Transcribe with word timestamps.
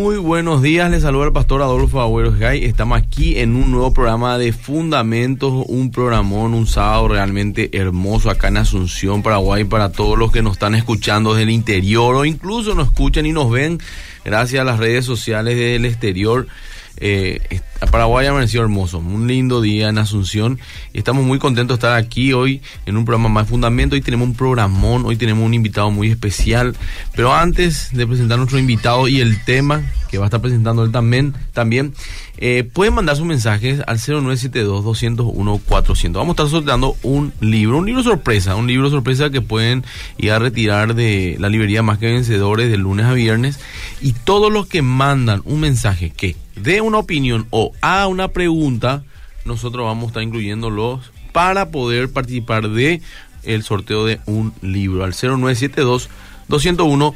Muy 0.00 0.18
buenos 0.18 0.60
días, 0.60 0.90
les 0.90 1.02
saluda 1.02 1.24
el 1.24 1.32
pastor 1.32 1.62
Adolfo 1.62 2.02
Agüeros 2.02 2.38
Gay. 2.38 2.66
Estamos 2.66 2.98
aquí 2.98 3.38
en 3.38 3.56
un 3.56 3.70
nuevo 3.70 3.94
programa 3.94 4.36
de 4.36 4.52
Fundamentos, 4.52 5.64
un 5.68 5.90
programón, 5.90 6.52
un 6.52 6.66
sábado 6.66 7.08
realmente 7.08 7.70
hermoso 7.72 8.28
acá 8.28 8.48
en 8.48 8.58
Asunción, 8.58 9.22
Paraguay, 9.22 9.64
para 9.64 9.90
todos 9.92 10.18
los 10.18 10.30
que 10.30 10.42
nos 10.42 10.52
están 10.52 10.74
escuchando 10.74 11.32
desde 11.32 11.44
el 11.44 11.50
interior 11.50 12.14
o 12.14 12.26
incluso 12.26 12.74
nos 12.74 12.88
escuchan 12.88 13.24
y 13.24 13.32
nos 13.32 13.50
ven 13.50 13.78
gracias 14.22 14.60
a 14.60 14.64
las 14.64 14.78
redes 14.78 15.06
sociales 15.06 15.56
del 15.56 15.86
exterior. 15.86 16.46
Eh, 16.98 17.60
Paraguay 17.90 18.26
ha 18.26 18.30
amanecido 18.30 18.62
hermoso, 18.62 18.98
un 18.98 19.26
lindo 19.26 19.60
día 19.60 19.90
en 19.90 19.98
Asunción 19.98 20.58
estamos 20.94 21.24
muy 21.24 21.38
contentos 21.38 21.78
de 21.78 21.86
estar 21.86 21.98
aquí 21.98 22.32
hoy 22.32 22.62
en 22.86 22.96
un 22.96 23.04
programa 23.04 23.28
más 23.28 23.48
fundamento. 23.48 23.94
Hoy 23.94 24.00
tenemos 24.00 24.28
un 24.28 24.34
programón, 24.34 25.04
hoy 25.04 25.16
tenemos 25.16 25.44
un 25.44 25.54
invitado 25.54 25.90
muy 25.90 26.10
especial, 26.10 26.74
pero 27.14 27.34
antes 27.34 27.90
de 27.92 28.06
presentar 28.06 28.38
nuestro 28.38 28.58
invitado 28.58 29.08
y 29.08 29.20
el 29.20 29.44
tema 29.44 29.82
que 30.10 30.16
va 30.18 30.24
a 30.24 30.28
estar 30.28 30.40
presentando 30.40 30.84
él 30.84 30.92
también, 30.92 31.34
también 31.52 31.92
eh, 32.38 32.68
pueden 32.70 32.94
mandar 32.94 33.16
sus 33.16 33.26
mensajes 33.26 33.82
al 33.86 33.98
0972-201-400. 33.98 36.12
Vamos 36.12 36.28
a 36.28 36.32
estar 36.32 36.48
sorteando 36.48 36.96
un 37.02 37.32
libro, 37.40 37.78
un 37.78 37.86
libro 37.86 38.02
sorpresa, 38.02 38.56
un 38.56 38.66
libro 38.66 38.90
sorpresa 38.90 39.30
que 39.30 39.42
pueden 39.42 39.84
ir 40.16 40.32
a 40.32 40.38
retirar 40.38 40.94
de 40.94 41.36
la 41.38 41.48
librería 41.48 41.82
Más 41.82 41.98
que 41.98 42.06
Vencedores 42.06 42.70
de 42.70 42.78
lunes 42.78 43.06
a 43.06 43.12
viernes 43.12 43.58
y 44.00 44.12
todos 44.12 44.52
los 44.52 44.66
que 44.66 44.82
mandan 44.82 45.42
un 45.44 45.60
mensaje 45.60 46.10
que 46.10 46.36
dé 46.56 46.80
una 46.80 46.98
opinión 46.98 47.46
o 47.50 47.72
haga 47.80 48.06
una 48.06 48.28
pregunta, 48.28 49.04
nosotros 49.44 49.84
vamos 49.84 50.04
a 50.04 50.06
estar 50.08 50.22
incluyéndolos 50.22 51.12
para 51.32 51.70
poder 51.70 52.10
participar 52.10 52.70
de 52.70 53.00
el 53.44 53.62
sorteo 53.62 54.04
de 54.04 54.20
un 54.26 54.52
libro 54.62 55.04
al 55.04 55.12
0972 55.12 56.08
201 56.48 57.14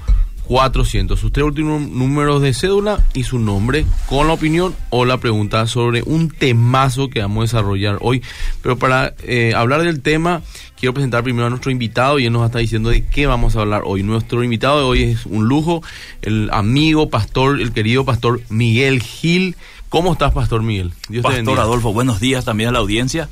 400. 0.51 1.21
Sus 1.21 1.33
tres 1.33 1.47
últimos 1.47 1.80
números 1.80 2.43
de 2.43 2.53
cédula 2.53 3.07
y 3.15 3.23
su 3.23 3.39
nombre 3.39 3.87
con 4.07 4.27
la 4.27 4.33
opinión 4.33 4.75
o 4.91 5.05
la 5.05 5.19
pregunta 5.19 5.65
sobre 5.69 6.02
un 6.02 6.29
temazo 6.29 7.09
que 7.09 7.21
vamos 7.21 7.38
a 7.38 7.57
desarrollar 7.57 7.99
hoy. 8.01 8.21
Pero 8.60 8.77
para 8.77 9.15
eh, 9.23 9.52
hablar 9.54 9.85
del 9.85 10.02
tema, 10.02 10.43
quiero 10.80 10.95
presentar 10.95 11.23
primero 11.23 11.46
a 11.46 11.50
nuestro 11.50 11.70
invitado 11.70 12.18
y 12.18 12.26
él 12.26 12.32
nos 12.32 12.46
está 12.46 12.59
diciendo 12.59 12.88
de 12.88 13.04
qué 13.04 13.26
vamos 13.26 13.54
a 13.54 13.60
hablar 13.60 13.82
hoy. 13.84 14.02
Nuestro 14.02 14.42
invitado 14.42 14.78
de 14.78 14.84
hoy 14.84 15.02
es 15.02 15.26
un 15.26 15.46
lujo, 15.46 15.82
el 16.23 16.48
amigo 16.52 17.10
pastor, 17.10 17.60
el 17.60 17.73
querido 17.73 18.04
pastor 18.04 18.40
Miguel 18.48 19.02
Gil. 19.02 19.56
¿Cómo 19.90 20.12
estás, 20.12 20.32
Pastor 20.32 20.62
Miguel? 20.62 20.92
Dios 21.08 21.24
pastor 21.24 21.58
Adolfo, 21.58 21.92
buenos 21.92 22.20
días 22.20 22.45
también 22.45 22.70
a 22.70 22.73
la 22.73 22.78
audiencia. 22.78 23.28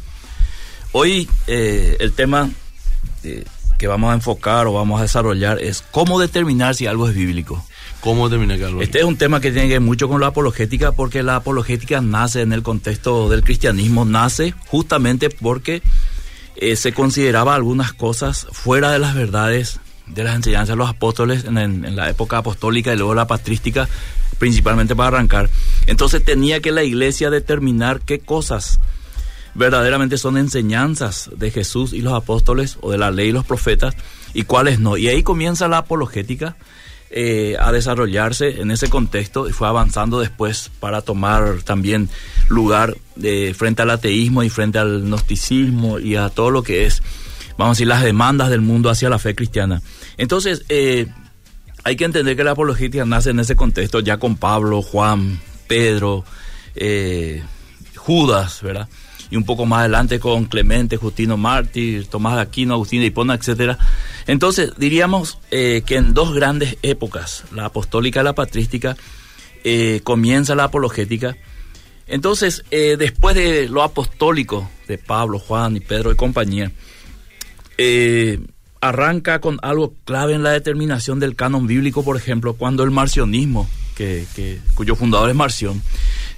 Hoy 0.92 1.28
eh, 1.46 1.96
el 2.00 2.12
tema... 2.12 2.50
Eh, 3.24 3.44
que 3.78 3.86
vamos 3.86 4.10
a 4.10 4.14
enfocar 4.14 4.66
o 4.66 4.72
vamos 4.72 4.98
a 4.98 5.04
desarrollar 5.04 5.60
es 5.60 5.84
cómo 5.92 6.18
determinar 6.18 6.74
si 6.74 6.86
algo 6.86 7.08
es 7.08 7.14
bíblico. 7.14 7.64
¿Cómo 8.00 8.28
determinar 8.28 8.58
que 8.58 8.64
algo 8.64 8.82
Este 8.82 8.98
es 8.98 9.04
un 9.04 9.16
tema 9.16 9.40
que 9.40 9.52
tiene 9.52 9.68
que 9.68 9.74
ver 9.74 9.80
mucho 9.80 10.08
con 10.08 10.20
la 10.20 10.28
apologética 10.28 10.90
porque 10.90 11.22
la 11.22 11.36
apologética 11.36 12.00
nace 12.00 12.42
en 12.42 12.52
el 12.52 12.64
contexto 12.64 13.28
del 13.28 13.44
cristianismo, 13.44 14.04
nace 14.04 14.52
justamente 14.66 15.30
porque 15.30 15.80
eh, 16.58 16.76
se 16.76 16.92
consideraba 16.92 17.54
algunas 17.54 17.92
cosas 17.92 18.46
fuera 18.52 18.90
de 18.92 18.98
las 18.98 19.14
verdades 19.14 19.80
de 20.06 20.24
las 20.24 20.36
enseñanzas 20.36 20.70
de 20.70 20.76
los 20.76 20.88
apóstoles 20.88 21.44
en, 21.44 21.58
en, 21.58 21.96
la 21.96 22.08
época 22.08 22.38
apostólica 22.38 22.92
y 22.92 22.96
luego 22.96 23.14
la 23.14 23.26
patrística, 23.26 23.88
principalmente 24.38 24.96
para 24.96 25.08
arrancar. 25.08 25.50
Entonces 25.86 26.24
tenía 26.24 26.60
que 26.60 26.72
la 26.72 26.82
iglesia 26.82 27.30
determinar 27.30 28.00
qué 28.00 28.18
cosas 28.18 28.80
verdaderamente 29.54 30.18
son 30.18 30.38
enseñanzas 30.38 31.30
de 31.36 31.50
Jesús 31.50 31.92
y 31.92 32.00
los 32.00 32.14
apóstoles 32.14 32.78
o 32.80 32.90
de 32.90 32.98
la 32.98 33.10
ley 33.10 33.28
y 33.28 33.32
los 33.32 33.44
profetas 33.44 33.94
y 34.34 34.44
cuáles 34.44 34.78
no. 34.78 34.96
Y 34.96 35.08
ahí 35.08 35.22
comienza 35.22 35.68
la 35.68 35.78
apologética 35.78 36.56
eh, 37.10 37.56
a 37.58 37.72
desarrollarse 37.72 38.60
en 38.60 38.70
ese 38.70 38.88
contexto 38.88 39.48
y 39.48 39.52
fue 39.52 39.68
avanzando 39.68 40.20
después 40.20 40.70
para 40.80 41.02
tomar 41.02 41.62
también 41.62 42.08
lugar 42.48 42.96
frente 43.54 43.82
al 43.82 43.90
ateísmo 43.90 44.42
y 44.42 44.50
frente 44.50 44.78
al 44.78 45.02
gnosticismo 45.02 45.98
y 45.98 46.16
a 46.16 46.28
todo 46.28 46.50
lo 46.50 46.62
que 46.62 46.86
es, 46.86 47.02
vamos 47.56 47.72
a 47.72 47.74
decir, 47.76 47.86
las 47.88 48.02
demandas 48.02 48.50
del 48.50 48.60
mundo 48.60 48.90
hacia 48.90 49.10
la 49.10 49.18
fe 49.18 49.34
cristiana. 49.34 49.82
Entonces, 50.16 50.64
eh, 50.68 51.06
hay 51.84 51.96
que 51.96 52.04
entender 52.04 52.36
que 52.36 52.44
la 52.44 52.50
apologética 52.52 53.04
nace 53.04 53.30
en 53.30 53.40
ese 53.40 53.56
contexto 53.56 54.00
ya 54.00 54.18
con 54.18 54.36
Pablo, 54.36 54.82
Juan, 54.82 55.40
Pedro, 55.66 56.24
eh, 56.74 57.42
Judas, 57.96 58.62
¿verdad? 58.62 58.88
Y 59.30 59.36
un 59.36 59.44
poco 59.44 59.66
más 59.66 59.80
adelante 59.80 60.18
con 60.18 60.46
Clemente, 60.46 60.96
Justino 60.96 61.36
Mártir, 61.36 62.06
Tomás 62.06 62.38
Aquino, 62.38 62.74
Agustín 62.74 63.00
de 63.00 63.06
Hipona, 63.06 63.34
etcétera. 63.34 63.78
Entonces, 64.26 64.72
diríamos 64.76 65.38
eh, 65.50 65.82
que 65.84 65.96
en 65.96 66.14
dos 66.14 66.34
grandes 66.34 66.76
épocas, 66.82 67.44
la 67.52 67.66
apostólica 67.66 68.20
y 68.20 68.24
la 68.24 68.34
patrística, 68.34 68.96
eh, 69.64 70.00
comienza 70.04 70.54
la 70.54 70.64
apologética. 70.64 71.36
Entonces, 72.06 72.64
eh, 72.70 72.96
después 72.98 73.34
de 73.34 73.68
lo 73.68 73.82
apostólico 73.82 74.70
de 74.86 74.98
Pablo, 74.98 75.38
Juan 75.38 75.76
y 75.76 75.80
Pedro 75.80 76.10
y 76.10 76.16
compañía, 76.16 76.72
arranca 78.80 79.40
con 79.40 79.58
algo 79.62 79.94
clave 80.04 80.34
en 80.34 80.42
la 80.42 80.50
determinación 80.50 81.20
del 81.20 81.36
canon 81.36 81.66
bíblico, 81.66 82.02
por 82.02 82.16
ejemplo, 82.16 82.54
cuando 82.54 82.82
el 82.82 82.90
marcionismo, 82.90 83.68
que, 83.94 84.60
cuyo 84.74 84.94
fundador 84.94 85.28
es 85.30 85.36
Marción, 85.36 85.82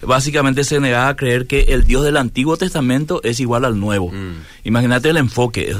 básicamente 0.02 0.64
se 0.64 0.80
negaba 0.80 1.08
a 1.08 1.16
creer 1.16 1.46
que 1.46 1.60
el 1.68 1.84
Dios 1.84 2.04
del 2.04 2.16
Antiguo 2.16 2.56
Testamento 2.56 3.20
es 3.22 3.40
igual 3.40 3.64
al 3.64 3.78
Nuevo. 3.78 4.10
Mm. 4.10 4.42
Imagínate 4.64 5.10
el 5.10 5.16
enfoque, 5.16 5.74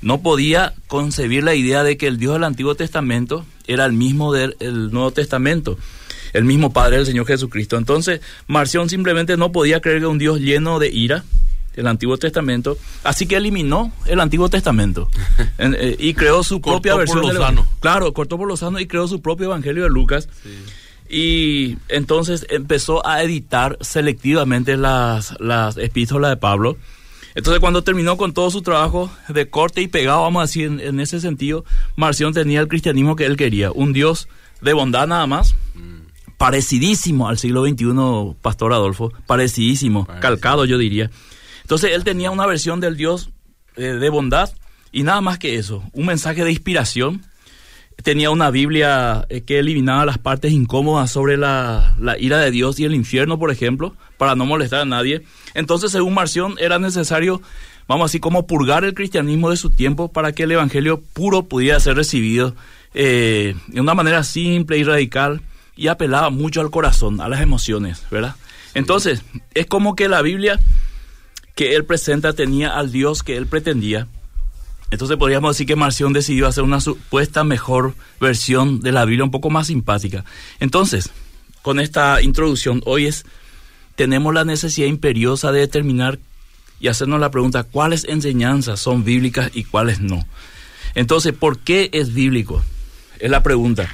no 0.00 0.20
podía 0.20 0.74
concebir 0.88 1.44
la 1.44 1.54
idea 1.54 1.84
de 1.84 1.96
que 1.96 2.08
el 2.08 2.18
Dios 2.18 2.34
del 2.34 2.44
Antiguo 2.44 2.74
Testamento 2.74 3.46
era 3.66 3.84
el 3.86 3.92
mismo 3.92 4.32
del 4.32 4.56
Nuevo 4.90 5.12
Testamento, 5.12 5.78
el 6.32 6.44
mismo 6.44 6.72
Padre 6.72 6.96
del 6.96 7.06
Señor 7.06 7.26
Jesucristo. 7.26 7.76
Entonces, 7.76 8.20
Marción 8.48 8.88
simplemente 8.88 9.36
no 9.36 9.52
podía 9.52 9.80
creer 9.80 10.00
que 10.00 10.06
un 10.06 10.18
Dios 10.18 10.40
lleno 10.40 10.80
de 10.80 10.88
ira, 10.88 11.24
el 11.74 11.86
Antiguo 11.86 12.18
Testamento, 12.18 12.76
así 13.02 13.26
que 13.26 13.36
eliminó 13.36 13.92
el 14.06 14.20
Antiguo 14.20 14.50
Testamento 14.50 15.08
eh, 15.58 15.96
y 15.98 16.12
creó 16.14 16.42
su 16.42 16.60
propia 16.60 16.96
versión. 16.96 17.22
Por 17.22 17.66
claro, 17.80 18.12
cortó 18.12 18.36
por 18.36 18.48
los 18.48 18.60
sanos 18.60 18.80
y 18.80 18.86
creó 18.86 19.08
su 19.08 19.22
propio 19.22 19.46
Evangelio 19.46 19.84
de 19.84 19.88
Lucas. 19.88 20.28
Sí 20.42 20.50
y 21.12 21.76
entonces 21.90 22.46
empezó 22.48 23.06
a 23.06 23.22
editar 23.22 23.76
selectivamente 23.82 24.78
las, 24.78 25.38
las 25.40 25.76
epístolas 25.76 26.30
de 26.30 26.36
Pablo. 26.38 26.78
Entonces 27.34 27.60
cuando 27.60 27.84
terminó 27.84 28.16
con 28.16 28.32
todo 28.32 28.50
su 28.50 28.62
trabajo 28.62 29.12
de 29.28 29.50
corte 29.50 29.82
y 29.82 29.88
pegado, 29.88 30.22
vamos 30.22 30.40
a 30.40 30.46
decir, 30.46 30.80
en, 30.80 31.00
ese 31.00 31.20
sentido, 31.20 31.66
Marción 31.96 32.32
tenía 32.32 32.60
el 32.60 32.68
cristianismo 32.68 33.14
que 33.14 33.26
él 33.26 33.36
quería, 33.36 33.70
un 33.70 33.92
Dios 33.92 34.26
de 34.62 34.72
bondad 34.72 35.06
nada 35.06 35.26
más, 35.26 35.54
parecidísimo 36.38 37.28
al 37.28 37.36
siglo 37.36 37.62
XXI, 37.62 38.36
Pastor 38.40 38.72
Adolfo, 38.72 39.12
parecidísimo, 39.26 40.08
calcado 40.22 40.64
yo 40.64 40.78
diría. 40.78 41.10
Entonces 41.60 41.90
él 41.92 42.04
tenía 42.04 42.30
una 42.30 42.46
versión 42.46 42.80
del 42.80 42.96
Dios 42.96 43.28
eh, 43.76 43.82
de 43.82 44.08
bondad 44.08 44.50
y 44.92 45.02
nada 45.02 45.20
más 45.20 45.38
que 45.38 45.56
eso, 45.56 45.82
un 45.92 46.06
mensaje 46.06 46.42
de 46.42 46.50
inspiración 46.50 47.22
tenía 48.02 48.30
una 48.30 48.50
Biblia 48.50 49.26
eh, 49.28 49.42
que 49.42 49.58
eliminaba 49.58 50.04
las 50.04 50.18
partes 50.18 50.52
incómodas 50.52 51.10
sobre 51.10 51.36
la, 51.36 51.96
ira 52.18 52.38
de 52.38 52.50
Dios 52.50 52.78
y 52.78 52.84
el 52.84 52.94
infierno, 52.94 53.38
por 53.38 53.50
ejemplo, 53.50 53.94
para 54.18 54.34
no 54.34 54.44
molestar 54.44 54.80
a 54.80 54.84
nadie. 54.84 55.22
Entonces, 55.54 55.92
según 55.92 56.14
Marción, 56.14 56.56
era 56.58 56.78
necesario, 56.78 57.40
vamos 57.88 58.10
así, 58.10 58.20
como 58.20 58.46
purgar 58.46 58.84
el 58.84 58.94
cristianismo 58.94 59.50
de 59.50 59.56
su 59.56 59.70
tiempo 59.70 60.12
para 60.12 60.32
que 60.32 60.44
el 60.44 60.52
Evangelio 60.52 61.02
puro 61.12 61.44
pudiera 61.44 61.80
ser 61.80 61.96
recibido 61.96 62.54
eh, 62.94 63.54
de 63.68 63.80
una 63.80 63.94
manera 63.94 64.22
simple 64.22 64.78
y 64.78 64.84
radical 64.84 65.40
y 65.76 65.88
apelaba 65.88 66.30
mucho 66.30 66.60
al 66.60 66.70
corazón, 66.70 67.20
a 67.20 67.28
las 67.28 67.40
emociones, 67.40 68.04
¿verdad? 68.10 68.36
Entonces, 68.74 69.22
es 69.54 69.66
como 69.66 69.96
que 69.96 70.08
la 70.08 70.22
Biblia 70.22 70.60
que 71.54 71.74
él 71.74 71.84
presenta 71.84 72.32
tenía 72.32 72.76
al 72.76 72.90
Dios 72.90 73.22
que 73.22 73.36
él 73.36 73.46
pretendía, 73.46 74.06
entonces 74.92 75.16
podríamos 75.16 75.54
decir 75.54 75.66
que 75.66 75.74
Marción 75.74 76.12
decidió 76.12 76.46
hacer 76.46 76.64
una 76.64 76.78
supuesta 76.78 77.44
mejor 77.44 77.94
versión 78.20 78.82
de 78.82 78.92
la 78.92 79.06
Biblia, 79.06 79.24
un 79.24 79.30
poco 79.30 79.48
más 79.48 79.68
simpática. 79.68 80.22
Entonces, 80.60 81.08
con 81.62 81.80
esta 81.80 82.20
introducción, 82.20 82.82
hoy 82.84 83.06
es, 83.06 83.24
tenemos 83.96 84.34
la 84.34 84.44
necesidad 84.44 84.86
imperiosa 84.86 85.50
de 85.50 85.60
determinar 85.60 86.18
y 86.78 86.88
hacernos 86.88 87.20
la 87.20 87.30
pregunta, 87.30 87.62
¿cuáles 87.62 88.04
enseñanzas 88.04 88.80
son 88.80 89.02
bíblicas 89.02 89.50
y 89.54 89.64
cuáles 89.64 90.00
no? 90.00 90.26
Entonces, 90.94 91.32
¿por 91.32 91.58
qué 91.58 91.88
es 91.94 92.12
bíblico? 92.12 92.62
Es 93.18 93.30
la 93.30 93.42
pregunta. 93.42 93.88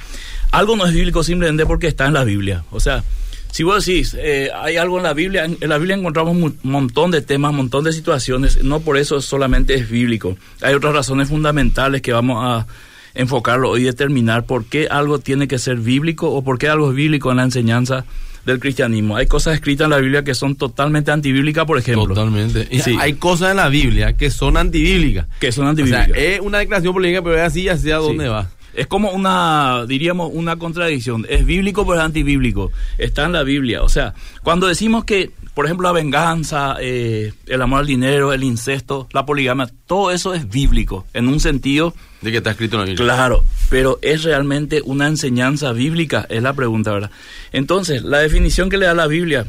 Algo 0.51 0.75
no 0.75 0.85
es 0.85 0.93
bíblico 0.93 1.23
simplemente 1.23 1.65
porque 1.65 1.87
está 1.87 2.07
en 2.07 2.13
la 2.13 2.25
Biblia. 2.25 2.65
O 2.71 2.81
sea, 2.81 3.05
si 3.51 3.63
vos 3.63 3.85
decís, 3.85 4.15
eh, 4.17 4.49
hay 4.53 4.77
algo 4.77 4.97
en 4.97 5.03
la 5.03 5.13
Biblia, 5.13 5.45
en, 5.45 5.57
la 5.61 5.77
Biblia 5.77 5.95
encontramos 5.95 6.35
un 6.35 6.57
montón 6.63 7.11
de 7.11 7.21
temas, 7.21 7.51
un 7.51 7.57
montón 7.57 7.83
de 7.83 7.91
situaciones, 7.91 8.63
no 8.63 8.79
por 8.79 8.97
eso 8.97 9.21
solamente 9.21 9.73
es 9.73 9.89
bíblico. 9.89 10.37
Hay 10.61 10.73
otras 10.73 10.93
razones 10.93 11.29
fundamentales 11.29 12.01
que 12.01 12.13
vamos 12.13 12.43
a 12.43 12.67
enfocarlo 13.15 13.77
y 13.77 13.83
determinar 13.83 14.45
por 14.45 14.65
qué 14.65 14.87
algo 14.89 15.19
tiene 15.19 15.47
que 15.47 15.57
ser 15.57 15.77
bíblico 15.77 16.29
o 16.31 16.43
por 16.43 16.57
qué 16.57 16.69
algo 16.69 16.89
es 16.89 16.95
bíblico 16.95 17.31
en 17.31 17.37
la 17.37 17.43
enseñanza 17.43 18.05
del 18.45 18.59
cristianismo. 18.59 19.17
Hay 19.17 19.27
cosas 19.27 19.55
escritas 19.55 19.85
en 19.85 19.91
la 19.91 19.97
Biblia 19.97 20.23
que 20.23 20.35
son 20.35 20.55
totalmente 20.55 21.11
antibíblicas, 21.11 21.65
por 21.65 21.77
ejemplo. 21.77 22.07
Totalmente. 22.07 22.67
Hay 22.99 23.13
cosas 23.13 23.51
en 23.51 23.57
la 23.57 23.69
Biblia 23.69 24.15
que 24.15 24.29
son 24.29 24.57
antibíblicas. 24.57 25.27
Que 25.39 25.51
son 25.51 25.67
antibíblicas. 25.67 26.09
es 26.15 26.39
una 26.39 26.59
declaración 26.59 26.93
política, 26.93 27.21
pero 27.23 27.35
es 27.35 27.41
así, 27.41 27.67
así 27.67 27.91
a 27.91 27.97
dónde 27.97 28.27
va. 28.27 28.49
Es 28.73 28.87
como 28.87 29.11
una, 29.11 29.85
diríamos, 29.87 30.31
una 30.33 30.57
contradicción. 30.57 31.25
Es 31.29 31.45
bíblico 31.45 31.85
pero 31.85 31.99
es 31.99 32.05
antibíblico. 32.05 32.71
Está 32.97 33.25
en 33.25 33.33
la 33.33 33.43
Biblia. 33.43 33.83
O 33.83 33.89
sea, 33.89 34.13
cuando 34.43 34.67
decimos 34.67 35.05
que, 35.05 35.31
por 35.53 35.65
ejemplo, 35.65 35.87
la 35.87 35.93
venganza, 35.93 36.77
eh, 36.79 37.33
el 37.47 37.61
amor 37.61 37.81
al 37.81 37.87
dinero, 37.87 38.31
el 38.33 38.43
incesto, 38.43 39.07
la 39.11 39.25
poligamia, 39.25 39.69
todo 39.85 40.11
eso 40.11 40.33
es 40.33 40.49
bíblico, 40.49 41.05
en 41.13 41.27
un 41.27 41.39
sentido... 41.39 41.93
De 42.21 42.31
que 42.31 42.37
está 42.37 42.51
escrito 42.51 42.75
en 42.75 42.79
la 42.81 42.85
Biblia. 42.85 43.05
Claro, 43.05 43.43
pero 43.69 43.99
¿es 44.01 44.23
realmente 44.23 44.81
una 44.83 45.07
enseñanza 45.07 45.71
bíblica? 45.71 46.25
Es 46.29 46.43
la 46.43 46.53
pregunta, 46.53 46.91
¿verdad? 46.91 47.11
Entonces, 47.51 48.03
la 48.03 48.19
definición 48.19 48.69
que 48.69 48.77
le 48.77 48.85
da 48.85 48.93
la 48.93 49.07
Biblia, 49.07 49.45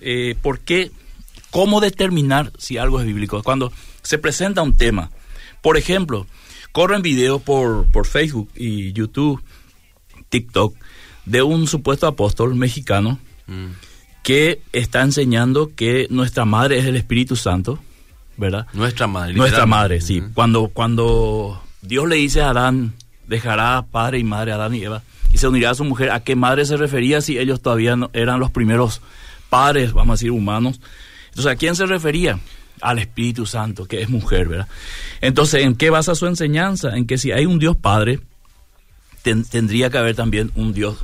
eh, 0.00 0.34
¿por 0.42 0.60
qué? 0.60 0.90
¿Cómo 1.50 1.80
determinar 1.80 2.52
si 2.58 2.76
algo 2.76 3.00
es 3.00 3.06
bíblico? 3.06 3.42
Cuando 3.42 3.72
se 4.02 4.18
presenta 4.18 4.62
un 4.62 4.76
tema, 4.76 5.10
por 5.62 5.76
ejemplo, 5.76 6.26
corren 6.78 7.02
videos 7.02 7.42
por, 7.42 7.86
por 7.86 8.06
Facebook 8.06 8.50
y 8.54 8.92
YouTube, 8.92 9.42
TikTok, 10.28 10.76
de 11.24 11.42
un 11.42 11.66
supuesto 11.66 12.06
apóstol 12.06 12.54
mexicano 12.54 13.18
mm. 13.48 13.66
que 14.22 14.60
está 14.72 15.02
enseñando 15.02 15.74
que 15.74 16.06
nuestra 16.08 16.44
madre 16.44 16.78
es 16.78 16.84
el 16.84 16.94
Espíritu 16.94 17.34
Santo, 17.34 17.80
¿verdad? 18.36 18.68
Nuestra 18.74 19.08
madre. 19.08 19.34
Nuestra 19.34 19.66
madre, 19.66 20.00
sí. 20.00 20.22
Cuando, 20.34 20.68
cuando 20.68 21.60
Dios 21.82 22.06
le 22.06 22.14
dice 22.14 22.42
a 22.42 22.50
Adán, 22.50 22.94
dejará 23.26 23.84
padre 23.90 24.20
y 24.20 24.22
madre 24.22 24.52
a 24.52 24.54
Adán 24.54 24.76
y 24.76 24.84
Eva, 24.84 25.02
y 25.32 25.38
se 25.38 25.48
unirá 25.48 25.70
a 25.70 25.74
su 25.74 25.82
mujer, 25.82 26.12
¿a 26.12 26.20
qué 26.20 26.36
madre 26.36 26.64
se 26.64 26.76
refería 26.76 27.20
si 27.22 27.40
ellos 27.40 27.60
todavía 27.60 27.96
no, 27.96 28.08
eran 28.12 28.38
los 28.38 28.52
primeros 28.52 29.00
padres, 29.50 29.92
vamos 29.94 30.12
a 30.12 30.14
decir, 30.14 30.30
humanos? 30.30 30.80
Entonces, 31.30 31.50
¿a 31.50 31.56
quién 31.56 31.74
se 31.74 31.86
refería? 31.86 32.38
Al 32.80 32.98
Espíritu 32.98 33.46
Santo, 33.46 33.86
que 33.86 34.02
es 34.02 34.08
mujer, 34.08 34.48
¿verdad? 34.48 34.68
Entonces, 35.20 35.64
¿en 35.64 35.74
qué 35.74 35.90
basa 35.90 36.14
su 36.14 36.26
enseñanza? 36.26 36.96
En 36.96 37.06
que 37.06 37.18
si 37.18 37.32
hay 37.32 37.46
un 37.46 37.58
Dios 37.58 37.76
Padre, 37.76 38.20
tendría 39.22 39.90
que 39.90 39.98
haber 39.98 40.16
también 40.16 40.50
un 40.54 40.72
Dios 40.72 40.98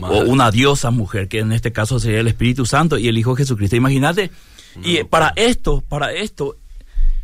o 0.00 0.20
una 0.24 0.50
diosa 0.50 0.90
mujer, 0.90 1.28
que 1.28 1.40
en 1.40 1.52
este 1.52 1.72
caso 1.72 2.00
sería 2.00 2.20
el 2.20 2.28
Espíritu 2.28 2.66
Santo 2.66 2.98
y 2.98 3.08
el 3.08 3.18
Hijo 3.18 3.36
Jesucristo. 3.36 3.76
Imagínate, 3.76 4.30
y 4.82 5.04
para 5.04 5.32
esto, 5.36 5.82
para 5.88 6.12
esto, 6.12 6.56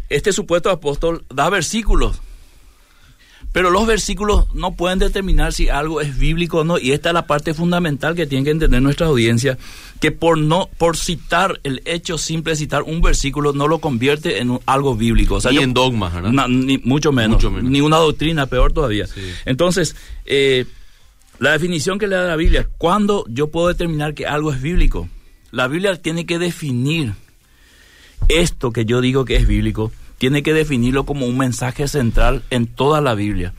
este 0.08 0.32
supuesto 0.32 0.70
apóstol 0.70 1.24
da 1.28 1.50
versículos 1.50 2.20
pero 3.52 3.70
los 3.70 3.86
versículos 3.86 4.46
no 4.54 4.72
pueden 4.72 4.98
determinar 4.98 5.52
si 5.52 5.68
algo 5.68 6.00
es 6.00 6.18
bíblico 6.18 6.58
o 6.58 6.64
no, 6.64 6.78
y 6.78 6.92
esta 6.92 7.10
es 7.10 7.14
la 7.14 7.26
parte 7.26 7.54
fundamental 7.54 8.14
que 8.14 8.26
tiene 8.26 8.44
que 8.44 8.50
entender 8.50 8.80
nuestra 8.80 9.06
audiencia, 9.06 9.58
que 10.00 10.12
por 10.12 10.38
no 10.38 10.68
por 10.78 10.96
citar 10.96 11.60
el 11.64 11.82
hecho 11.84 12.16
simple 12.16 12.52
de 12.52 12.56
citar 12.56 12.82
un 12.82 13.00
versículo 13.00 13.52
no 13.52 13.66
lo 13.66 13.80
convierte 13.80 14.38
en 14.38 14.60
algo 14.66 14.94
bíblico, 14.94 15.36
o 15.36 15.40
sea, 15.40 15.50
ni 15.50 15.58
en 15.58 15.74
dogma, 15.74 16.12
ni 16.48 16.78
mucho 16.78 17.12
menos, 17.12 17.44
ni 17.62 17.80
una 17.80 17.96
doctrina, 17.96 18.46
peor 18.46 18.72
todavía. 18.72 19.06
Entonces, 19.44 19.96
eh, 20.26 20.66
la 21.38 21.52
definición 21.52 21.98
que 21.98 22.06
le 22.06 22.16
da 22.16 22.24
la 22.24 22.36
Biblia, 22.36 22.68
¿cuándo 22.78 23.24
yo 23.28 23.48
puedo 23.50 23.68
determinar 23.68 24.14
que 24.14 24.26
algo 24.26 24.52
es 24.52 24.62
bíblico? 24.62 25.08
La 25.50 25.66
Biblia 25.66 26.00
tiene 26.00 26.26
que 26.26 26.38
definir 26.38 27.14
esto 28.28 28.70
que 28.70 28.84
yo 28.84 29.00
digo 29.00 29.24
que 29.24 29.36
es 29.36 29.48
bíblico 29.48 29.90
tiene 30.20 30.42
que 30.42 30.52
definirlo 30.52 31.06
como 31.06 31.24
un 31.24 31.38
mensaje 31.38 31.88
central 31.88 32.42
en 32.50 32.66
toda 32.66 33.00
la 33.00 33.14
Biblia, 33.14 33.54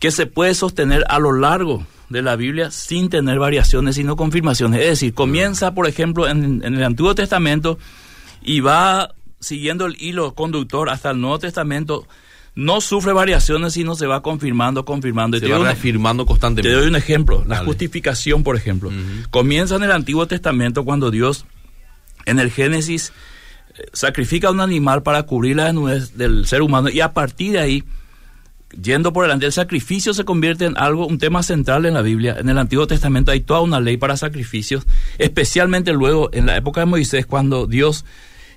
que 0.00 0.10
se 0.10 0.26
puede 0.26 0.52
sostener 0.54 1.04
a 1.08 1.20
lo 1.20 1.30
largo 1.30 1.86
de 2.08 2.20
la 2.20 2.34
Biblia 2.34 2.72
sin 2.72 3.10
tener 3.10 3.38
variaciones, 3.38 3.94
sino 3.94 4.16
confirmaciones. 4.16 4.80
Es 4.80 4.88
decir, 4.88 5.14
comienza, 5.14 5.72
por 5.72 5.86
ejemplo, 5.86 6.26
en, 6.26 6.64
el 6.64 6.82
Antiguo 6.82 7.14
Testamento 7.14 7.78
y 8.42 8.58
va 8.58 9.14
siguiendo 9.38 9.86
el 9.86 9.94
hilo 10.02 10.34
conductor 10.34 10.90
hasta 10.90 11.12
el 11.12 11.20
Nuevo 11.20 11.38
Testamento, 11.38 12.08
no 12.56 12.80
sufre 12.80 13.12
variaciones, 13.12 13.74
sino 13.74 13.94
se 13.94 14.08
va 14.08 14.20
confirmando, 14.20 14.84
confirmando. 14.84 15.38
Se 15.38 15.46
va 15.46 15.58
reafirmando 15.58 16.26
constantemente. 16.26 16.70
Te 16.70 16.74
doy 16.74 16.88
un 16.88 16.96
ejemplo, 16.96 17.44
la 17.46 17.58
justificación, 17.58 18.42
por 18.42 18.56
ejemplo. 18.56 18.90
Comienza 19.30 19.76
en 19.76 19.84
el 19.84 19.92
Antiguo 19.92 20.26
Testamento 20.26 20.84
cuando 20.84 21.12
Dios, 21.12 21.46
en 22.26 22.40
el 22.40 22.50
Génesis 22.50 23.12
sacrifica 23.92 24.50
un 24.50 24.60
animal 24.60 25.02
para 25.02 25.22
cubrir 25.24 25.56
la 25.56 25.64
desnudez 25.64 26.16
del 26.16 26.46
ser 26.46 26.62
humano 26.62 26.88
y 26.88 27.00
a 27.00 27.12
partir 27.12 27.52
de 27.52 27.58
ahí, 27.58 27.84
yendo 28.80 29.12
por 29.12 29.24
delante, 29.24 29.46
el 29.46 29.52
sacrificio 29.52 30.14
se 30.14 30.24
convierte 30.24 30.64
en 30.64 30.76
algo, 30.76 31.06
un 31.06 31.18
tema 31.18 31.42
central 31.42 31.86
en 31.86 31.94
la 31.94 32.02
Biblia. 32.02 32.36
En 32.38 32.48
el 32.48 32.58
Antiguo 32.58 32.86
Testamento 32.86 33.30
hay 33.30 33.40
toda 33.40 33.60
una 33.60 33.80
ley 33.80 33.96
para 33.96 34.16
sacrificios, 34.16 34.86
especialmente 35.18 35.92
luego 35.92 36.30
en 36.32 36.46
la 36.46 36.56
época 36.56 36.80
de 36.80 36.86
Moisés, 36.86 37.26
cuando 37.26 37.66
Dios 37.66 38.04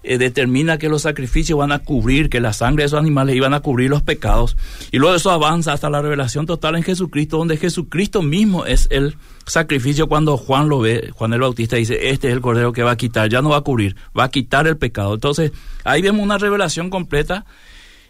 eh, 0.08 0.18
determina 0.18 0.78
que 0.78 0.88
los 0.88 1.02
sacrificios 1.02 1.60
van 1.60 1.74
a 1.74 1.80
cubrir, 1.80 2.30
que 2.30 2.40
la 2.40 2.54
sangre 2.54 2.84
de 2.84 2.88
esos 2.88 3.00
animales 3.00 3.36
iban 3.36 3.54
a 3.54 3.60
cubrir 3.60 3.90
los 3.90 4.04
pecados. 4.04 4.56
Y 4.94 5.00
luego 5.00 5.16
eso 5.16 5.32
avanza 5.32 5.74
hasta 5.74 5.90
la 5.90 6.02
revelación 6.02 6.46
total 6.46 6.78
en 6.78 6.84
Jesucristo, 6.84 7.38
donde 7.38 7.58
Jesucristo 7.58 8.22
mismo 8.22 8.66
es 8.66 8.88
el 8.90 9.18
sacrificio 9.46 10.08
cuando 10.08 10.38
Juan 10.38 10.70
lo 10.70 10.80
ve, 10.80 11.12
Juan 11.14 11.34
el 11.34 11.42
Bautista 11.42 11.76
dice, 11.76 12.10
este 12.10 12.30
es 12.30 12.34
el 12.34 12.40
cordero 12.40 12.72
que 12.72 12.84
va 12.84 12.92
a 12.92 12.96
quitar, 12.98 13.30
ya 13.30 13.42
no 13.42 13.50
va 13.50 13.58
a 13.58 13.62
cubrir, 13.62 13.98
va 14.18 14.24
a 14.24 14.32
quitar 14.32 14.66
el 14.68 14.78
pecado. 14.78 15.16
Entonces, 15.16 15.52
ahí 15.84 16.02
vemos 16.02 16.24
una 16.24 16.38
revelación 16.38 16.90
completa 16.90 17.46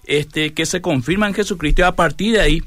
este, 0.03 0.53
que 0.53 0.67
se 0.67 0.81
confirma 0.81 1.27
en 1.27 1.33
Jesucristo 1.33 1.81
y 1.81 1.85
a 1.85 1.95
partir 1.95 2.33
de 2.33 2.41
ahí 2.41 2.63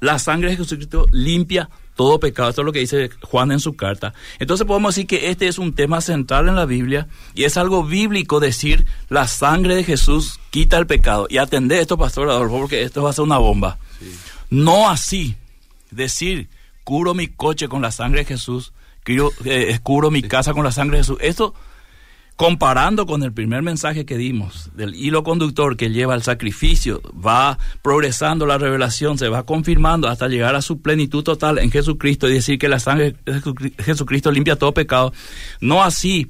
la 0.00 0.18
sangre 0.18 0.48
de 0.48 0.56
Jesucristo 0.56 1.04
limpia 1.12 1.68
todo 1.96 2.20
pecado. 2.20 2.50
Esto 2.50 2.62
es 2.62 2.66
lo 2.66 2.72
que 2.72 2.80
dice 2.80 3.10
Juan 3.22 3.50
en 3.50 3.58
su 3.58 3.74
carta. 3.74 4.14
Entonces 4.38 4.66
podemos 4.66 4.94
decir 4.94 5.08
que 5.08 5.30
este 5.30 5.48
es 5.48 5.58
un 5.58 5.72
tema 5.72 6.00
central 6.00 6.48
en 6.48 6.54
la 6.54 6.66
Biblia 6.66 7.08
y 7.34 7.44
es 7.44 7.56
algo 7.56 7.82
bíblico 7.82 8.38
decir 8.38 8.86
la 9.08 9.26
sangre 9.26 9.74
de 9.74 9.82
Jesús 9.82 10.38
quita 10.50 10.78
el 10.78 10.86
pecado. 10.86 11.26
Y 11.28 11.38
atender 11.38 11.80
esto, 11.80 11.98
Pastor 11.98 12.30
Adolfo, 12.30 12.60
porque 12.60 12.82
esto 12.82 13.02
va 13.02 13.10
a 13.10 13.14
ser 13.14 13.24
una 13.24 13.38
bomba. 13.38 13.78
No 14.50 14.88
así 14.88 15.34
decir 15.90 16.48
curo 16.84 17.14
mi 17.14 17.26
coche 17.28 17.68
con 17.68 17.82
la 17.82 17.90
sangre 17.90 18.20
de 18.20 18.26
Jesús, 18.26 18.72
eh, 19.06 19.78
curo 19.82 20.10
mi 20.10 20.22
casa 20.22 20.52
con 20.52 20.64
la 20.64 20.72
sangre 20.72 20.98
de 20.98 21.02
Jesús. 21.02 21.18
Esto 21.20 21.54
comparando 22.36 23.06
con 23.06 23.22
el 23.22 23.32
primer 23.32 23.62
mensaje 23.62 24.04
que 24.04 24.18
dimos, 24.18 24.70
del 24.74 24.94
hilo 24.94 25.24
conductor 25.24 25.76
que 25.76 25.90
lleva 25.90 26.12
al 26.12 26.22
sacrificio, 26.22 27.00
va 27.14 27.58
progresando 27.80 28.44
la 28.44 28.58
revelación, 28.58 29.16
se 29.16 29.28
va 29.28 29.44
confirmando 29.44 30.06
hasta 30.08 30.28
llegar 30.28 30.54
a 30.54 30.62
su 30.62 30.80
plenitud 30.82 31.24
total 31.24 31.58
en 31.58 31.70
Jesucristo 31.70 32.28
y 32.28 32.34
decir 32.34 32.58
que 32.58 32.68
la 32.68 32.78
sangre 32.78 33.16
de 33.24 33.72
Jesucristo 33.78 34.30
limpia 34.30 34.56
todo 34.56 34.72
pecado. 34.72 35.14
No 35.60 35.82
así 35.82 36.28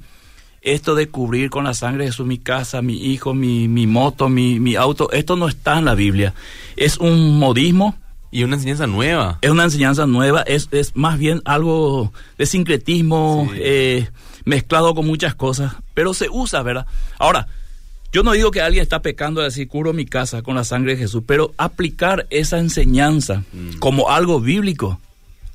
esto 0.61 0.95
de 0.95 1.09
cubrir 1.09 1.49
con 1.49 1.65
la 1.65 1.73
sangre 1.73 2.05
de 2.05 2.11
Jesús 2.11 2.25
mi 2.25 2.37
casa, 2.37 2.81
mi 2.81 3.11
hijo, 3.11 3.33
mi, 3.33 3.67
mi 3.67 3.85
moto, 3.85 4.29
mi, 4.29 4.59
mi 4.61 4.75
auto, 4.75 5.11
esto 5.11 5.35
no 5.35 5.49
está 5.49 5.77
en 5.77 5.85
la 5.85 5.95
Biblia. 5.95 6.33
Es 6.77 6.97
un 6.97 7.37
modismo, 7.37 7.95
y 8.29 8.43
una 8.43 8.55
enseñanza 8.55 8.87
nueva. 8.87 9.39
Es 9.41 9.51
una 9.51 9.63
enseñanza 9.63 10.05
nueva, 10.05 10.41
es, 10.41 10.67
es 10.71 10.95
más 10.95 11.17
bien 11.17 11.41
algo 11.45 12.11
de 12.37 12.45
sincretismo, 12.45 13.49
eh, 13.55 14.09
mezclado 14.47 14.95
con 14.95 15.05
muchas 15.05 15.35
cosas, 15.35 15.73
pero 15.93 16.13
se 16.13 16.29
usa, 16.29 16.63
¿verdad? 16.63 16.85
Ahora, 17.19 17.47
yo 18.13 18.23
no 18.23 18.31
digo 18.31 18.49
que 18.49 18.61
alguien 18.61 18.81
está 18.81 19.01
pecando 19.01 19.41
de 19.41 19.47
decir 19.47 19.67
curo 19.67 19.91
mi 19.91 20.05
casa 20.05 20.41
con 20.41 20.55
la 20.55 20.63
sangre 20.63 20.93
de 20.93 20.99
Jesús, 20.99 21.23
pero 21.27 21.53
aplicar 21.57 22.27
esa 22.29 22.57
enseñanza 22.57 23.43
mm. 23.51 23.79
como 23.79 24.09
algo 24.09 24.39
bíblico, 24.39 25.01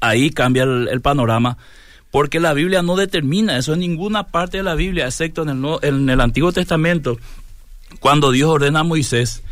ahí 0.00 0.28
cambia 0.28 0.64
el, 0.64 1.00
panorama, 1.00 1.56
porque 2.10 2.38
la 2.38 2.52
Biblia 2.52 2.82
no 2.82 2.96
determina 2.96 3.56
eso 3.56 3.72
en 3.72 3.80
ninguna 3.80 4.24
parte 4.24 4.58
de 4.58 4.62
la 4.62 4.74
Biblia, 4.74 5.06
excepto 5.06 5.42
en 5.42 5.48
el, 5.48 5.78
en 5.80 6.10
el 6.10 6.20
Antiguo 6.20 6.52
Testamento, 6.52 7.16
cuando 7.98 8.30
Dios 8.30 8.50
ordena 8.50 8.80
a 8.80 8.84
Moisés 8.84 9.42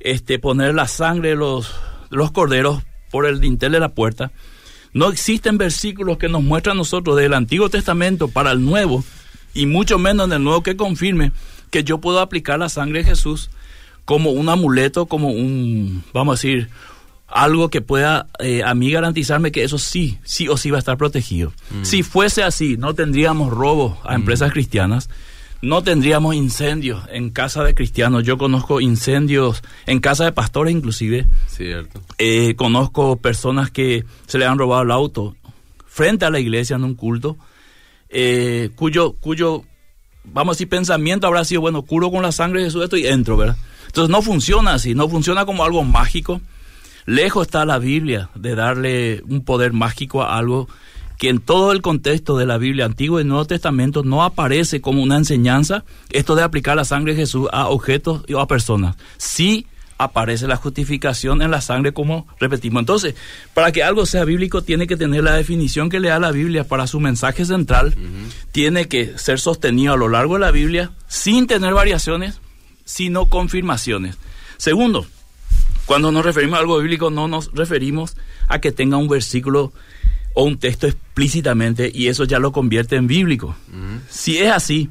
este, 0.00 0.38
poner 0.38 0.74
la 0.74 0.86
sangre 0.86 1.30
de 1.30 1.36
los, 1.36 1.72
de 2.10 2.18
los 2.18 2.30
corderos 2.30 2.82
por 3.10 3.24
el 3.24 3.40
dintel 3.40 3.72
de 3.72 3.80
la 3.80 3.88
puerta. 3.88 4.32
No 4.92 5.10
existen 5.10 5.58
versículos 5.58 6.18
que 6.18 6.28
nos 6.28 6.42
muestran 6.42 6.76
a 6.76 6.78
nosotros 6.78 7.16
del 7.16 7.34
Antiguo 7.34 7.70
Testamento 7.70 8.28
para 8.28 8.52
el 8.52 8.64
Nuevo, 8.64 9.04
y 9.54 9.66
mucho 9.66 9.98
menos 9.98 10.26
en 10.26 10.32
el 10.34 10.44
Nuevo 10.44 10.62
que 10.62 10.76
confirme 10.76 11.32
que 11.70 11.84
yo 11.84 11.98
puedo 11.98 12.20
aplicar 12.20 12.58
la 12.58 12.68
sangre 12.68 13.00
de 13.00 13.10
Jesús 13.10 13.50
como 14.04 14.30
un 14.30 14.48
amuleto, 14.48 15.06
como 15.06 15.28
un, 15.28 16.04
vamos 16.12 16.32
a 16.32 16.36
decir, 16.36 16.68
algo 17.28 17.70
que 17.70 17.80
pueda 17.80 18.26
eh, 18.38 18.62
a 18.62 18.74
mí 18.74 18.90
garantizarme 18.90 19.52
que 19.52 19.64
eso 19.64 19.78
sí, 19.78 20.18
sí 20.22 20.48
o 20.48 20.56
sí 20.56 20.70
va 20.70 20.78
a 20.78 20.80
estar 20.80 20.98
protegido. 20.98 21.52
Mm. 21.70 21.84
Si 21.84 22.02
fuese 22.02 22.42
así, 22.42 22.76
no 22.76 22.94
tendríamos 22.94 23.50
robos 23.50 23.98
a 24.04 24.14
empresas 24.14 24.50
mm. 24.50 24.52
cristianas, 24.52 25.08
no 25.62 25.82
tendríamos 25.82 26.34
incendios 26.34 27.04
en 27.10 27.30
casa 27.30 27.62
de 27.62 27.74
cristianos. 27.74 28.24
Yo 28.24 28.36
conozco 28.36 28.80
incendios 28.80 29.62
en 29.86 30.00
casa 30.00 30.24
de 30.24 30.32
pastores 30.32 30.74
inclusive. 30.74 31.26
Cierto. 31.46 32.00
Eh, 32.18 32.54
conozco 32.56 33.16
personas 33.16 33.70
que 33.70 34.04
se 34.26 34.38
le 34.38 34.44
han 34.44 34.58
robado 34.58 34.82
el 34.82 34.90
auto 34.90 35.36
frente 35.86 36.24
a 36.24 36.30
la 36.30 36.40
iglesia 36.40 36.76
en 36.76 36.84
un 36.84 36.94
culto, 36.94 37.36
eh, 38.08 38.70
cuyo, 38.74 39.12
cuyo, 39.12 39.62
vamos 40.24 40.52
a 40.52 40.54
decir, 40.56 40.68
pensamiento 40.68 41.26
habrá 41.26 41.44
sido, 41.44 41.60
bueno, 41.60 41.82
curo 41.82 42.10
con 42.10 42.22
la 42.22 42.32
sangre 42.32 42.60
de 42.60 42.66
Jesús 42.66 42.82
esto 42.82 42.96
y 42.96 43.06
entro, 43.06 43.36
¿verdad? 43.36 43.56
Entonces 43.86 44.10
no 44.10 44.22
funciona 44.22 44.74
así, 44.74 44.94
no 44.94 45.08
funciona 45.08 45.44
como 45.44 45.64
algo 45.64 45.84
mágico. 45.84 46.40
Lejos 47.04 47.46
está 47.46 47.64
la 47.64 47.78
Biblia 47.78 48.30
de 48.34 48.54
darle 48.54 49.22
un 49.28 49.44
poder 49.44 49.72
mágico 49.72 50.22
a 50.22 50.38
algo 50.38 50.68
que 51.22 51.28
en 51.28 51.38
todo 51.38 51.70
el 51.70 51.82
contexto 51.82 52.36
de 52.36 52.46
la 52.46 52.58
Biblia 52.58 52.84
Antiguo 52.84 53.20
y 53.20 53.24
Nuevo 53.24 53.44
Testamento 53.44 54.02
no 54.02 54.24
aparece 54.24 54.80
como 54.80 55.04
una 55.04 55.16
enseñanza 55.16 55.84
esto 56.10 56.34
de 56.34 56.42
aplicar 56.42 56.74
la 56.74 56.84
sangre 56.84 57.12
de 57.12 57.20
Jesús 57.20 57.48
a 57.52 57.68
objetos 57.68 58.24
o 58.34 58.40
a 58.40 58.48
personas. 58.48 58.96
Sí 59.18 59.68
aparece 59.98 60.48
la 60.48 60.56
justificación 60.56 61.40
en 61.40 61.52
la 61.52 61.60
sangre, 61.60 61.92
como 61.92 62.26
repetimos. 62.40 62.80
Entonces, 62.80 63.14
para 63.54 63.70
que 63.70 63.84
algo 63.84 64.04
sea 64.04 64.24
bíblico, 64.24 64.62
tiene 64.62 64.88
que 64.88 64.96
tener 64.96 65.22
la 65.22 65.36
definición 65.36 65.90
que 65.90 66.00
le 66.00 66.08
da 66.08 66.18
la 66.18 66.32
Biblia 66.32 66.64
para 66.64 66.88
su 66.88 66.98
mensaje 66.98 67.44
central, 67.44 67.94
tiene 68.50 68.88
que 68.88 69.16
ser 69.16 69.38
sostenido 69.38 69.92
a 69.92 69.96
lo 69.96 70.08
largo 70.08 70.34
de 70.34 70.40
la 70.40 70.50
Biblia, 70.50 70.90
sin 71.06 71.46
tener 71.46 71.72
variaciones, 71.72 72.40
sino 72.84 73.26
confirmaciones. 73.26 74.18
Segundo, 74.56 75.06
cuando 75.86 76.10
nos 76.10 76.24
referimos 76.24 76.56
a 76.56 76.62
algo 76.62 76.78
bíblico, 76.78 77.12
no 77.12 77.28
nos 77.28 77.52
referimos 77.52 78.16
a 78.48 78.58
que 78.58 78.72
tenga 78.72 78.96
un 78.96 79.06
versículo 79.06 79.72
o 80.34 80.44
un 80.44 80.58
texto 80.58 80.86
explícitamente 80.86 81.90
y 81.92 82.08
eso 82.08 82.24
ya 82.24 82.38
lo 82.38 82.52
convierte 82.52 82.96
en 82.96 83.06
bíblico. 83.06 83.56
Si 84.08 84.38
es 84.38 84.50
así, 84.50 84.90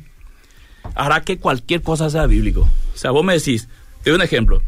hará 0.95 1.21
que 1.21 1.37
cualquier 1.37 1.81
cosa 1.81 2.09
sea 2.09 2.27
bíblico. 2.27 2.69
O 2.93 2.97
sea, 2.97 3.11
vos 3.11 3.23
me 3.23 3.33
decís, 3.33 3.67
te 4.03 4.09
doy 4.09 4.17
un 4.17 4.23
ejemplo, 4.23 4.61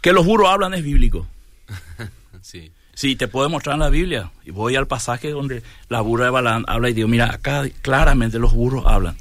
que 0.00 0.12
los 0.12 0.24
burros 0.24 0.48
hablan 0.50 0.74
es 0.74 0.82
bíblico. 0.82 1.26
sí. 2.42 2.72
Sí, 2.94 3.16
te 3.16 3.26
puedo 3.26 3.50
mostrar 3.50 3.74
en 3.74 3.80
la 3.80 3.88
Biblia. 3.88 4.30
Y 4.44 4.52
voy 4.52 4.76
al 4.76 4.86
pasaje 4.86 5.30
donde 5.30 5.62
la 5.88 6.00
burra 6.00 6.26
de 6.26 6.30
Balán 6.30 6.64
habla 6.68 6.90
y 6.90 6.92
digo, 6.92 7.08
mira, 7.08 7.32
acá 7.32 7.64
claramente 7.82 8.38
los 8.38 8.54
burros 8.54 8.84
hablan. 8.86 9.16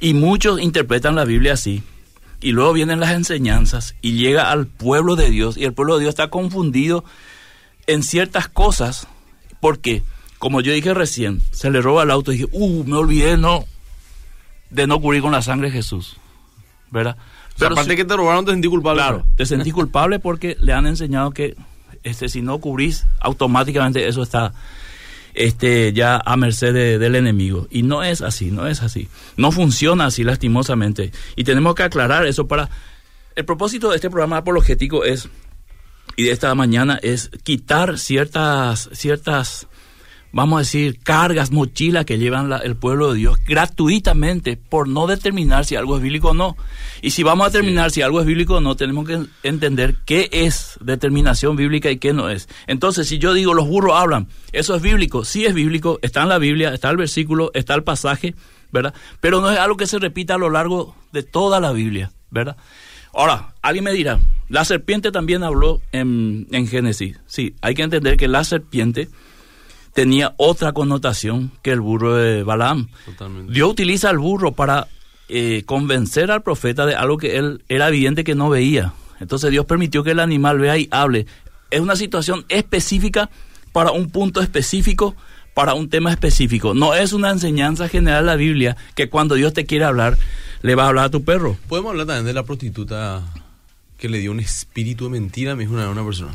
Y 0.00 0.14
muchos 0.14 0.60
interpretan 0.60 1.16
la 1.16 1.24
Biblia 1.24 1.54
así. 1.54 1.82
Y 2.40 2.52
luego 2.52 2.72
vienen 2.72 3.00
las 3.00 3.10
enseñanzas 3.10 3.96
y 4.00 4.12
llega 4.12 4.50
al 4.50 4.66
pueblo 4.66 5.16
de 5.16 5.28
Dios 5.28 5.56
y 5.56 5.64
el 5.64 5.74
pueblo 5.74 5.96
de 5.96 6.04
Dios 6.04 6.10
está 6.10 6.28
confundido 6.28 7.04
en 7.86 8.02
ciertas 8.02 8.48
cosas 8.48 9.08
porque, 9.60 10.02
como 10.38 10.60
yo 10.60 10.72
dije 10.72 10.94
recién, 10.94 11.40
se 11.50 11.70
le 11.70 11.80
roba 11.80 12.02
el 12.02 12.10
auto 12.10 12.32
y 12.32 12.38
dije, 12.38 12.48
uh, 12.52 12.84
me 12.84 12.96
olvidé 12.96 13.36
no, 13.36 13.64
de 14.70 14.86
no 14.86 15.00
cubrir 15.00 15.22
con 15.22 15.32
la 15.32 15.42
sangre 15.42 15.68
de 15.68 15.74
Jesús. 15.74 16.16
¿Verdad? 16.90 17.16
Pero 17.58 17.72
aparte 17.72 17.94
que 17.94 18.04
te 18.04 18.16
robaron, 18.16 18.44
te 18.44 18.52
sentí 18.52 18.68
culpable. 18.68 19.02
Claro, 19.02 19.26
te 19.36 19.46
sentí 19.46 19.70
culpable 19.70 20.18
porque 20.18 20.56
le 20.60 20.72
han 20.72 20.86
enseñado 20.86 21.30
que 21.30 21.56
este, 22.02 22.28
si 22.28 22.40
no 22.42 22.58
cubrís, 22.58 23.06
automáticamente 23.20 24.08
eso 24.08 24.22
está 24.22 24.54
este, 25.34 25.92
ya 25.92 26.20
a 26.24 26.36
merced 26.36 26.72
del 26.98 27.14
enemigo. 27.14 27.66
Y 27.70 27.82
no 27.82 28.02
es 28.02 28.22
así, 28.22 28.50
no 28.50 28.66
es 28.66 28.82
así. 28.82 29.08
No 29.36 29.52
funciona 29.52 30.06
así 30.06 30.24
lastimosamente. 30.24 31.12
Y 31.36 31.44
tenemos 31.44 31.74
que 31.74 31.82
aclarar 31.82 32.26
eso 32.26 32.46
para... 32.46 32.70
El 33.36 33.44
propósito 33.44 33.90
de 33.90 33.96
este 33.96 34.10
programa 34.10 34.38
apologético 34.38 35.04
es 35.04 35.28
y 36.16 36.24
de 36.24 36.32
esta 36.32 36.54
mañana 36.54 36.98
es 37.02 37.30
quitar 37.44 37.98
ciertas, 37.98 38.90
ciertas, 38.92 39.68
vamos 40.32 40.56
a 40.56 40.60
decir, 40.60 40.98
cargas, 41.02 41.50
mochilas 41.50 42.04
que 42.04 42.18
llevan 42.18 42.52
el 42.62 42.76
pueblo 42.76 43.12
de 43.12 43.18
Dios 43.18 43.38
gratuitamente 43.46 44.56
por 44.56 44.88
no 44.88 45.06
determinar 45.06 45.64
si 45.64 45.76
algo 45.76 45.96
es 45.96 46.02
bíblico 46.02 46.30
o 46.30 46.34
no. 46.34 46.56
Y 47.02 47.10
si 47.10 47.22
vamos 47.22 47.46
a 47.46 47.50
determinar 47.50 47.90
si 47.90 48.02
algo 48.02 48.20
es 48.20 48.26
bíblico 48.26 48.56
o 48.56 48.60
no, 48.60 48.76
tenemos 48.76 49.06
que 49.06 49.24
entender 49.42 49.96
qué 50.04 50.28
es 50.32 50.78
determinación 50.80 51.56
bíblica 51.56 51.90
y 51.90 51.98
qué 51.98 52.12
no 52.12 52.28
es. 52.28 52.48
Entonces, 52.66 53.08
si 53.08 53.18
yo 53.18 53.32
digo 53.32 53.54
los 53.54 53.68
burros 53.68 53.96
hablan, 53.96 54.28
eso 54.52 54.74
es 54.74 54.82
bíblico, 54.82 55.24
sí 55.24 55.46
es 55.46 55.54
bíblico, 55.54 55.98
está 56.02 56.22
en 56.22 56.28
la 56.28 56.38
Biblia, 56.38 56.74
está 56.74 56.90
el 56.90 56.96
versículo, 56.96 57.50
está 57.54 57.74
el 57.74 57.82
pasaje, 57.82 58.34
¿verdad? 58.72 58.94
Pero 59.20 59.40
no 59.40 59.50
es 59.50 59.58
algo 59.58 59.76
que 59.76 59.86
se 59.86 59.98
repita 59.98 60.34
a 60.34 60.38
lo 60.38 60.50
largo 60.50 60.94
de 61.12 61.22
toda 61.22 61.60
la 61.60 61.72
Biblia, 61.72 62.12
¿verdad? 62.30 62.56
Ahora, 63.12 63.54
alguien 63.62 63.84
me 63.84 63.92
dirá, 63.92 64.20
la 64.48 64.64
serpiente 64.64 65.12
también 65.12 65.42
habló 65.42 65.80
en, 65.92 66.46
Génesis. 66.68 67.18
Sí, 67.26 67.54
hay 67.60 67.74
que 67.74 67.82
entender 67.82 68.16
que 68.16 68.28
la 68.28 68.44
serpiente 68.44 69.08
tenía 69.94 70.34
otra 70.36 70.72
connotación 70.72 71.52
que 71.62 71.72
el 71.72 71.80
burro 71.80 72.16
de 72.16 72.42
Balaam. 72.42 72.88
Dios 73.48 73.70
utiliza 73.70 74.10
al 74.10 74.18
burro 74.18 74.52
para 74.52 74.88
eh, 75.28 75.62
convencer 75.66 76.30
al 76.30 76.42
profeta 76.42 76.86
de 76.86 76.94
algo 76.94 77.18
que 77.18 77.36
él 77.36 77.62
era 77.68 77.88
evidente 77.88 78.24
que 78.24 78.34
no 78.34 78.48
veía. 78.48 78.92
Entonces 79.20 79.50
Dios 79.50 79.66
permitió 79.66 80.02
que 80.02 80.12
el 80.12 80.20
animal 80.20 80.58
vea 80.58 80.78
y 80.78 80.88
hable. 80.90 81.26
Es 81.70 81.80
una 81.80 81.94
situación 81.94 82.44
específica 82.48 83.30
para 83.72 83.92
un 83.92 84.10
punto 84.10 84.40
específico, 84.40 85.14
para 85.54 85.74
un 85.74 85.88
tema 85.88 86.10
específico. 86.10 86.74
No 86.74 86.94
es 86.94 87.12
una 87.12 87.30
enseñanza 87.30 87.88
general 87.88 88.24
de 88.24 88.26
la 88.26 88.36
Biblia 88.36 88.76
que 88.94 89.08
cuando 89.08 89.34
Dios 89.36 89.52
te 89.52 89.66
quiere 89.66 89.84
hablar, 89.84 90.18
le 90.62 90.74
va 90.74 90.84
a 90.84 90.88
hablar 90.88 91.06
a 91.06 91.10
tu 91.10 91.24
perro. 91.24 91.56
Podemos 91.68 91.90
hablar 91.90 92.06
también 92.06 92.26
de 92.26 92.32
la 92.32 92.44
prostituta 92.44 93.22
que 93.98 94.08
le 94.08 94.18
dio 94.18 94.30
un 94.30 94.40
espíritu 94.40 95.04
de 95.04 95.10
mentira 95.10 95.52
a 95.52 95.54
una, 95.54 95.90
una 95.90 96.04
persona. 96.04 96.32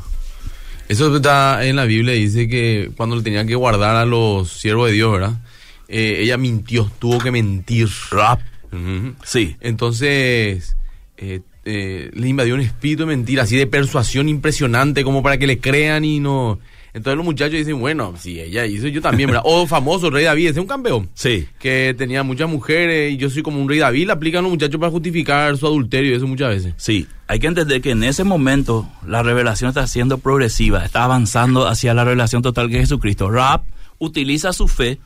Eso 0.88 1.15
está 1.15 1.65
en 1.65 1.75
la 1.75 1.86
Biblia, 1.86 2.13
dice 2.13 2.48
que 2.48 2.91
cuando 2.96 3.15
le 3.15 3.24
tenía 3.24 3.46
que 3.46 3.55
guardar 3.55 3.96
a 3.96 4.05
los 4.05 4.51
siervos 4.51 4.89
de 4.89 4.94
Dios, 4.94 5.12
¿verdad? 5.12 5.39
Eh, 5.88 6.20
ella 6.22 6.38
mintió, 6.38 6.91
tuvo 7.00 7.20
que 7.20 7.32
mentir. 7.32 7.89
Rap. 8.12 8.39
Sí. 9.24 9.55
Entonces, 9.62 10.75
eh, 11.17 11.41
eh, 11.63 12.12
le 12.13 12.27
invadió 12.27 12.55
un 12.55 12.62
espíritu 12.62 13.03
de 13.03 13.08
mentira, 13.08 13.44
así 13.44 13.55
de 13.55 13.67
persuasión 13.67 14.29
impresionante, 14.29 15.03
como 15.03 15.24
para 15.24 15.38
que 15.38 15.48
le 15.48 15.60
crean 15.60 16.05
y 16.05 16.20
no. 16.20 16.60
Entonces 16.95 17.17
los 17.17 17.25
muchachos 17.25 17.57
dicen, 17.57 17.77
bueno, 17.77 18.13
si 18.17 18.39
ella 18.39 18.65
hizo, 18.65 18.87
yo 18.87 19.01
también, 19.01 19.27
¿verdad? 19.27 19.43
O 19.43 19.67
famoso, 19.67 20.09
Rey 20.09 20.23
David, 20.23 20.51
es 20.51 20.57
un 20.57 20.65
campeón. 20.65 21.09
Sí. 21.13 21.45
Que 21.59 21.93
tenía 21.97 22.23
muchas 22.23 22.47
mujeres 22.47 23.11
y 23.11 23.17
yo 23.17 23.29
soy 23.29 23.43
como 23.43 23.61
un 23.61 23.67
Rey 23.67 23.79
David, 23.79 24.05
le 24.07 24.13
aplican 24.13 24.43
los 24.43 24.51
muchachos 24.53 24.79
para 24.79 24.93
justificar 24.93 25.57
su 25.57 25.67
adulterio 25.67 26.13
y 26.13 26.15
eso 26.15 26.25
muchas 26.25 26.51
veces. 26.51 26.73
Sí, 26.77 27.05
hay 27.27 27.39
que 27.39 27.47
entender 27.47 27.81
que 27.81 27.91
en 27.91 28.05
ese 28.05 28.23
momento 28.23 28.89
la 29.05 29.23
revelación 29.23 29.67
está 29.67 29.85
siendo 29.87 30.19
progresiva, 30.19 30.85
está 30.85 31.03
avanzando 31.03 31.67
hacia 31.67 31.93
la 31.93 32.05
revelación 32.05 32.41
total 32.41 32.69
que 32.69 32.75
es 32.75 32.83
Jesucristo. 32.83 33.29
Rap 33.29 33.65
utiliza 33.99 34.53
su 34.53 34.69
fe 34.69 34.97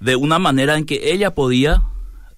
de 0.00 0.16
una 0.16 0.40
manera 0.40 0.76
en 0.76 0.84
que 0.84 1.12
ella 1.12 1.32
podía 1.32 1.84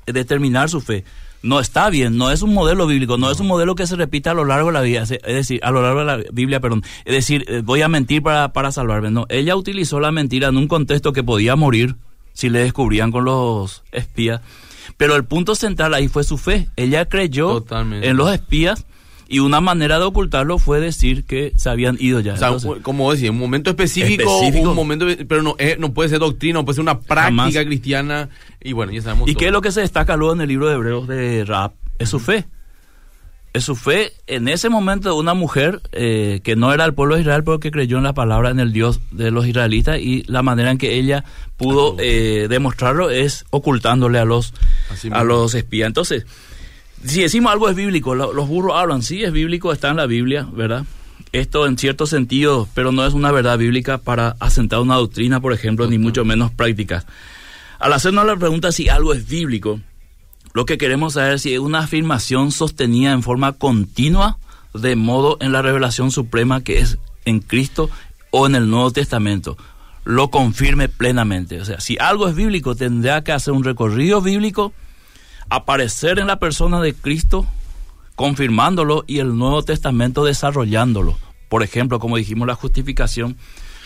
determinar 0.06 0.68
su 0.68 0.82
fe 0.82 1.04
no 1.44 1.60
está 1.60 1.90
bien, 1.90 2.16
no 2.16 2.30
es 2.30 2.40
un 2.40 2.54
modelo 2.54 2.86
bíblico, 2.86 3.18
no, 3.18 3.30
es 3.30 3.38
un 3.38 3.46
modelo 3.46 3.74
que 3.74 3.86
se 3.86 3.96
repita 3.96 4.30
a 4.30 4.34
lo 4.34 4.46
largo 4.46 4.68
de 4.68 4.72
la 4.72 4.80
vida, 4.80 5.02
es 5.02 5.20
decir, 5.22 5.60
a 5.62 5.70
lo 5.70 5.82
largo 5.82 6.00
de 6.00 6.04
la 6.06 6.16
Biblia, 6.32 6.58
perdón, 6.58 6.82
es 7.04 7.14
decir, 7.14 7.44
eh, 7.48 7.60
voy 7.62 7.82
a 7.82 7.88
mentir 7.88 8.22
para, 8.22 8.54
para 8.54 8.72
salvarme, 8.72 9.10
no, 9.10 9.26
ella 9.28 9.54
utilizó 9.54 10.00
la 10.00 10.10
mentira 10.10 10.48
en 10.48 10.56
un 10.56 10.68
contexto 10.68 11.12
que 11.12 11.22
podía 11.22 11.54
morir 11.54 11.96
si 12.32 12.48
le 12.48 12.60
descubrían 12.60 13.12
con 13.12 13.26
los 13.26 13.84
espías, 13.92 14.40
pero 14.96 15.16
el 15.16 15.24
punto 15.24 15.54
central 15.54 15.92
ahí 15.92 16.08
fue 16.08 16.24
su 16.24 16.38
fe, 16.38 16.70
ella 16.76 17.10
creyó 17.10 17.62
en 17.70 18.16
los 18.16 18.32
espías 18.32 18.86
y 19.28 19.38
una 19.38 19.60
manera 19.60 19.98
de 19.98 20.04
ocultarlo 20.04 20.58
fue 20.58 20.80
decir 20.80 21.24
que 21.24 21.52
se 21.56 21.70
habían 21.70 21.96
ido 21.98 22.20
ya. 22.20 22.36
como 22.82 23.12
decía, 23.12 23.30
un 23.30 23.38
momento 23.38 23.70
específico, 23.70 24.38
un 24.38 24.74
momento, 24.74 25.06
pero 25.26 25.42
no, 25.42 25.54
eh, 25.58 25.76
no 25.78 25.92
puede 25.92 26.08
ser 26.10 26.18
doctrina, 26.18 26.54
no 26.54 26.64
puede 26.64 26.76
ser 26.76 26.82
una 26.82 27.00
práctica 27.00 27.64
cristiana. 27.64 28.28
Y 28.62 28.72
bueno, 28.72 28.92
ya 28.92 29.02
sabemos. 29.02 29.28
¿Y 29.28 29.34
qué 29.34 29.46
es 29.46 29.52
lo 29.52 29.60
que 29.60 29.72
se 29.72 29.80
destaca 29.80 30.16
luego 30.16 30.34
en 30.34 30.42
el 30.42 30.48
libro 30.48 30.68
de 30.68 30.74
Hebreos 30.74 31.08
de 31.08 31.44
Rap? 31.44 31.74
Es 31.98 32.10
su 32.10 32.20
fe. 32.20 32.46
Es 33.52 33.64
su 33.64 33.76
fe 33.76 34.12
en 34.26 34.48
ese 34.48 34.68
momento 34.68 35.10
de 35.10 35.14
una 35.14 35.32
mujer 35.32 35.80
eh, 35.92 36.40
que 36.42 36.56
no 36.56 36.72
era 36.72 36.84
el 36.84 36.92
pueblo 36.92 37.14
de 37.14 37.20
Israel, 37.20 37.44
pero 37.44 37.60
que 37.60 37.70
creyó 37.70 37.98
en 37.98 38.02
la 38.02 38.12
palabra, 38.12 38.50
en 38.50 38.58
el 38.58 38.72
Dios 38.72 39.00
de 39.12 39.30
los 39.30 39.46
israelitas, 39.46 40.00
y 40.00 40.24
la 40.26 40.42
manera 40.42 40.72
en 40.72 40.78
que 40.78 40.96
ella 40.96 41.24
pudo 41.56 41.94
eh, 42.00 42.48
demostrarlo 42.50 43.10
es 43.10 43.44
ocultándole 43.50 44.18
a 44.18 44.24
los, 44.24 44.54
a 45.12 45.22
los 45.22 45.54
espías. 45.54 45.86
Entonces, 45.86 46.26
si 47.06 47.22
decimos 47.22 47.52
algo 47.52 47.68
es 47.68 47.76
bíblico, 47.76 48.14
los 48.14 48.48
burros 48.48 48.76
hablan, 48.76 49.02
sí 49.02 49.22
es 49.22 49.32
bíblico, 49.32 49.72
está 49.72 49.90
en 49.90 49.96
la 49.96 50.06
Biblia, 50.06 50.48
¿verdad? 50.52 50.84
Esto 51.32 51.66
en 51.66 51.76
cierto 51.76 52.06
sentido, 52.06 52.68
pero 52.74 52.92
no 52.92 53.06
es 53.06 53.12
una 53.12 53.32
verdad 53.32 53.58
bíblica 53.58 53.98
para 53.98 54.36
asentar 54.40 54.80
una 54.80 54.96
doctrina, 54.96 55.40
por 55.40 55.52
ejemplo, 55.52 55.86
ni 55.86 55.98
mucho 55.98 56.24
menos 56.24 56.50
práctica. 56.52 57.04
Al 57.78 57.92
hacernos 57.92 58.24
la 58.24 58.36
pregunta 58.36 58.72
si 58.72 58.88
algo 58.88 59.12
es 59.12 59.28
bíblico, 59.28 59.80
lo 60.54 60.64
que 60.64 60.78
queremos 60.78 61.14
saber 61.14 61.34
es 61.34 61.42
si 61.42 61.52
es 61.52 61.58
una 61.58 61.80
afirmación 61.80 62.52
sostenida 62.52 63.12
en 63.12 63.22
forma 63.22 63.52
continua, 63.52 64.38
de 64.72 64.96
modo 64.96 65.36
en 65.40 65.52
la 65.52 65.62
revelación 65.62 66.10
suprema 66.10 66.62
que 66.62 66.78
es 66.78 66.98
en 67.24 67.40
Cristo 67.40 67.90
o 68.30 68.46
en 68.46 68.54
el 68.54 68.70
Nuevo 68.70 68.90
Testamento, 68.92 69.56
lo 70.04 70.30
confirme 70.30 70.88
plenamente. 70.88 71.60
O 71.60 71.64
sea, 71.64 71.80
si 71.80 71.96
algo 71.98 72.28
es 72.28 72.34
bíblico, 72.34 72.74
tendrá 72.74 73.22
que 73.22 73.32
hacer 73.32 73.52
un 73.52 73.64
recorrido 73.64 74.20
bíblico 74.20 74.72
aparecer 75.48 76.18
en 76.18 76.26
la 76.26 76.38
persona 76.38 76.80
de 76.80 76.94
Cristo, 76.94 77.46
confirmándolo 78.14 79.04
y 79.06 79.18
el 79.18 79.36
Nuevo 79.36 79.62
Testamento 79.62 80.24
desarrollándolo. 80.24 81.18
Por 81.48 81.62
ejemplo, 81.62 81.98
como 81.98 82.16
dijimos, 82.16 82.46
la 82.46 82.54
justificación 82.54 83.36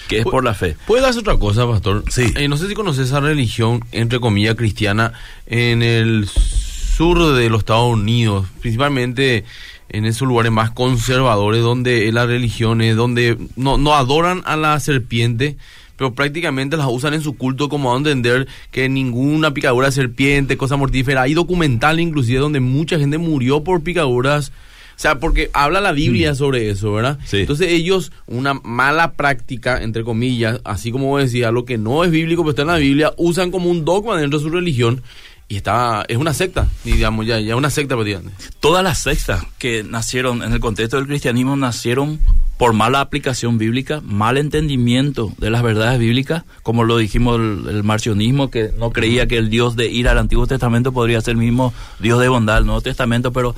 que 0.09 0.21
es 0.21 0.25
por 0.25 0.43
la 0.43 0.55
fe. 0.55 0.77
¿Puede 0.87 1.03
darse 1.03 1.21
otra 1.21 1.37
cosa, 1.37 1.67
pastor? 1.67 2.05
Sí. 2.09 2.33
Eh, 2.37 2.49
no 2.49 2.57
sé 2.57 2.67
si 2.67 2.75
conoces 2.75 3.09
esa 3.09 3.21
religión, 3.21 3.85
entre 3.93 4.21
comillas, 4.21 4.55
cristiana 4.57 5.13
en 5.47 5.83
el 5.83 6.27
sur 6.27 7.35
de 7.35 7.51
los 7.51 7.61
Estados 7.61 7.93
Unidos, 7.93 8.47
principalmente 8.61 9.45
en 9.91 10.05
esos 10.05 10.27
lugares 10.27 10.53
más 10.53 10.71
conservadores 10.71 11.63
donde 11.63 12.11
la 12.13 12.27
religión 12.27 12.81
es 12.81 12.97
donde 12.97 13.39
no, 13.57 13.79
no 13.79 13.95
adoran 13.95 14.43
a 14.47 14.57
la 14.57 14.79
serpiente, 14.81 15.57
pero 15.99 16.15
prácticamente 16.15 16.77
las 16.77 16.87
usan 16.89 17.13
en 17.13 17.21
su 17.21 17.37
culto 17.37 17.69
como 17.69 17.93
a 17.93 17.99
entender 17.99 18.47
que 18.71 18.89
ninguna 18.89 19.53
picadura 19.53 19.89
de 19.89 19.93
serpiente, 19.93 20.57
cosa 20.57 20.77
mortífera. 20.77 21.23
Hay 21.23 21.35
documental 21.35 21.99
inclusive 21.99 22.39
donde 22.39 22.61
mucha 22.61 22.99
gente 22.99 23.19
murió 23.19 23.65
por 23.65 23.83
picaduras. 23.83 24.51
O 24.51 25.01
sea, 25.01 25.19
porque 25.19 25.51
habla 25.53 25.81
la 25.81 25.93
Biblia 25.93 26.33
mm. 26.33 26.37
sobre 26.37 26.71
eso, 26.71 26.93
¿verdad? 26.93 27.19
Entonces 27.33 27.69
ellos, 27.71 28.13
una 28.27 28.55
mala 28.55 29.13
práctica, 29.13 29.83
entre 29.83 30.05
comillas, 30.05 30.61
así 30.65 30.93
como 30.93 31.19
decía, 31.19 31.51
lo 31.51 31.65
que 31.65 31.79
no 31.79 32.05
es 32.05 32.13
bíblico, 32.13 32.43
pero 32.43 32.51
está 32.51 32.63
en 32.63 32.69
la 32.69 32.77
Biblia, 32.79 33.13
usan 33.17 33.51
como 33.51 33.69
un 33.69 33.85
dogma 33.85 34.21
dentro 34.21 34.39
de 34.39 34.45
su 34.45 34.51
religión 34.51 35.03
y 35.49 35.57
está, 35.57 36.05
es 36.09 36.19
una 36.19 36.35
secta, 36.35 36.69
digamos, 36.85 37.27
ya, 37.27 37.41
ya 37.41 37.57
una 37.57 37.71
secta 37.71 37.95
prácticamente. 37.95 38.35
Todas 38.61 38.85
las 38.85 38.99
sectas 38.99 39.45
que 39.59 39.83
nacieron 39.83 40.43
en 40.43 40.53
el 40.53 40.61
contexto 40.61 40.99
del 40.99 41.07
cristianismo 41.07 41.57
nacieron 41.57 42.21
por 42.59 42.75
mala 42.75 43.01
aplicación 43.01 43.57
bíblica, 43.57 44.03
mal 44.05 44.37
entendimiento 44.37 45.33
de 45.39 45.49
las 45.49 45.63
verdades 45.63 45.99
bíblicas, 45.99 46.45
como 46.63 46.85
lo 46.85 46.99
dijimos 46.99 47.41
el, 47.41 47.67
el 47.69 47.83
marcionismo, 47.83 48.51
que 48.51 48.73
no 48.77 48.91
creía 48.91 49.27
que 49.27 49.39
el 49.39 49.49
Dios 49.49 49.75
de 49.75 49.87
ira 49.87 50.11
al 50.11 50.19
Antiguo 50.19 50.47
Testamento 50.47 50.93
podría 50.93 51.21
ser 51.23 51.33
el 51.33 51.39
mismo 51.39 51.73
Dios 51.99 52.21
de 52.21 52.29
bondad 52.29 52.57
del 52.57 52.67
Nuevo 52.67 52.83
Testamento, 52.83 53.33
pero 53.33 53.55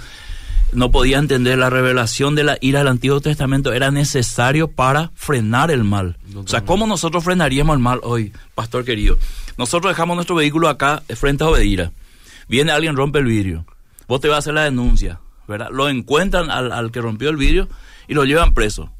no 0.72 0.90
podía 0.90 1.18
entender 1.18 1.58
la 1.58 1.70
revelación 1.70 2.34
de 2.34 2.44
la 2.44 2.58
ira 2.60 2.80
del 2.80 2.88
Antiguo 2.88 3.20
Testamento 3.20 3.72
era 3.72 3.90
necesario 3.90 4.68
para 4.68 5.10
frenar 5.14 5.70
el 5.70 5.84
mal. 5.84 6.16
O 6.36 6.46
sea, 6.46 6.64
¿cómo 6.64 6.86
nosotros 6.86 7.24
frenaríamos 7.24 7.74
el 7.74 7.82
mal 7.82 8.00
hoy, 8.02 8.32
pastor 8.54 8.84
querido? 8.84 9.18
Nosotros 9.56 9.90
dejamos 9.90 10.16
nuestro 10.16 10.36
vehículo 10.36 10.68
acá 10.68 11.02
frente 11.16 11.44
a 11.44 11.48
Obedira. 11.48 11.92
Viene 12.48 12.72
alguien, 12.72 12.96
rompe 12.96 13.18
el 13.18 13.26
vidrio. 13.26 13.64
Vos 14.08 14.20
te 14.20 14.28
vas 14.28 14.36
a 14.36 14.38
hacer 14.38 14.54
la 14.54 14.64
denuncia, 14.64 15.20
¿verdad? 15.46 15.68
Lo 15.70 15.88
encuentran 15.88 16.50
al, 16.50 16.72
al 16.72 16.90
que 16.90 17.00
rompió 17.00 17.30
el 17.30 17.36
vidrio 17.36 17.68
y 18.08 18.14
lo 18.14 18.24
llevan 18.24 18.54
preso. 18.54 18.90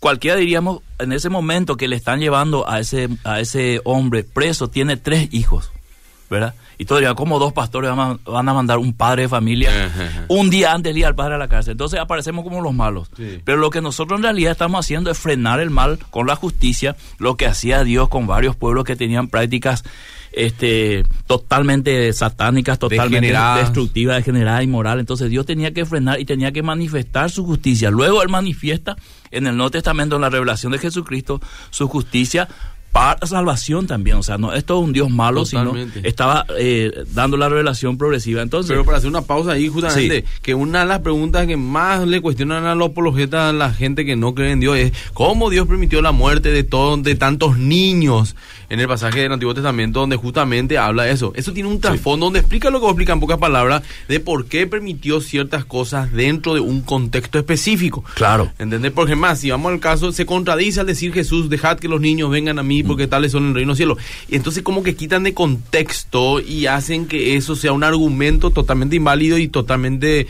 Cualquiera 0.00 0.36
diríamos, 0.36 0.82
en 0.98 1.12
ese 1.12 1.28
momento 1.28 1.76
que 1.76 1.88
le 1.88 1.96
están 1.96 2.20
llevando 2.20 2.68
a 2.68 2.80
ese, 2.80 3.08
a 3.24 3.40
ese 3.40 3.80
hombre 3.84 4.24
preso, 4.24 4.68
tiene 4.68 4.96
tres 4.96 5.28
hijos, 5.32 5.72
¿verdad? 6.30 6.54
Y 6.78 6.84
todavía 6.84 7.14
como 7.14 7.38
dos 7.38 7.52
pastores 7.52 7.90
van 7.90 8.18
a, 8.48 8.54
mandar 8.54 8.78
un 8.78 8.92
padre 8.92 9.22
de 9.22 9.28
familia 9.28 9.70
un 10.28 10.50
día 10.50 10.72
antes 10.72 10.92
de 10.92 11.00
ir 11.00 11.06
al 11.06 11.14
padre 11.14 11.34
a 11.34 11.38
la 11.38 11.48
cárcel. 11.48 11.72
Entonces 11.72 11.98
aparecemos 12.00 12.44
como 12.44 12.60
los 12.60 12.74
malos. 12.74 13.10
Sí. 13.16 13.40
Pero 13.44 13.58
lo 13.58 13.70
que 13.70 13.80
nosotros 13.80 14.18
en 14.18 14.24
realidad 14.24 14.52
estamos 14.52 14.84
haciendo 14.84 15.10
es 15.10 15.18
frenar 15.18 15.60
el 15.60 15.70
mal 15.70 15.98
con 16.10 16.26
la 16.26 16.36
justicia, 16.36 16.96
lo 17.18 17.36
que 17.36 17.46
hacía 17.46 17.84
Dios 17.84 18.08
con 18.08 18.26
varios 18.26 18.56
pueblos 18.56 18.84
que 18.84 18.96
tenían 18.96 19.28
prácticas 19.28 19.84
este 20.36 21.04
totalmente 21.26 22.12
satánicas, 22.12 22.78
totalmente 22.78 23.26
Degeneradas. 23.26 23.60
destructivas, 23.60 24.16
degeneradas 24.16 24.62
y 24.62 24.66
moral. 24.66 25.00
Entonces 25.00 25.30
Dios 25.30 25.46
tenía 25.46 25.72
que 25.72 25.86
frenar 25.86 26.20
y 26.20 26.26
tenía 26.26 26.52
que 26.52 26.62
manifestar 26.62 27.30
su 27.30 27.44
justicia. 27.44 27.90
Luego 27.90 28.22
Él 28.22 28.28
manifiesta 28.28 28.96
en 29.30 29.46
el 29.46 29.56
Nuevo 29.56 29.70
Testamento, 29.70 30.16
en 30.16 30.22
la 30.22 30.28
revelación 30.28 30.72
de 30.72 30.78
Jesucristo, 30.78 31.40
su 31.70 31.88
justicia 31.88 32.48
para 32.96 33.26
salvación 33.26 33.86
también. 33.86 34.16
O 34.16 34.22
sea, 34.22 34.38
no 34.38 34.54
es 34.54 34.64
todo 34.64 34.78
un 34.78 34.94
Dios 34.94 35.10
malo, 35.10 35.44
Totalmente. 35.44 35.98
sino 35.98 36.08
estaba 36.08 36.46
eh, 36.58 36.90
dando 37.12 37.36
la 37.36 37.50
revelación 37.50 37.98
progresiva. 37.98 38.40
Entonces, 38.40 38.70
Pero 38.70 38.86
para 38.86 38.96
hacer 38.96 39.10
una 39.10 39.20
pausa 39.20 39.52
ahí, 39.52 39.68
justamente, 39.68 40.24
que 40.40 40.54
una 40.54 40.80
de 40.80 40.86
las 40.86 41.00
preguntas 41.00 41.46
que 41.46 41.58
más 41.58 42.06
le 42.08 42.22
cuestionan 42.22 42.64
a 42.64 42.74
los 42.74 42.90
apologetas 42.90 43.50
a 43.50 43.52
la 43.52 43.70
gente 43.70 44.06
que 44.06 44.16
no 44.16 44.34
cree 44.34 44.52
en 44.52 44.60
Dios 44.60 44.78
es 44.78 44.92
cómo 45.12 45.50
Dios 45.50 45.66
permitió 45.66 46.00
la 46.00 46.12
muerte 46.12 46.50
de 46.50 46.64
todos, 46.64 47.02
de 47.02 47.14
tantos 47.16 47.58
niños 47.58 48.34
en 48.68 48.80
el 48.80 48.88
pasaje 48.88 49.20
del 49.20 49.32
Antiguo 49.32 49.54
Testamento 49.54 50.00
donde 50.00 50.16
justamente 50.16 50.78
habla 50.78 51.04
de 51.04 51.12
eso. 51.12 51.32
Eso 51.36 51.52
tiene 51.52 51.68
un 51.68 51.80
trasfondo 51.80 52.26
donde 52.26 52.40
explica 52.40 52.70
lo 52.70 52.78
que 52.78 52.84
vos 52.84 52.92
explica 52.92 53.12
en 53.12 53.20
pocas 53.20 53.38
palabras 53.38 53.82
de 54.08 54.20
por 54.20 54.46
qué 54.46 54.66
permitió 54.66 55.20
ciertas 55.20 55.64
cosas 55.64 56.12
dentro 56.12 56.54
de 56.54 56.60
un 56.60 56.82
contexto 56.82 57.38
específico. 57.38 58.04
claro. 58.14 58.52
¿Entendés? 58.58 58.92
Porque 58.92 59.16
más, 59.16 59.40
si 59.40 59.50
vamos 59.50 59.72
al 59.72 59.80
caso, 59.80 60.12
se 60.12 60.26
contradice 60.26 60.80
al 60.80 60.86
decir 60.86 61.12
Jesús, 61.12 61.48
dejad 61.48 61.78
que 61.78 61.88
los 61.88 62.00
niños 62.00 62.30
vengan 62.30 62.58
a 62.58 62.62
mí 62.62 62.82
porque 62.82 63.06
tales 63.06 63.32
son 63.32 63.48
el 63.48 63.54
reino 63.54 63.72
del 63.72 63.76
cielo. 63.76 63.96
Y 64.28 64.36
entonces 64.36 64.62
como 64.62 64.82
que 64.82 64.96
quitan 64.96 65.22
de 65.22 65.34
contexto 65.34 66.40
y 66.40 66.66
hacen 66.66 67.06
que 67.06 67.36
eso 67.36 67.56
sea 67.56 67.72
un 67.72 67.84
argumento 67.84 68.50
totalmente 68.50 68.96
inválido 68.96 69.38
y 69.38 69.48
totalmente 69.48 70.26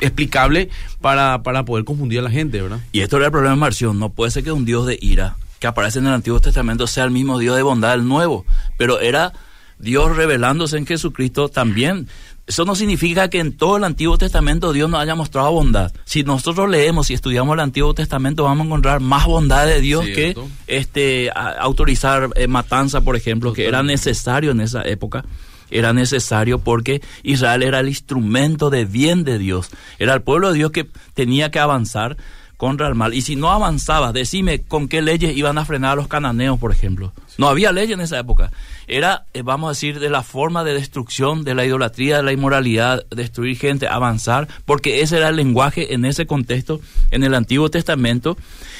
explicable 0.00 0.68
para, 1.00 1.42
para 1.42 1.64
poder 1.64 1.84
confundir 1.84 2.20
a 2.20 2.22
la 2.22 2.30
gente, 2.30 2.60
¿verdad? 2.60 2.80
Y 2.92 3.00
esto 3.00 3.16
era 3.16 3.26
el 3.26 3.32
problema 3.32 3.54
de 3.54 3.60
Marción. 3.60 3.98
No 3.98 4.10
puede 4.10 4.30
ser 4.30 4.44
que 4.44 4.52
un 4.52 4.64
Dios 4.64 4.86
de 4.86 4.98
ira 5.00 5.36
que 5.58 5.66
aparece 5.66 5.98
en 5.98 6.06
el 6.06 6.12
Antiguo 6.14 6.40
Testamento 6.40 6.86
sea 6.86 7.04
el 7.04 7.10
mismo 7.10 7.38
Dios 7.38 7.56
de 7.56 7.62
bondad 7.62 7.92
del 7.92 8.06
Nuevo. 8.06 8.44
Pero 8.76 9.00
era 9.00 9.32
Dios 9.78 10.16
revelándose 10.16 10.76
en 10.78 10.86
Jesucristo 10.86 11.48
también. 11.48 12.08
Eso 12.46 12.64
no 12.64 12.74
significa 12.74 13.28
que 13.28 13.40
en 13.40 13.56
todo 13.56 13.76
el 13.76 13.84
Antiguo 13.84 14.16
Testamento 14.16 14.72
Dios 14.72 14.88
nos 14.88 15.00
haya 15.00 15.14
mostrado 15.14 15.52
bondad. 15.52 15.92
Si 16.04 16.22
nosotros 16.22 16.70
leemos 16.70 17.10
y 17.10 17.14
estudiamos 17.14 17.52
el 17.54 17.60
Antiguo 17.60 17.92
Testamento, 17.92 18.44
vamos 18.44 18.64
a 18.64 18.66
encontrar 18.68 19.00
más 19.00 19.26
bondad 19.26 19.66
de 19.66 19.82
Dios 19.82 20.06
Cierto. 20.06 20.48
que 20.66 20.76
este 20.78 21.30
a- 21.30 21.56
autorizar 21.60 22.30
eh, 22.36 22.48
matanza, 22.48 23.02
por 23.02 23.16
ejemplo, 23.16 23.52
que 23.52 23.66
era 23.68 23.82
necesario 23.82 24.52
en 24.52 24.60
esa 24.60 24.82
época. 24.82 25.26
Era 25.70 25.92
necesario 25.92 26.58
porque 26.60 27.02
Israel 27.22 27.62
era 27.62 27.80
el 27.80 27.88
instrumento 27.88 28.70
de 28.70 28.86
bien 28.86 29.24
de 29.24 29.38
Dios. 29.38 29.68
Era 29.98 30.14
el 30.14 30.22
pueblo 30.22 30.48
de 30.50 30.54
Dios 30.56 30.70
que 30.70 30.88
tenía 31.12 31.50
que 31.50 31.58
avanzar 31.58 32.16
contra 32.58 32.88
el 32.88 32.96
mal. 32.96 33.14
Y 33.14 33.22
si 33.22 33.36
no 33.36 33.50
avanzaba, 33.50 34.12
decime 34.12 34.60
con 34.60 34.88
qué 34.88 35.00
leyes 35.00 35.34
iban 35.34 35.56
a 35.56 35.64
frenar 35.64 35.92
a 35.92 35.94
los 35.94 36.08
cananeos, 36.08 36.58
por 36.58 36.72
ejemplo. 36.72 37.12
No 37.38 37.48
había 37.48 37.70
ley 37.70 37.90
en 37.92 38.00
esa 38.00 38.18
época. 38.18 38.50
Era, 38.88 39.26
eh, 39.32 39.42
vamos 39.42 39.68
a 39.68 39.70
decir, 39.70 40.00
de 40.00 40.10
la 40.10 40.24
forma 40.24 40.64
de 40.64 40.74
destrucción, 40.74 41.44
de 41.44 41.54
la 41.54 41.64
idolatría, 41.64 42.16
de 42.16 42.24
la 42.24 42.32
inmoralidad, 42.32 43.06
destruir 43.10 43.56
gente, 43.56 43.86
avanzar, 43.86 44.48
porque 44.64 45.02
ese 45.02 45.18
era 45.18 45.28
el 45.28 45.36
lenguaje 45.36 45.94
en 45.94 46.04
ese 46.04 46.26
contexto, 46.26 46.80
en 47.12 47.22
el 47.22 47.34
Antiguo 47.34 47.70
Testamento, 47.70 48.36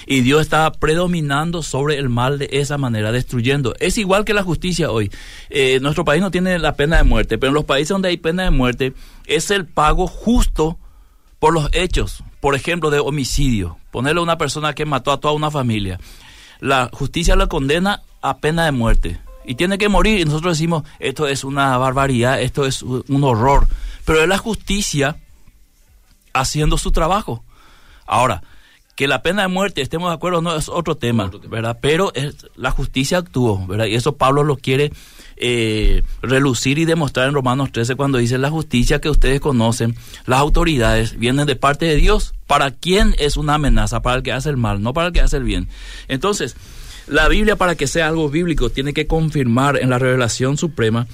y 0.07 0.23
Dios 0.23 0.41
estaba 0.41 0.73
predominando 0.73 1.63
sobre 1.63 1.99
el 1.99 2.09
mal 2.09 2.41
de 2.41 2.49
esa 2.51 2.79
manera, 2.79 3.13
destruyendo. 3.13 3.75
Es 3.79 3.97
igual 3.97 4.25
que 4.25 4.35
la 4.35 4.43
justicia 4.43 4.91
hoy. 4.91 5.13
Eh, 5.51 5.79
nuestro 5.81 6.05
país 6.05 6.21
no 6.21 6.33
tiene 6.33 6.59
la 6.59 6.75
pena 6.75 6.97
de 6.97 7.05
muerte, 7.05 7.39
pero 7.39 7.51
en 7.51 7.55
los 7.55 7.65
países 7.65 7.91
donde 7.91 8.09
hay 8.09 8.17
pena 8.17 8.43
de 8.43 8.51
muerte 8.51 8.93
es 9.27 9.53
el 9.53 9.67
pago 9.67 10.09
justo 10.09 10.79
por 11.39 11.53
los 11.55 11.69
hechos, 11.73 12.23
por 12.41 12.55
ejemplo, 12.55 12.91
de 12.91 12.99
homicidio. 13.01 13.79
Ponerle 13.91 14.21
a 14.21 14.25
una 14.25 14.39
persona 14.39 14.75
que 14.75 14.85
mató 14.87 15.13
a 15.13 15.21
toda 15.21 15.35
una 15.35 15.51
familia. 15.51 15.99
La 16.61 16.91
justicia 16.93 17.37
la 17.37 17.47
condena 17.47 18.03
a 18.23 18.39
pena 18.39 18.65
de 18.65 18.73
muerte. 18.73 19.21
Y 19.45 19.55
tiene 19.55 19.79
que 19.79 19.89
morir. 19.89 20.19
Y 20.21 20.25
nosotros 20.25 20.59
decimos, 20.59 20.83
esto 20.99 21.27
es 21.29 21.45
una 21.45 21.77
barbaridad, 21.79 22.41
esto 22.43 22.67
es 22.67 22.83
un 22.83 23.25
horror. 23.25 23.67
Pero 24.05 24.21
es 24.23 24.29
la 24.29 24.39
justicia 24.39 25.17
haciendo 26.35 26.77
su 26.79 26.93
trabajo. 26.93 27.45
Ahora, 28.07 28.43
que 28.95 29.07
la 29.07 29.23
pena 29.23 29.43
de 29.43 29.49
muerte, 29.49 29.81
estemos 29.81 30.11
de 30.11 30.15
acuerdo, 30.17 30.43
no 30.43 30.55
es 30.57 30.69
otro 30.69 30.97
tema, 30.97 31.27
Otro 31.27 31.41
tema. 31.41 31.53
¿verdad? 31.55 31.79
Pero 31.81 32.13
es- 32.15 32.47
la 32.57 32.71
justicia 32.73 33.19
actuó, 33.19 33.65
¿verdad? 33.67 33.87
Y 33.87 33.95
eso 33.95 34.17
Pablo 34.17 34.43
lo 34.45 34.57
quiere 34.57 34.93
eh, 35.41 36.03
relucir 36.23 36.79
y 36.79 36.85
demostrar 36.85 37.29
en 37.29 37.35
Romanos 37.35 37.73
13 37.73 37.95
cuando 37.97 38.19
dice 38.19 38.39
la 38.39 38.51
justicia 38.51 39.01
que 39.01 39.11
ustedes 39.11 39.41
conocen, 39.41 39.95
las 40.27 40.41
autoridades 40.41 41.19
vienen 41.19 41.47
de 41.47 41.57
parte 41.57 41.87
de 41.87 41.97
Dios. 41.97 42.35
¿Para 42.47 42.71
quién 42.71 43.15
es 43.19 43.37
una 43.37 43.55
amenaza? 43.55 44.01
Para 44.01 44.17
el 44.17 44.23
que 44.23 44.33
hace 44.33 44.51
el 44.51 44.57
mal, 44.57 44.83
no 44.83 44.95
para 44.95 45.09
el 45.09 45.13
que 45.13 45.21
hace 45.21 45.37
el 45.37 45.45
bien. 45.45 45.69
Entonces, 46.09 46.57
la 47.07 47.29
Biblia 47.29 47.57
para 47.57 47.75
que 47.75 47.87
sea 47.87 48.09
algo 48.09 48.29
bíblico 48.29 48.71
tiene 48.71 48.93
que 48.93 49.07
confirmar 49.07 49.79
en 49.79 49.91
la 49.91 49.99
revelación 49.99 50.57
suprema 50.57 51.07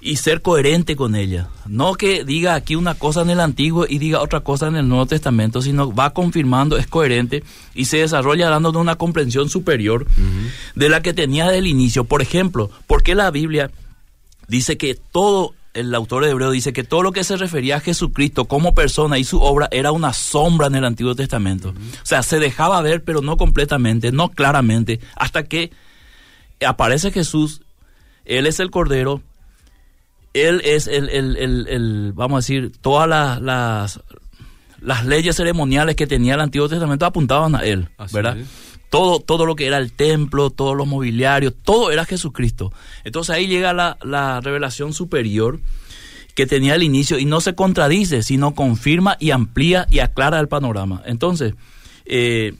y 0.00 0.16
ser 0.16 0.40
coherente 0.40 0.96
con 0.96 1.14
ella. 1.14 1.48
No 1.66 1.94
que 1.94 2.24
diga 2.24 2.54
aquí 2.54 2.74
una 2.74 2.94
cosa 2.94 3.22
en 3.22 3.30
el 3.30 3.40
Antiguo 3.40 3.86
y 3.88 3.98
diga 3.98 4.20
otra 4.20 4.40
cosa 4.40 4.68
en 4.68 4.76
el 4.76 4.88
Nuevo 4.88 5.06
Testamento, 5.06 5.60
sino 5.60 5.94
va 5.94 6.10
confirmando, 6.10 6.78
es 6.78 6.86
coherente 6.86 7.44
y 7.74 7.84
se 7.84 7.98
desarrolla 7.98 8.48
dándonos 8.48 8.80
una 8.80 8.96
comprensión 8.96 9.48
superior 9.50 10.06
de 10.74 10.88
la 10.88 11.02
que 11.02 11.12
tenía 11.12 11.48
del 11.48 11.66
inicio. 11.66 12.04
Por 12.04 12.22
ejemplo, 12.22 12.70
¿por 12.86 13.02
qué 13.02 13.14
la 13.14 13.30
Biblia 13.30 13.70
dice 14.48 14.78
que 14.78 14.94
todo, 14.94 15.54
el 15.74 15.94
autor 15.94 16.24
de 16.24 16.30
Hebreo 16.30 16.50
dice 16.50 16.72
que 16.72 16.82
todo 16.82 17.02
lo 17.02 17.12
que 17.12 17.22
se 17.22 17.36
refería 17.36 17.76
a 17.76 17.80
Jesucristo 17.80 18.46
como 18.46 18.74
persona 18.74 19.18
y 19.18 19.24
su 19.24 19.40
obra 19.40 19.68
era 19.70 19.92
una 19.92 20.14
sombra 20.14 20.68
en 20.68 20.76
el 20.76 20.84
Antiguo 20.86 21.14
Testamento? 21.14 21.70
O 21.70 22.06
sea, 22.06 22.22
se 22.22 22.38
dejaba 22.38 22.80
ver, 22.80 23.04
pero 23.04 23.20
no 23.20 23.36
completamente, 23.36 24.12
no 24.12 24.30
claramente, 24.30 24.98
hasta 25.14 25.44
que 25.44 25.70
aparece 26.66 27.10
Jesús, 27.10 27.60
Él 28.24 28.46
es 28.46 28.60
el 28.60 28.70
Cordero, 28.70 29.22
él 30.34 30.60
es 30.64 30.86
el, 30.86 31.08
el- 31.08 31.36
el- 31.36 31.66
el, 31.68 32.12
vamos 32.14 32.36
a 32.36 32.40
decir, 32.40 32.72
todas 32.80 33.08
las, 33.08 33.40
las, 33.42 34.00
las 34.80 35.04
leyes 35.06 35.36
ceremoniales 35.36 35.96
que 35.96 36.06
tenía 36.06 36.34
el 36.34 36.40
Antiguo 36.40 36.68
Testamento 36.68 37.04
apuntaban 37.06 37.54
a 37.54 37.60
él, 37.64 37.88
Así 37.98 38.14
¿verdad? 38.14 38.38
es. 38.38 38.46
Todo, 38.90 39.20
todo 39.20 39.46
lo 39.46 39.54
que 39.54 39.66
era 39.66 39.78
el 39.78 39.92
templo, 39.92 40.50
todos 40.50 40.76
los 40.76 40.86
mobiliarios, 40.86 41.54
todo 41.62 41.92
era 41.92 42.04
Jesucristo. 42.04 42.72
Entonces 43.04 43.34
ahí 43.36 43.46
llega 43.46 43.72
la, 43.72 43.96
la 44.02 44.40
revelación 44.40 44.92
superior 44.92 45.60
que 46.34 46.46
tenía 46.46 46.74
el 46.74 46.82
inicio 46.82 47.18
y 47.18 47.24
no 47.24 47.40
se 47.40 47.54
contradice, 47.54 48.22
sino 48.24 48.54
confirma 48.54 49.16
y 49.20 49.30
amplía 49.30 49.86
y 49.90 50.00
aclara 50.00 50.40
el 50.40 50.48
panorama. 50.48 51.02
Entonces, 51.06 51.54
eh, 52.04 52.54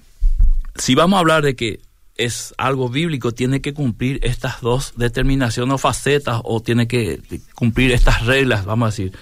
si 0.77 0.95
vamos 0.95 1.17
a 1.17 1.21
hablar 1.21 1.43
de 1.43 1.57
que 1.57 1.81
es 2.25 2.55
algo 2.59 2.89
bíblico, 2.89 3.33
tiene 3.33 3.61
que 3.61 3.75
cumplir 3.75 4.21
estas 4.23 4.61
dos 4.61 4.93
determinaciones 4.97 5.75
o 5.75 5.79
facetas 5.79 6.41
o 6.45 6.61
tiene 6.61 6.87
que 6.87 7.21
cumplir 7.55 7.93
estas 7.93 8.27
reglas, 8.27 8.65
vamos 8.65 8.87
a 8.87 8.91
decir. 8.91 9.13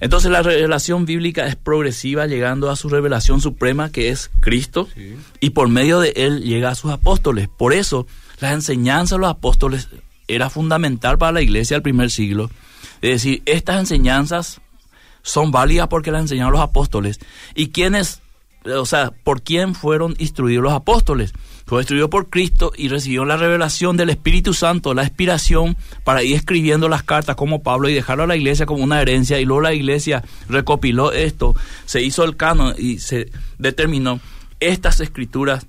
Entonces 0.00 0.30
la 0.30 0.42
revelación 0.42 1.06
bíblica 1.06 1.46
es 1.46 1.56
progresiva 1.56 2.26
llegando 2.26 2.70
a 2.70 2.76
su 2.76 2.88
revelación 2.88 3.40
suprema 3.40 3.90
que 3.90 4.10
es 4.10 4.30
Cristo 4.40 4.88
Sí. 4.94 5.16
y 5.40 5.50
por 5.50 5.68
medio 5.68 5.98
de 5.98 6.12
él 6.16 6.42
llega 6.42 6.70
a 6.70 6.74
sus 6.76 6.92
apóstoles. 6.92 7.48
Por 7.48 7.72
eso 7.72 8.06
la 8.40 8.52
enseñanza 8.52 9.16
de 9.16 9.22
los 9.22 9.30
apóstoles 9.30 9.88
era 10.28 10.50
fundamental 10.50 11.18
para 11.18 11.32
la 11.32 11.42
iglesia 11.42 11.74
del 11.76 11.82
primer 11.82 12.10
siglo. 12.10 12.50
Es 13.00 13.10
decir, 13.22 13.42
estas 13.46 13.80
enseñanzas 13.80 14.60
son 15.22 15.50
válidas 15.50 15.88
porque 15.88 16.12
las 16.12 16.22
enseñaron 16.22 16.52
los 16.52 16.62
apóstoles. 16.62 17.18
¿Y 17.56 17.68
quiénes, 17.70 18.20
o 18.64 18.86
sea, 18.86 19.10
por 19.24 19.42
quién 19.42 19.74
fueron 19.74 20.14
instruidos 20.18 20.62
los 20.62 20.72
apóstoles? 20.72 21.32
Fue 21.68 21.80
destruido 21.80 22.08
por 22.08 22.30
Cristo 22.30 22.72
y 22.74 22.88
recibió 22.88 23.26
la 23.26 23.36
revelación 23.36 23.98
del 23.98 24.08
Espíritu 24.08 24.54
Santo, 24.54 24.94
la 24.94 25.04
inspiración 25.04 25.76
para 26.02 26.22
ir 26.22 26.34
escribiendo 26.34 26.88
las 26.88 27.02
cartas 27.02 27.36
como 27.36 27.62
Pablo 27.62 27.90
y 27.90 27.94
dejarlo 27.94 28.24
a 28.24 28.26
la 28.26 28.36
iglesia 28.36 28.64
como 28.64 28.82
una 28.82 29.02
herencia 29.02 29.38
y 29.38 29.44
luego 29.44 29.60
la 29.60 29.74
iglesia 29.74 30.24
recopiló 30.48 31.12
esto, 31.12 31.54
se 31.84 32.00
hizo 32.00 32.24
el 32.24 32.36
canon 32.36 32.74
y 32.78 33.00
se 33.00 33.30
determinó 33.58 34.18
estas 34.60 35.00
escrituras 35.00 35.66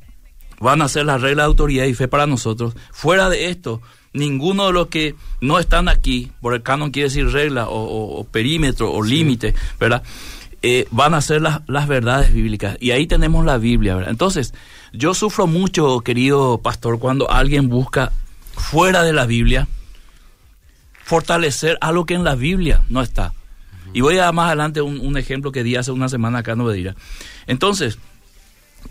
van 0.61 0.81
a 0.81 0.87
ser 0.87 1.05
la 1.05 1.17
regla 1.17 1.43
de 1.43 1.47
autoridad 1.47 1.85
y 1.85 1.93
fe 1.93 2.07
para 2.07 2.27
nosotros. 2.27 2.75
Fuera 2.91 3.29
de 3.29 3.49
esto, 3.49 3.81
ninguno 4.13 4.67
de 4.67 4.73
los 4.73 4.87
que 4.87 5.15
no 5.41 5.59
están 5.59 5.87
aquí, 5.87 6.31
por 6.41 6.53
el 6.53 6.63
canon 6.63 6.91
quiere 6.91 7.09
decir 7.09 7.27
regla 7.29 7.67
o, 7.69 8.25
perímetro 8.25 8.91
o 8.91 9.03
límite, 9.03 9.53
¿verdad? 9.79 10.03
Eh, 10.61 10.87
van 10.91 11.13
a 11.13 11.21
ser 11.21 11.41
las, 11.41 11.61
las, 11.67 11.87
verdades 11.87 12.33
bíblicas. 12.33 12.77
Y 12.81 12.91
ahí 12.91 13.07
tenemos 13.07 13.45
la 13.45 13.57
Biblia, 13.57 13.95
¿verdad? 13.95 14.11
Entonces, 14.11 14.53
yo 14.91 15.13
sufro 15.13 15.47
mucho, 15.47 16.01
querido 16.01 16.57
pastor, 16.57 16.99
cuando 16.99 17.31
alguien 17.31 17.69
busca 17.69 18.11
fuera 18.53 19.03
de 19.03 19.13
la 19.13 19.25
Biblia 19.25 19.67
fortalecer 21.03 21.77
algo 21.81 22.05
que 22.05 22.13
en 22.13 22.23
la 22.23 22.35
Biblia 22.35 22.83
no 22.89 23.01
está. 23.01 23.33
Y 23.93 24.01
voy 24.01 24.17
a 24.17 24.25
dar 24.25 24.33
más 24.33 24.47
adelante 24.47 24.81
un, 24.81 24.99
un 24.99 25.17
ejemplo 25.17 25.51
que 25.51 25.63
di 25.63 25.75
hace 25.75 25.91
una 25.91 26.09
semana 26.09 26.39
acá 26.39 26.51
en 26.51 26.59
Novedira. 26.59 26.95
Entonces, 27.47 27.97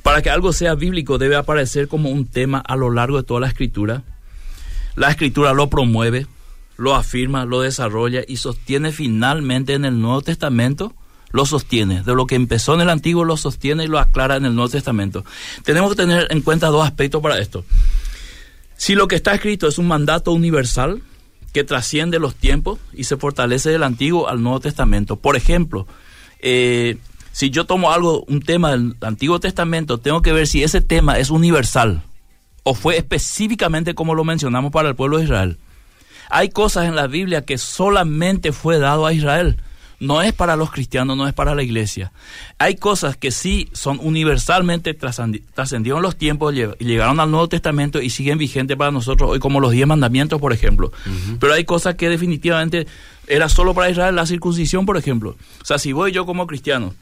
para 0.02 0.22
que 0.22 0.30
algo 0.30 0.52
sea 0.52 0.74
bíblico 0.74 1.18
debe 1.18 1.36
aparecer 1.36 1.88
como 1.88 2.10
un 2.10 2.26
tema 2.26 2.58
a 2.58 2.76
lo 2.76 2.90
largo 2.90 3.18
de 3.18 3.22
toda 3.24 3.40
la 3.40 3.48
escritura. 3.48 4.02
La 4.96 5.10
escritura 5.10 5.52
lo 5.52 5.70
promueve, 5.70 6.26
lo 6.76 6.94
afirma, 6.94 7.44
lo 7.44 7.60
desarrolla 7.60 8.22
y 8.26 8.38
sostiene 8.38 8.92
finalmente 8.92 9.74
en 9.74 9.84
el 9.84 10.00
Nuevo 10.00 10.22
Testamento, 10.22 10.94
lo 11.30 11.46
sostiene. 11.46 12.02
De 12.02 12.14
lo 12.14 12.26
que 12.26 12.34
empezó 12.34 12.74
en 12.74 12.80
el 12.80 12.90
Antiguo 12.90 13.24
lo 13.24 13.36
sostiene 13.36 13.84
y 13.84 13.88
lo 13.88 13.98
aclara 13.98 14.36
en 14.36 14.44
el 14.44 14.54
Nuevo 14.54 14.70
Testamento. 14.70 15.24
Tenemos 15.64 15.90
que 15.90 15.96
tener 15.96 16.28
en 16.30 16.42
cuenta 16.42 16.68
dos 16.68 16.84
aspectos 16.84 17.22
para 17.22 17.38
esto. 17.38 17.64
Si 18.76 18.94
lo 18.94 19.08
que 19.08 19.16
está 19.16 19.34
escrito 19.34 19.66
es 19.66 19.78
un 19.78 19.88
mandato 19.88 20.32
universal 20.32 21.02
que 21.52 21.64
trasciende 21.64 22.18
los 22.18 22.34
tiempos 22.34 22.78
y 22.92 23.04
se 23.04 23.16
fortalece 23.16 23.70
del 23.70 23.82
Antiguo 23.82 24.28
al 24.28 24.42
Nuevo 24.42 24.60
Testamento. 24.60 25.16
Por 25.16 25.36
ejemplo, 25.36 25.86
eh, 26.40 26.98
si 27.32 27.50
yo 27.50 27.64
tomo 27.64 27.92
algo, 27.92 28.24
un 28.28 28.40
tema 28.40 28.72
del 28.72 28.96
Antiguo 29.00 29.40
Testamento, 29.40 29.98
tengo 29.98 30.22
que 30.22 30.32
ver 30.32 30.46
si 30.46 30.62
ese 30.62 30.80
tema 30.80 31.18
es 31.18 31.30
universal 31.30 32.02
o 32.62 32.74
fue 32.74 32.98
específicamente 32.98 33.94
como 33.94 34.14
lo 34.14 34.24
mencionamos 34.24 34.70
para 34.72 34.90
el 34.90 34.96
pueblo 34.96 35.18
de 35.18 35.24
Israel. 35.24 35.58
Hay 36.30 36.50
cosas 36.50 36.86
en 36.86 36.96
la 36.96 37.06
Biblia 37.06 37.44
que 37.44 37.56
solamente 37.56 38.52
fue 38.52 38.78
dado 38.78 39.06
a 39.06 39.12
Israel. 39.12 39.56
No 40.00 40.22
es 40.22 40.32
para 40.32 40.54
los 40.54 40.70
cristianos, 40.70 41.16
no 41.16 41.26
es 41.26 41.34
para 41.34 41.56
la 41.56 41.62
iglesia. 41.64 42.12
Hay 42.58 42.76
cosas 42.76 43.16
que 43.16 43.32
sí 43.32 43.68
son 43.72 43.98
universalmente 44.00 44.94
trascendieron 44.94 46.02
los 46.02 46.16
tiempos, 46.16 46.54
llegaron 46.54 47.18
al 47.18 47.30
Nuevo 47.30 47.48
Testamento 47.48 48.00
y 48.00 48.10
siguen 48.10 48.38
vigentes 48.38 48.76
para 48.76 48.92
nosotros 48.92 49.30
hoy, 49.30 49.40
como 49.40 49.58
los 49.58 49.72
diez 49.72 49.88
mandamientos, 49.88 50.40
por 50.40 50.52
ejemplo. 50.52 50.92
Pero 51.40 51.52
hay 51.52 51.64
cosas 51.64 51.96
que 51.96 52.08
definitivamente 52.08 52.86
era 53.26 53.48
solo 53.48 53.74
para 53.74 53.90
Israel, 53.90 54.14
la 54.14 54.24
circuncisión, 54.24 54.86
por 54.86 54.96
ejemplo. 54.96 55.36
O 55.60 55.64
sea, 55.64 55.78
si 55.78 55.92
voy 55.92 56.12
yo 56.12 56.24
como 56.26 56.46
cristiano, 56.46 56.94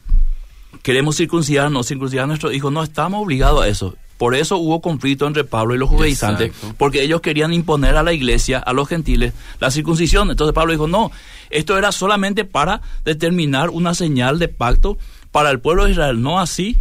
queremos 0.81 1.17
circuncidarnos, 1.17 1.87
circuncidar 1.87 2.23
a 2.23 2.27
nuestros 2.27 2.53
hijos, 2.53 2.73
no 2.73 2.81
estamos 2.81 3.23
obligados 3.23 3.63
a 3.63 3.67
eso. 3.67 3.95
Por 4.17 4.33
eso 4.33 4.57
hubo 4.57 4.81
conflicto 4.81 5.27
entre 5.27 5.43
Pablo 5.43 5.75
y 5.75 5.77
los 5.77 5.89
judaizantes, 5.89 6.51
porque 6.77 7.03
ellos 7.03 7.21
querían 7.21 7.53
imponer 7.53 7.95
a 7.97 8.03
la 8.03 8.13
iglesia, 8.13 8.57
a 8.57 8.73
los 8.73 8.87
gentiles, 8.87 9.33
la 9.59 9.69
circuncisión. 9.69 10.31
Entonces 10.31 10.53
Pablo 10.53 10.71
dijo, 10.71 10.87
no, 10.87 11.11
esto 11.49 11.77
era 11.77 11.91
solamente 11.91 12.43
para 12.43 12.81
determinar 13.05 13.69
una 13.69 13.93
señal 13.93 14.39
de 14.39 14.47
pacto 14.47 14.97
para 15.31 15.51
el 15.51 15.59
pueblo 15.59 15.85
de 15.85 15.91
Israel, 15.91 16.21
no 16.21 16.39
así 16.39 16.77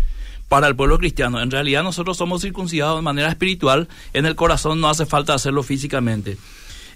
para 0.49 0.67
el 0.67 0.77
pueblo 0.77 0.99
cristiano. 0.99 1.41
En 1.41 1.51
realidad 1.51 1.83
nosotros 1.83 2.17
somos 2.17 2.43
circuncidados 2.43 2.97
de 2.97 3.03
manera 3.03 3.29
espiritual, 3.29 3.89
en 4.15 4.25
el 4.27 4.35
corazón 4.35 4.81
no 4.81 4.89
hace 4.89 5.05
falta 5.05 5.35
hacerlo 5.35 5.63
físicamente. 5.63 6.39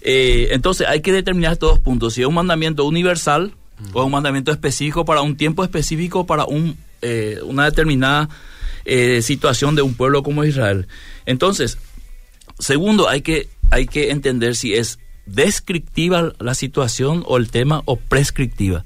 Eh, 0.01 0.49
entonces 0.51 0.87
hay 0.87 1.01
que 1.01 1.11
determinar 1.11 1.53
estos 1.53 1.71
dos 1.71 1.79
puntos, 1.79 2.15
si 2.15 2.21
es 2.21 2.27
un 2.27 2.33
mandamiento 2.33 2.85
universal 2.85 3.53
o 3.93 3.99
es 3.99 4.05
un 4.05 4.11
mandamiento 4.11 4.51
específico 4.51 5.05
para 5.05 5.21
un 5.21 5.37
tiempo 5.37 5.63
específico, 5.63 6.25
para 6.25 6.45
un, 6.45 6.77
eh, 7.01 7.39
una 7.43 7.65
determinada 7.65 8.29
eh, 8.85 9.21
situación 9.21 9.75
de 9.75 9.81
un 9.81 9.93
pueblo 9.93 10.23
como 10.23 10.43
Israel. 10.43 10.87
Entonces, 11.25 11.77
segundo, 12.59 13.09
hay 13.09 13.21
que, 13.21 13.49
hay 13.69 13.87
que 13.87 14.11
entender 14.11 14.55
si 14.55 14.73
es 14.73 14.99
descriptiva 15.25 16.33
la 16.39 16.55
situación 16.55 17.23
o 17.25 17.37
el 17.37 17.49
tema 17.49 17.81
o 17.85 17.95
prescriptiva. 17.97 18.85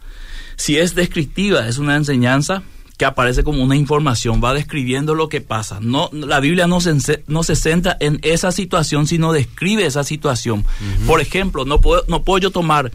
Si 0.57 0.77
es 0.77 0.95
descriptiva, 0.95 1.67
es 1.67 1.77
una 1.77 1.95
enseñanza 1.95 2.63
que 2.97 3.05
aparece 3.05 3.43
como 3.43 3.61
una 3.61 3.75
información, 3.75 4.41
va 4.43 4.53
describiendo 4.53 5.15
lo 5.15 5.27
que 5.27 5.41
pasa. 5.41 5.79
No, 5.81 6.09
la 6.13 6.39
Biblia 6.39 6.67
no 6.67 6.79
se, 6.79 7.23
no 7.27 7.43
se 7.43 7.55
centra 7.55 7.97
en 7.99 8.19
esa 8.21 8.51
situación, 8.51 9.05
sino 9.05 9.33
describe 9.33 9.85
esa 9.85 10.03
situación. 10.03 10.65
Por 11.05 11.19
ejemplo, 11.19 11.65
no 11.65 11.81
puedo, 11.81 12.05
no 12.07 12.23
puedo 12.23 12.39
yo 12.39 12.51
tomar 12.51 12.91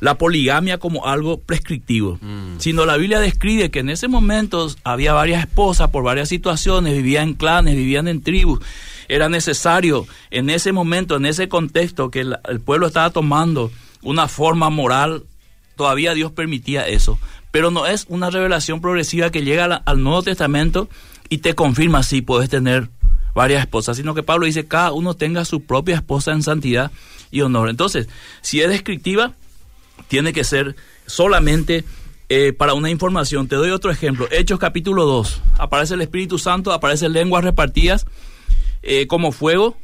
la 0.00 0.16
poligamia 0.16 0.78
como 0.78 1.06
algo 1.06 1.40
prescriptivo, 1.40 2.18
mm. 2.20 2.58
sino 2.58 2.86
la 2.86 2.96
Biblia 2.96 3.20
describe 3.20 3.70
que 3.70 3.80
en 3.80 3.90
ese 3.90 4.08
momento 4.08 4.68
había 4.82 5.12
varias 5.12 5.44
esposas 5.44 5.90
por 5.90 6.02
varias 6.02 6.28
situaciones, 6.28 6.94
vivían 6.94 7.28
en 7.28 7.34
clanes, 7.34 7.76
vivían 7.76 8.08
en 8.08 8.22
tribus. 8.22 8.60
Era 9.08 9.28
necesario 9.28 10.06
en 10.30 10.50
ese 10.50 10.72
momento, 10.72 11.16
en 11.16 11.26
ese 11.26 11.48
contexto 11.48 12.10
que 12.10 12.20
el, 12.20 12.60
pueblo 12.64 12.86
estaba 12.86 13.10
tomando 13.10 13.70
una 14.02 14.28
forma 14.28 14.70
moral, 14.70 15.24
todavía 15.76 16.14
Dios 16.14 16.32
permitía 16.32 16.86
eso. 16.86 17.18
Pero 17.50 17.70
no 17.70 17.86
es 17.86 18.06
una 18.08 18.30
revelación 18.30 18.80
progresiva 18.80 19.30
que 19.30 19.42
llega 19.42 19.82
al 19.84 20.02
Nuevo 20.02 20.22
Testamento 20.22 20.88
y 21.28 21.38
te 21.38 21.54
confirma 21.54 22.02
si 22.02 22.22
puedes 22.22 22.48
tener 22.48 22.88
varias 23.34 23.60
esposas, 23.62 23.96
sino 23.96 24.14
que 24.14 24.22
Pablo 24.22 24.46
dice 24.46 24.66
cada 24.66 24.92
uno 24.92 25.14
tenga 25.14 25.44
su 25.44 25.64
propia 25.64 25.96
esposa 25.96 26.32
en 26.32 26.42
santidad 26.42 26.90
y 27.30 27.42
honor. 27.42 27.68
Entonces, 27.68 28.08
si 28.40 28.60
es 28.60 28.68
descriptiva, 28.68 29.34
tiene 30.08 30.32
que 30.32 30.44
ser 30.44 30.76
solamente 31.06 31.84
eh, 32.28 32.52
para 32.52 32.74
una 32.74 32.90
información. 32.90 33.48
Te 33.48 33.56
doy 33.56 33.70
otro 33.70 33.90
ejemplo. 33.90 34.28
Hechos 34.30 34.58
capítulo 34.58 35.04
2. 35.04 35.42
Aparece 35.58 35.94
el 35.94 36.00
Espíritu 36.00 36.38
Santo, 36.38 36.72
aparecen 36.72 37.12
lenguas 37.12 37.44
repartidas 37.44 38.06
eh, 38.82 39.06
como 39.06 39.32
fuego, 39.32 39.76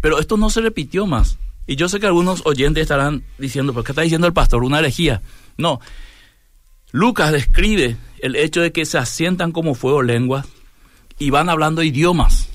pero 0.00 0.18
esto 0.18 0.36
no 0.36 0.50
se 0.50 0.60
repitió 0.60 1.06
más. 1.06 1.38
Y 1.66 1.76
yo 1.76 1.88
sé 1.88 1.98
que 1.98 2.06
algunos 2.06 2.42
oyentes 2.44 2.82
estarán 2.82 3.24
diciendo, 3.38 3.72
¿por 3.72 3.82
qué 3.82 3.92
está 3.92 4.02
diciendo 4.02 4.26
el 4.26 4.32
pastor? 4.32 4.62
Una 4.62 4.78
herejía. 4.78 5.22
No. 5.56 5.80
Lucas 6.92 7.32
describe 7.32 7.96
el 8.20 8.36
hecho 8.36 8.60
de 8.60 8.72
que 8.72 8.86
se 8.86 8.98
asientan 8.98 9.52
como 9.52 9.74
fuego 9.74 10.02
lenguas 10.02 10.46
y 11.18 11.30
van 11.30 11.48
hablando 11.48 11.82
idiomas. 11.82 12.48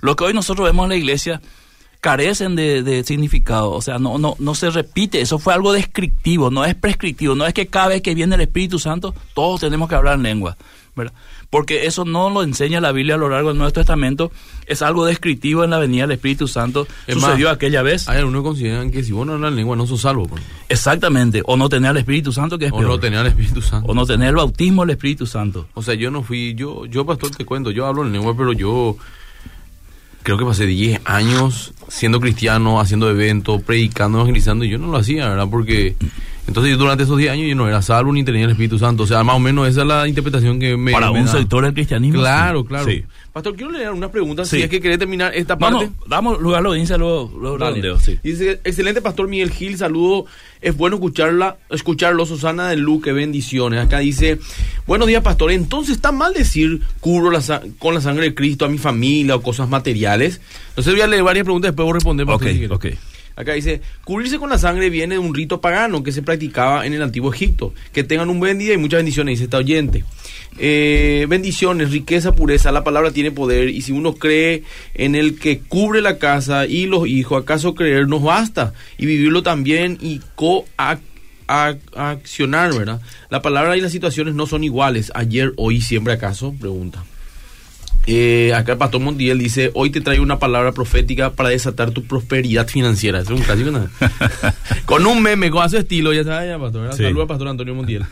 Lo 0.00 0.16
que 0.16 0.24
hoy 0.24 0.32
nosotros 0.32 0.66
vemos 0.66 0.84
en 0.84 0.90
la 0.90 0.96
iglesia 0.96 1.40
carecen 2.06 2.54
de, 2.54 3.02
significado, 3.04 3.72
o 3.72 3.82
sea, 3.82 3.98
no, 3.98 4.16
no, 4.16 4.36
no 4.38 4.54
se 4.54 4.70
repite, 4.70 5.20
eso 5.20 5.40
fue 5.40 5.52
algo 5.52 5.72
descriptivo, 5.72 6.52
no 6.52 6.64
es 6.64 6.76
prescriptivo, 6.76 7.34
no 7.34 7.44
es 7.44 7.52
que 7.52 7.66
cada 7.66 7.88
vez 7.88 8.00
que 8.00 8.14
viene 8.14 8.36
el 8.36 8.42
Espíritu 8.42 8.78
Santo 8.78 9.12
todos 9.34 9.62
tenemos 9.62 9.88
que 9.88 9.96
hablar 9.96 10.14
en 10.14 10.22
lengua, 10.22 10.56
¿verdad? 10.94 11.12
Porque 11.50 11.86
eso 11.86 12.04
no 12.04 12.30
lo 12.30 12.44
enseña 12.44 12.80
la 12.80 12.92
Biblia 12.92 13.16
a 13.16 13.18
lo 13.18 13.28
largo 13.28 13.48
del 13.48 13.58
Nuevo 13.58 13.72
Testamento, 13.72 14.30
es 14.66 14.82
algo 14.82 15.04
descriptivo 15.04 15.64
en 15.64 15.70
la 15.70 15.80
venida 15.80 16.02
del 16.02 16.12
Espíritu 16.12 16.46
Santo, 16.46 16.86
sucedió 17.08 17.50
aquella 17.50 17.82
vez. 17.82 18.08
Hay 18.08 18.18
algunos 18.18 18.42
que 18.42 18.48
consideran 18.50 18.92
que 18.92 19.02
si 19.02 19.10
vos 19.10 19.26
no 19.26 19.32
hablas 19.32 19.50
en 19.50 19.56
lengua 19.56 19.74
no 19.74 19.88
sos 19.88 20.02
salvo. 20.02 20.30
Exactamente, 20.68 21.42
o 21.44 21.56
no 21.56 21.68
tener 21.68 21.90
el 21.90 21.96
Espíritu 21.96 22.30
Santo, 22.30 22.56
que 22.56 22.66
es 22.66 22.72
o 22.72 22.82
no 22.82 23.00
tener 23.00 23.18
el 23.18 23.26
Espíritu 23.26 23.62
Santo. 23.62 23.90
O 23.90 23.94
no 23.94 24.06
tener 24.06 24.28
el 24.28 24.36
bautismo 24.36 24.82
del 24.82 24.90
Espíritu 24.90 25.26
Santo. 25.26 25.66
O 25.74 25.82
sea, 25.82 25.94
yo 25.94 26.12
no 26.12 26.22
fui, 26.22 26.54
yo, 26.54 26.86
yo 26.86 27.04
pastor 27.04 27.32
te 27.32 27.44
cuento, 27.44 27.72
yo 27.72 27.84
hablo 27.84 28.06
en 28.06 28.12
lengua, 28.12 28.36
pero 28.36 28.52
yo 28.52 28.96
creo 30.26 30.36
que 30.36 30.44
pasé 30.44 30.66
10 30.66 31.02
años 31.04 31.72
siendo 31.86 32.18
cristiano, 32.20 32.80
haciendo 32.80 33.08
eventos, 33.08 33.62
predicando, 33.62 34.18
evangelizando, 34.18 34.64
y 34.64 34.70
yo 34.70 34.76
no 34.76 34.88
lo 34.88 34.96
hacía, 34.96 35.28
¿verdad? 35.28 35.46
Porque 35.48 35.94
entonces 36.48 36.76
durante 36.76 37.04
esos 37.04 37.16
10 37.16 37.30
años 37.30 37.48
yo 37.48 37.54
no 37.54 37.68
era 37.68 37.80
salvo 37.80 38.12
ni 38.12 38.24
tenía 38.24 38.42
el 38.42 38.50
Espíritu 38.50 38.76
Santo. 38.76 39.04
O 39.04 39.06
sea, 39.06 39.22
más 39.22 39.36
o 39.36 39.38
menos 39.38 39.68
esa 39.68 39.82
es 39.82 39.86
la 39.86 40.08
interpretación 40.08 40.58
que 40.58 40.76
me... 40.76 40.90
Para 40.90 41.12
un 41.12 41.28
sector 41.28 41.62
del 41.62 41.74
cristianismo. 41.74 42.18
Claro, 42.18 42.64
claro. 42.64 42.90
Pastor, 43.36 43.54
quiero 43.54 43.70
leer 43.70 43.90
unas 43.90 44.08
preguntas. 44.08 44.48
Si 44.48 44.62
es 44.62 44.70
que 44.70 44.80
querés 44.80 44.98
terminar 44.98 45.34
esta 45.34 45.58
parte. 45.58 45.90
damos 46.06 46.40
lugar 46.40 46.60
a 46.60 46.62
la 46.62 46.68
audiencia, 46.70 46.96
luego, 46.96 47.30
luego 47.38 47.98
sí. 47.98 48.18
Dice, 48.22 48.62
excelente 48.64 49.02
Pastor 49.02 49.28
Miguel 49.28 49.50
Gil, 49.50 49.76
saludo. 49.76 50.24
Es 50.62 50.74
bueno 50.74 50.96
escucharla, 50.96 51.58
escucharlo, 51.68 52.24
Susana 52.24 52.70
de 52.70 52.76
Luque, 52.76 53.12
bendiciones. 53.12 53.84
Acá 53.84 53.98
dice, 53.98 54.38
buenos 54.86 55.06
días, 55.06 55.22
Pastor. 55.22 55.50
Entonces, 55.50 55.96
¿está 55.96 56.12
mal 56.12 56.32
decir 56.32 56.80
cubro 57.00 57.30
la, 57.30 57.42
con 57.78 57.92
la 57.92 58.00
sangre 58.00 58.24
de 58.24 58.34
Cristo 58.34 58.64
a 58.64 58.68
mi 58.68 58.78
familia 58.78 59.36
o 59.36 59.42
cosas 59.42 59.68
materiales? 59.68 60.40
Entonces 60.70 60.94
voy 60.94 61.02
a 61.02 61.06
leer 61.06 61.22
varias 61.22 61.44
preguntas, 61.44 61.72
después 61.72 61.84
voy 61.84 61.90
a 61.90 61.94
responder. 61.96 62.26
Ok, 62.30 62.46
ok. 62.70 62.86
Acá 63.36 63.52
dice, 63.52 63.82
cubrirse 64.04 64.38
con 64.38 64.48
la 64.48 64.58
sangre 64.58 64.88
viene 64.88 65.16
de 65.16 65.18
un 65.18 65.34
rito 65.34 65.60
pagano 65.60 66.02
que 66.02 66.10
se 66.10 66.22
practicaba 66.22 66.86
en 66.86 66.94
el 66.94 67.02
antiguo 67.02 67.30
Egipto. 67.32 67.74
Que 67.92 68.02
tengan 68.02 68.30
un 68.30 68.40
buen 68.40 68.58
día 68.58 68.72
y 68.72 68.78
muchas 68.78 68.98
bendiciones, 68.98 69.34
dice 69.34 69.44
esta 69.44 69.58
oyente. 69.58 70.04
Eh, 70.58 71.26
bendiciones, 71.28 71.90
riqueza, 71.90 72.34
pureza, 72.34 72.72
la 72.72 72.82
palabra 72.82 73.10
tiene 73.10 73.30
poder 73.30 73.68
y 73.68 73.82
si 73.82 73.92
uno 73.92 74.14
cree 74.14 74.62
en 74.94 75.14
el 75.14 75.38
que 75.38 75.58
cubre 75.58 76.00
la 76.00 76.16
casa 76.16 76.66
y 76.66 76.86
los 76.86 77.06
hijos, 77.06 77.42
¿acaso 77.42 77.74
creer 77.74 78.08
nos 78.08 78.22
basta? 78.22 78.72
Y 78.96 79.04
vivirlo 79.04 79.42
también 79.42 79.98
y 80.00 80.22
coaccionar, 80.34 80.98
¿verdad? 82.72 83.02
La 83.28 83.42
palabra 83.42 83.76
y 83.76 83.82
las 83.82 83.92
situaciones 83.92 84.34
no 84.34 84.46
son 84.46 84.64
iguales, 84.64 85.12
ayer, 85.14 85.52
hoy, 85.56 85.82
siempre 85.82 86.14
acaso, 86.14 86.54
pregunta. 86.58 87.04
Eh, 88.06 88.52
acá 88.54 88.72
el 88.72 88.78
pastor 88.78 89.00
Montiel 89.00 89.38
dice, 89.38 89.70
hoy 89.74 89.90
te 89.90 90.00
traigo 90.00 90.22
una 90.22 90.38
palabra 90.38 90.72
profética 90.72 91.32
para 91.32 91.48
desatar 91.48 91.90
tu 91.90 92.04
prosperidad 92.04 92.68
financiera. 92.68 93.20
Es 93.20 93.28
un 93.28 93.38
clásico, 93.38 93.70
con 94.84 95.06
un 95.06 95.22
meme, 95.22 95.50
con 95.50 95.68
su 95.68 95.76
estilo, 95.76 96.12
ya 96.12 96.22
sabes, 96.22 96.50
ya, 96.50 96.58
pastor. 96.58 96.92
Sí. 96.92 97.02
Saludos 97.02 97.22
al 97.22 97.28
pastor 97.28 97.48
Antonio 97.48 97.74
Montiel. 97.74 98.04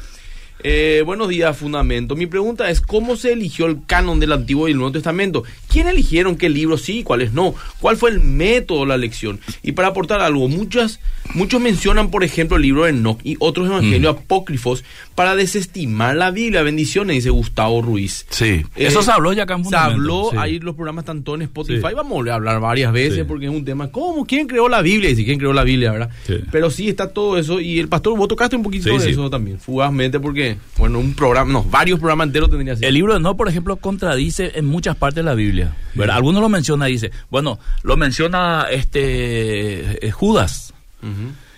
Eh, 0.62 1.03
buenos 1.05 1.29
días, 1.29 1.55
Fundamento. 1.59 2.17
Mi 2.17 2.25
pregunta 2.27 2.71
es, 2.71 2.81
¿cómo 2.81 3.17
se 3.17 3.33
eligió 3.33 3.67
el 3.67 3.85
canon 3.87 4.19
del 4.19 4.33
Antiguo 4.33 4.67
y 4.67 4.71
el 4.71 4.79
Nuevo 4.79 4.93
Testamento? 4.93 5.43
¿Quién 5.69 5.88
eligieron 5.88 6.37
qué 6.37 6.49
libros 6.49 6.81
sí 6.83 7.01
y 7.01 7.03
cuáles 7.03 7.35
no? 7.35 7.55
¿Cuál 7.81 7.99
fue 7.99 8.11
el 8.11 8.21
método 8.21 8.81
de 8.81 8.87
la 8.87 8.95
elección? 8.95 9.40
Y 9.62 9.73
para 9.73 9.88
aportar 9.88 10.21
algo, 10.23 10.49
muchas, 10.49 11.01
muchos 11.35 11.61
mencionan, 11.61 12.11
por 12.11 12.25
ejemplo, 12.25 12.57
el 12.57 12.62
libro 12.62 12.85
de 12.85 12.90
Enoch 12.90 13.19
y 13.25 13.37
otros 13.40 13.67
evangelios 13.67 14.17
apócrifos 14.17 14.85
para 15.14 15.37
desestimar 15.37 16.17
la 16.17 16.31
Biblia. 16.31 16.62
Bendiciones, 16.62 17.17
dice 17.17 17.29
Gustavo 17.31 17.83
Ruiz. 17.83 18.25
Sí. 18.31 18.45
Eh, 18.47 18.64
Eso 18.77 19.03
se 19.03 19.11
habló 19.11 19.35
ya 19.35 19.43
acá 19.43 19.55
en 19.55 19.61
Se 19.61 19.64
Fundamento. 19.64 19.95
habló, 19.97 20.29
Sí. 20.31 20.37
ahí 20.38 20.61
los 20.61 20.77
programas 20.77 21.05
tanto 21.05 21.35
en 21.35 21.43
Spotify, 21.43 21.88
Sí. 21.88 21.95
vamos 21.95 22.27
a 22.27 22.35
hablar 22.37 22.61
varias 22.61 22.90
veces 22.93 23.17
Sí. 23.19 23.25
porque 23.29 23.47
es 23.47 23.53
un 23.53 23.67
tema, 23.67 23.90
¿cómo? 23.90 24.25
¿Quién 24.25 24.47
creó 24.47 24.71
la 24.71 24.81
Biblia? 24.81 25.11
Y 25.11 25.17
si 25.17 25.27
quién 25.27 25.38
creó 25.38 25.53
la 25.53 25.64
Biblia, 25.64 25.93
¿verdad? 25.93 26.11
Pero 26.51 26.71
sí 26.71 26.88
está 26.88 27.12
todo 27.12 27.37
eso 27.37 27.61
y 27.61 27.81
el 27.81 27.88
pastor, 27.88 28.17
vos 28.17 28.29
tocaste 28.29 28.57
un 28.57 28.62
poquito 28.62 28.88
de 28.97 29.11
eso 29.11 29.29
también, 29.29 29.59
fugazmente 29.59 30.19
porque, 30.21 30.43
bueno, 30.78 30.98
un 30.98 31.14
programa, 31.14 31.52
no, 31.52 31.62
varios 31.64 31.98
programas 31.98 32.26
enteros 32.28 32.50
tendría 32.50 32.76
ser. 32.76 32.87
El 32.87 32.94
libro 32.94 33.14
de 33.14 33.20
No, 33.20 33.37
por 33.37 33.48
ejemplo, 33.48 33.76
contradice 33.76 34.52
en 34.54 34.66
muchas 34.66 34.96
partes 34.96 35.16
de 35.16 35.22
la 35.24 35.35
Biblia. 35.35 35.74
¿verdad? 35.94 36.16
Algunos 36.16 36.40
lo 36.42 36.48
menciona, 36.48 36.87
dice, 36.87 37.11
bueno, 37.30 37.59
lo 37.83 37.96
menciona 37.96 38.66
este 38.70 40.07
eh, 40.07 40.11
Judas. 40.11 40.72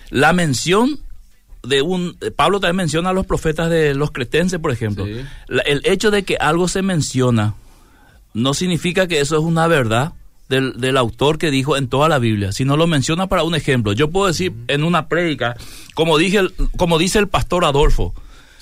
La 0.09 0.33
mención 0.33 0.99
de 1.63 1.81
un 1.81 2.17
eh, 2.21 2.31
Pablo 2.31 2.59
también 2.59 2.77
menciona 2.77 3.09
a 3.09 3.13
los 3.13 3.25
profetas 3.25 3.69
de 3.69 3.93
los 3.93 4.11
cretenses, 4.11 4.59
por 4.59 4.71
ejemplo. 4.71 5.05
Sí. 5.05 5.21
La- 5.47 5.63
el 5.63 5.81
hecho 5.85 6.11
de 6.11 6.23
que 6.23 6.37
algo 6.37 6.67
se 6.67 6.81
menciona 6.81 7.55
no 8.33 8.53
significa 8.53 9.07
que 9.07 9.19
eso 9.19 9.35
es 9.37 9.43
una 9.43 9.67
verdad 9.67 10.13
del, 10.49 10.79
del 10.79 10.95
autor 10.97 11.37
que 11.37 11.51
dijo 11.51 11.75
en 11.75 11.87
toda 11.89 12.07
la 12.07 12.19
Biblia, 12.19 12.51
sino 12.53 12.77
lo 12.77 12.87
menciona 12.87 13.27
para 13.27 13.43
un 13.43 13.55
ejemplo. 13.55 13.91
Yo 13.93 14.09
puedo 14.09 14.27
decir 14.27 14.53
en 14.67 14.83
una 14.83 15.07
prédica, 15.09 15.55
como 15.93 16.17
dije, 16.17 16.41
como 16.77 16.97
dice 16.99 17.19
el 17.19 17.27
pastor 17.27 17.65
Adolfo, 17.65 18.13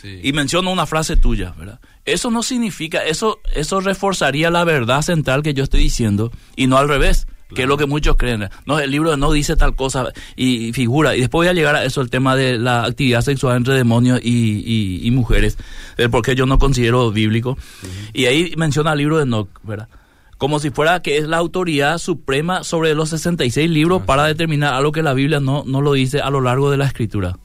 Sí. 0.05 0.19
y 0.23 0.33
menciono 0.33 0.71
una 0.71 0.85
frase 0.85 1.17
tuya, 1.17 1.53
¿verdad? 1.57 1.79
Eso 2.05 2.29
no 2.29 2.43
significa, 2.43 2.99
eso, 3.03 3.39
eso 3.55 3.81
reforzaría 3.81 4.51
la 4.51 4.63
verdad 4.63 5.01
central 5.01 5.41
que 5.41 5.53
yo 5.55 5.63
estoy 5.63 5.79
diciendo 5.81 6.31
y 6.55 6.67
no 6.67 6.77
al 6.77 6.87
revés, 6.87 7.25
que 7.53 7.63
es 7.63 7.67
lo 7.67 7.77
que 7.77 7.85
muchos 7.87 8.15
creen. 8.17 8.49
No, 8.65 8.79
el 8.79 8.91
libro 8.91 9.17
no 9.17 9.31
dice 9.31 9.55
tal 9.55 9.75
cosa 9.75 10.07
y, 10.35 10.67
y 10.67 10.73
figura. 10.73 11.15
Y 11.15 11.21
después 11.21 11.39
voy 11.39 11.47
a 11.47 11.53
llegar 11.53 11.75
a 11.75 11.83
eso, 11.85 12.01
el 12.01 12.09
tema 12.09 12.35
de 12.35 12.57
la 12.57 12.83
actividad 12.85 13.21
sexual 13.21 13.57
entre 13.57 13.73
demonios 13.75 14.19
y, 14.23 14.29
y- 14.65 15.07
y 15.07 15.11
mujeres, 15.11 15.57
el 15.97 16.09
por 16.09 16.21
qué 16.21 16.35
yo 16.35 16.45
no 16.45 16.59
considero 16.59 17.11
bíblico. 17.11 17.57
Y 18.13 18.25
ahí 18.25 18.53
menciona 18.57 18.91
el 18.93 18.97
libro 18.99 19.17
de 19.17 19.23
Enoch, 19.23 19.49
¿verdad? 19.63 19.87
Como 20.37 20.59
si 20.59 20.69
fuera 20.69 21.01
que 21.01 21.17
es 21.17 21.27
la 21.27 21.37
autoridad 21.37 21.97
suprema 21.97 22.63
sobre 22.63 22.93
los 22.93 23.09
66 23.09 23.69
libros 23.69 24.01
para 24.03 24.25
determinar 24.25 24.73
algo 24.73 24.91
que 24.91 25.01
la 25.01 25.13
Biblia 25.13 25.39
no, 25.39 25.63
no 25.65 25.81
lo 25.81 25.93
dice 25.93 26.19
a 26.19 26.29
lo 26.29 26.41
largo 26.41 26.69
de 26.71 26.77
la 26.77 26.85
escritura. 26.85 27.37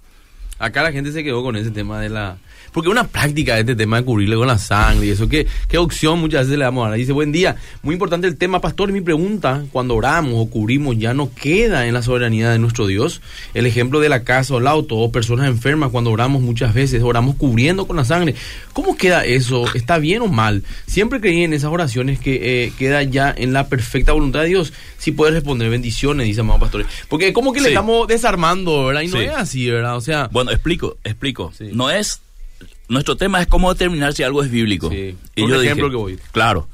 Acá 0.59 0.83
la 0.83 0.93
gente 0.93 1.13
se 1.13 1.23
quedó 1.25 1.43
con 1.43 1.57
ese 1.57 1.71
tema 1.71 2.01
de 2.01 2.09
la... 2.11 2.37
Porque 2.73 2.89
una 2.89 3.07
práctica 3.09 3.55
de 3.55 3.61
este 3.61 3.75
tema 3.77 3.97
de 3.99 4.05
cubrirle 4.05 4.37
con 4.37 4.47
la 4.47 4.59
sangre 4.59 5.07
y 5.07 5.11
eso, 5.11 5.29
¿qué, 5.29 5.47
qué 5.69 5.79
opción 5.79 6.21
muchas 6.21 6.47
veces 6.47 6.59
le 6.59 6.65
damos 6.65 6.89
a 6.89 6.93
Dice, 6.93 7.13
buen 7.13 7.33
día, 7.33 7.57
muy 7.83 7.95
importante 7.95 8.27
el 8.27 8.37
tema, 8.37 8.61
pastor, 8.61 8.93
mi 8.93 9.01
pregunta, 9.01 9.65
cuando 9.73 9.95
oramos 9.95 10.35
o 10.37 10.51
cubrimos, 10.51 10.97
ya 10.99 11.15
no 11.15 11.31
queda 11.35 11.87
en 11.87 11.95
la 11.95 12.03
soberanía 12.03 12.51
de 12.51 12.59
nuestro 12.59 12.87
Dios. 12.87 13.21
El 13.55 13.67
ejemplo 13.67 14.01
de 14.01 14.09
la 14.09 14.23
casa 14.23 14.55
o 14.55 14.59
el 14.59 14.67
auto 14.67 14.97
o 14.97 15.11
personas 15.11 15.49
enfermas, 15.49 15.91
cuando 15.91 16.11
oramos 16.11 16.43
muchas 16.43 16.75
veces, 16.75 17.03
oramos 17.03 17.37
cubriendo 17.37 17.87
con 17.87 17.97
la 17.97 18.05
sangre. 18.05 18.35
¿Cómo 18.73 18.97
queda 18.97 19.25
eso? 19.25 19.65
¿Está 19.75 19.99
bien 19.99 20.23
o 20.23 20.29
mal? 20.29 20.63
Siempre 20.87 21.21
creí 21.21 21.43
en 21.43 21.53
esas 21.55 21.71
oraciones 21.73 22.21
que 22.21 22.65
eh, 22.65 22.73
queda 22.79 23.03
ya 23.03 23.35
en 23.37 23.53
la 23.53 23.69
perfecta 23.69 24.13
voluntad 24.13 24.43
de 24.43 24.49
Dios. 24.49 24.73
Si 24.99 25.13
puedes 25.13 25.35
responder 25.35 25.71
bendiciones, 25.71 26.27
dice 26.27 26.41
amado 26.41 26.61
pastor. 26.61 26.85
Porque 27.09 27.33
como 27.33 27.53
que 27.53 27.61
le 27.61 27.69
estamos 27.69 28.07
desarmando, 28.07 28.87
¿verdad? 28.87 29.03
Y 29.03 29.09
no 29.09 29.17
Sí. 29.19 29.25
es 29.25 29.33
así, 29.35 29.71
¿verdad? 29.71 29.97
O 29.97 30.01
sea... 30.01 30.29
Bueno, 30.31 30.51
explico, 30.51 30.99
explico. 31.05 31.53
Sí. 31.57 31.71
No 31.73 31.91
es. 31.91 32.21
Nuestro 32.91 33.17
tema 33.17 33.41
es 33.41 33.47
cómo 33.47 33.73
determinar 33.73 34.15
si 34.15 34.25
algo 34.25 34.43
es 34.43 34.51
bíblico. 34.51 34.91
Sí. 34.91 35.17
Y 35.37 35.43
Por 35.43 35.51
yo 35.51 35.63
ejemplo 35.63 35.87
dije, 35.87 35.91
que 35.91 35.97
voy. 35.97 36.19
Claro, 36.33 36.69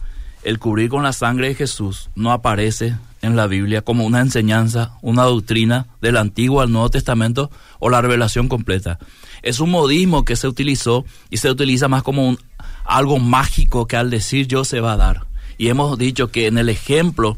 el 0.45 0.59
cubrir 0.59 0.89
con 0.89 1.03
la 1.03 1.13
sangre 1.13 1.49
de 1.49 1.55
Jesús 1.55 2.09
no 2.15 2.33
aparece 2.33 2.97
en 3.21 3.37
la 3.37 3.47
Biblia 3.47 3.83
como 3.83 4.07
una 4.07 4.21
enseñanza, 4.23 4.97
una 5.03 5.25
doctrina 5.25 5.89
del 6.01 6.17
Antiguo 6.17 6.63
al 6.63 6.73
Nuevo 6.73 6.89
Testamento 6.89 7.51
o 7.81 7.91
la 7.91 8.01
revelación 8.01 8.49
completa. 8.49 8.99
Es 9.43 9.61
un 9.61 9.71
modismo 9.71 10.25
que 10.25 10.37
se 10.37 10.49
utilizó 10.49 11.05
y 11.29 11.37
se 11.37 11.51
utiliza 11.51 11.87
más 11.87 12.03
como 12.03 12.27
un, 12.27 12.39
algo 12.87 13.19
mágico 13.19 13.87
que 13.87 13.99
al 13.99 14.09
decir 14.09 14.47
yo 14.47 14.65
se 14.65 14.81
va 14.81 14.95
a 14.95 14.97
dar. 14.97 15.27
Y 15.59 15.69
hemos 15.69 15.99
dicho 15.99 16.29
que 16.29 16.47
en 16.47 16.57
el 16.57 16.71
ejemplo 16.71 17.37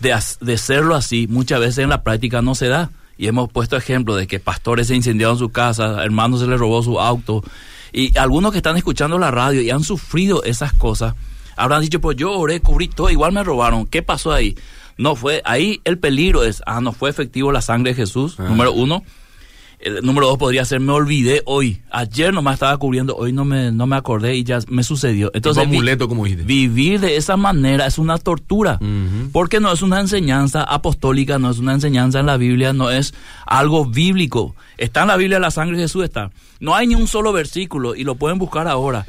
de, 0.00 0.18
de 0.40 0.58
serlo 0.58 0.96
así, 0.96 1.28
muchas 1.28 1.60
veces 1.60 1.78
en 1.78 1.90
la 1.90 2.02
práctica 2.02 2.42
no 2.42 2.56
se 2.56 2.66
da. 2.66 2.90
Y 3.16 3.28
hemos 3.28 3.48
puesto 3.48 3.76
ejemplo 3.76 4.16
de 4.16 4.26
que 4.26 4.40
pastores 4.40 4.88
se 4.88 4.96
incendiaron 4.96 5.38
su 5.38 5.50
casa, 5.50 6.02
hermanos 6.02 6.40
se 6.40 6.48
les 6.48 6.58
robó 6.58 6.82
su 6.82 6.98
auto. 6.98 7.44
Y 7.92 8.16
algunos 8.18 8.52
que 8.52 8.58
están 8.58 8.76
escuchando 8.76 9.18
la 9.18 9.30
radio 9.30 9.60
y 9.62 9.70
han 9.70 9.82
sufrido 9.84 10.42
esas 10.44 10.72
cosas, 10.72 11.14
habrán 11.56 11.80
dicho, 11.82 12.00
pues 12.00 12.16
yo 12.16 12.32
oré, 12.32 12.60
cubrí 12.60 12.88
todo, 12.88 13.10
igual 13.10 13.32
me 13.32 13.42
robaron. 13.44 13.86
¿Qué 13.86 14.02
pasó 14.02 14.32
ahí? 14.32 14.56
No 14.96 15.14
fue, 15.16 15.42
ahí 15.44 15.80
el 15.84 15.98
peligro 15.98 16.42
es, 16.42 16.62
ah, 16.66 16.80
no 16.80 16.92
fue 16.92 17.08
efectivo 17.10 17.52
la 17.52 17.62
sangre 17.62 17.92
de 17.92 17.96
Jesús, 17.96 18.36
Ah. 18.38 18.44
número 18.44 18.72
uno. 18.72 19.02
El 19.80 20.04
número 20.04 20.26
dos 20.26 20.38
podría 20.38 20.64
ser, 20.64 20.80
me 20.80 20.90
olvidé 20.92 21.42
hoy. 21.46 21.80
Ayer 21.90 22.34
nomás 22.34 22.54
estaba 22.54 22.76
cubriendo, 22.78 23.14
hoy 23.16 23.32
no 23.32 23.44
me, 23.44 23.70
no 23.70 23.86
me 23.86 23.94
acordé 23.94 24.34
y 24.34 24.42
ya 24.42 24.58
me 24.68 24.82
sucedió. 24.82 25.30
Entonces, 25.34 25.62
Tipo 25.62 25.70
vi- 25.70 25.76
amuleto, 25.76 26.08
como 26.08 26.24
dijiste. 26.24 26.44
Vivir 26.44 26.98
de 26.98 27.16
esa 27.16 27.36
manera 27.36 27.86
es 27.86 27.96
una 27.98 28.18
tortura, 28.18 28.80
porque 29.32 29.60
no 29.60 29.72
es 29.72 29.82
una 29.82 30.00
enseñanza 30.00 30.64
apostólica, 30.64 31.38
no 31.38 31.48
es 31.50 31.58
una 31.58 31.74
enseñanza 31.74 32.18
en 32.18 32.26
la 32.26 32.36
Biblia, 32.36 32.72
no 32.72 32.90
es 32.90 33.14
algo 33.46 33.86
bíblico. 33.86 34.56
Está 34.78 35.02
en 35.02 35.08
la 35.08 35.16
Biblia 35.16 35.38
la 35.38 35.52
sangre 35.52 35.76
de 35.76 35.84
Jesús, 35.84 36.02
está. 36.02 36.32
No 36.58 36.74
hay 36.74 36.88
ni 36.88 36.96
un 36.96 37.06
solo 37.06 37.32
versículo, 37.32 37.94
y 37.94 38.02
lo 38.02 38.16
pueden 38.16 38.38
buscar 38.38 38.66
ahora. 38.66 39.06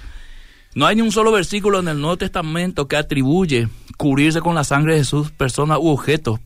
No 0.76 0.86
hay 0.86 0.96
ni 0.98 1.02
un 1.02 1.12
solo 1.12 1.32
versículo 1.32 1.80
en 1.80 1.88
el 1.88 2.00
Nuevo 2.00 2.18
Testamento 2.18 2.88
que 2.88 2.96
atribuye 2.96 3.70
cubrirse 3.98 4.40
con 4.40 4.54
la 4.54 4.64
sangre 4.64 4.94
de 4.94 5.00
Jesús 5.00 5.32
personas 5.32 5.80
u 5.82 5.88
objetos 5.90 6.40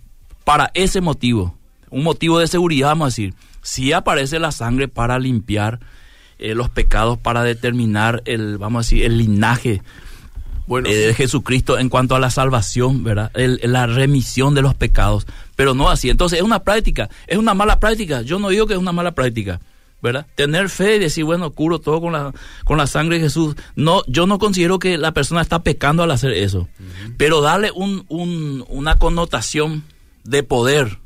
para 0.46 0.72
ese 0.74 1.02
motivo. 1.02 1.58
Un 1.94 2.04
motivo 2.04 2.40
de 2.40 2.48
seguridad, 2.48 2.90
vamos 2.90 3.06
a 3.06 3.08
decir. 3.10 3.34
Si 3.62 3.94
aparece 3.94 4.40
la 4.40 4.52
sangre 4.52 4.88
para 4.88 5.20
limpiar 5.20 5.80
eh, 6.40 6.56
los 6.56 6.70
pecados, 6.70 7.18
para 7.18 7.44
determinar 7.44 8.22
el, 8.26 8.58
vamos 8.58 8.80
a 8.80 8.84
decir, 8.86 9.06
el 9.06 9.18
linaje 9.18 9.82
Bueno, 10.68 10.90
eh, 10.90 10.96
de 10.96 11.14
Jesucristo 11.14 11.78
en 11.78 11.90
cuanto 11.90 12.16
a 12.16 12.20
la 12.20 12.30
salvación, 12.30 13.04
¿verdad? 13.04 13.32
El- 13.36 13.60
la 13.64 13.86
remisión 13.88 14.54
de 14.56 14.62
los 14.62 14.74
pecados, 14.76 15.28
pero 15.56 15.74
no 15.74 15.90
así. 15.90 16.10
Entonces 16.10 16.40
es 16.40 16.44
una 16.46 16.64
práctica, 16.64 17.10
es 17.28 17.38
una 17.38 17.54
mala 17.54 17.80
práctica. 17.80 18.22
Yo 18.22 18.40
no 18.40 18.50
digo 18.50 18.66
que 18.68 18.74
es 18.74 18.80
una 18.80 18.92
mala 18.92 19.12
práctica, 19.14 19.60
¿verdad? 20.02 20.26
Tener 20.36 20.70
fe 20.70 20.96
y 20.96 21.00
decir, 21.00 21.24
bueno, 21.26 21.52
curo 21.52 21.80
todo 21.80 22.02
con 22.02 22.14
la, 22.14 22.34
con 22.66 22.78
la 22.78 22.88
sangre 22.88 23.18
de 23.18 23.24
Jesús. 23.26 23.56
No, 23.76 24.02
yo 24.08 24.26
no 24.26 24.40
considero 24.40 24.80
que 24.80 24.98
la 24.98 25.12
persona 25.14 25.42
está 25.42 25.64
pecando 25.64 26.02
al 26.04 26.12
hacer 26.12 26.32
eso, 26.34 26.68
pero 27.18 27.40
darle 27.42 27.72
un, 27.72 28.06
un- 28.10 28.66
una 28.68 28.96
connotación 28.96 29.84
de 30.24 30.44
poder, 30.44 31.00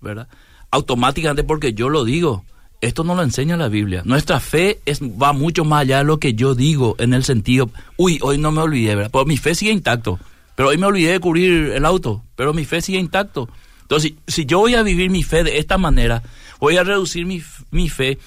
¿verdad? 0.00 0.28
Automáticamente 0.70 1.44
porque 1.44 1.72
yo 1.74 1.88
lo 1.88 2.04
digo. 2.04 2.44
Esto 2.80 3.04
no 3.04 3.14
lo 3.14 3.22
enseña 3.22 3.58
la 3.58 3.68
Biblia. 3.68 4.00
Nuestra 4.06 4.40
fe 4.40 4.80
es, 4.86 5.02
va 5.02 5.34
mucho 5.34 5.66
más 5.66 5.82
allá 5.82 5.98
de 5.98 6.04
lo 6.04 6.18
que 6.18 6.32
yo 6.32 6.54
digo 6.54 6.96
en 6.98 7.12
el 7.12 7.24
sentido, 7.24 7.68
uy, 7.98 8.18
hoy 8.22 8.38
no 8.38 8.52
me 8.52 8.62
olvidé, 8.62 8.94
¿verdad? 8.94 9.10
Pues 9.10 9.26
mi 9.26 9.36
fe 9.36 9.54
sigue 9.54 9.70
intacto. 9.70 10.18
Pero 10.54 10.70
hoy 10.70 10.78
me 10.78 10.86
olvidé 10.86 11.12
de 11.12 11.20
cubrir 11.20 11.72
el 11.72 11.84
auto, 11.84 12.22
pero 12.36 12.54
mi 12.54 12.64
fe 12.64 12.80
sigue 12.80 12.98
intacto. 12.98 13.50
Entonces, 13.82 14.12
si, 14.26 14.32
si 14.32 14.46
yo 14.46 14.60
voy 14.60 14.76
a 14.76 14.82
vivir 14.82 15.10
mi 15.10 15.22
fe 15.22 15.44
de 15.44 15.58
esta 15.58 15.76
manera, 15.76 16.22
voy 16.58 16.78
a 16.78 16.84
reducir 16.84 17.26
mi, 17.26 17.42
mi 17.70 17.90
fe 17.90 18.18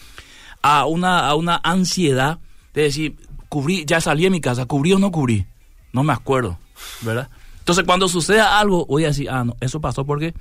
a 0.62 0.86
una, 0.86 1.28
a 1.28 1.36
una 1.36 1.60
ansiedad 1.64 2.40
de 2.74 2.84
decir, 2.84 3.16
cubrí, 3.50 3.86
ya 3.86 4.02
salí 4.02 4.24
de 4.24 4.30
mi 4.30 4.42
casa, 4.42 4.66
¿cubrí 4.66 4.94
o 4.94 5.00
no 5.00 5.12
cubrí? 5.12 5.46
No 5.92 6.04
me 6.04 6.14
acuerdo, 6.14 6.58
¿verdad? 7.02 7.30
Entonces, 7.60 7.86
cuando 7.86 8.08
suceda 8.08 8.60
algo, 8.60 8.86
voy 8.86 9.06
a 9.06 9.08
decir, 9.08 9.30
ah, 9.30 9.44
no, 9.44 9.56
eso 9.62 9.80
pasó 9.80 10.06
porque 10.06 10.34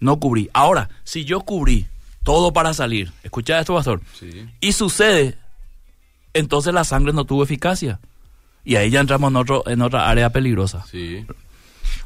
no 0.00 0.18
cubrí. 0.18 0.50
Ahora, 0.52 0.88
si 1.04 1.24
yo 1.24 1.40
cubrí 1.40 1.86
todo 2.22 2.52
para 2.52 2.74
salir, 2.74 3.12
escucha 3.22 3.58
esto, 3.60 3.74
pastor, 3.74 4.00
Sí. 4.18 4.46
y 4.60 4.72
sucede, 4.72 5.36
entonces 6.34 6.74
la 6.74 6.84
sangre 6.84 7.12
no 7.12 7.24
tuvo 7.24 7.42
eficacia. 7.42 7.98
Y 8.64 8.76
ahí 8.76 8.90
ya 8.90 9.00
entramos 9.00 9.30
en, 9.30 9.36
otro, 9.36 9.62
en 9.68 9.80
otra 9.80 10.08
área 10.08 10.30
peligrosa. 10.30 10.84
Sí. 10.90 11.24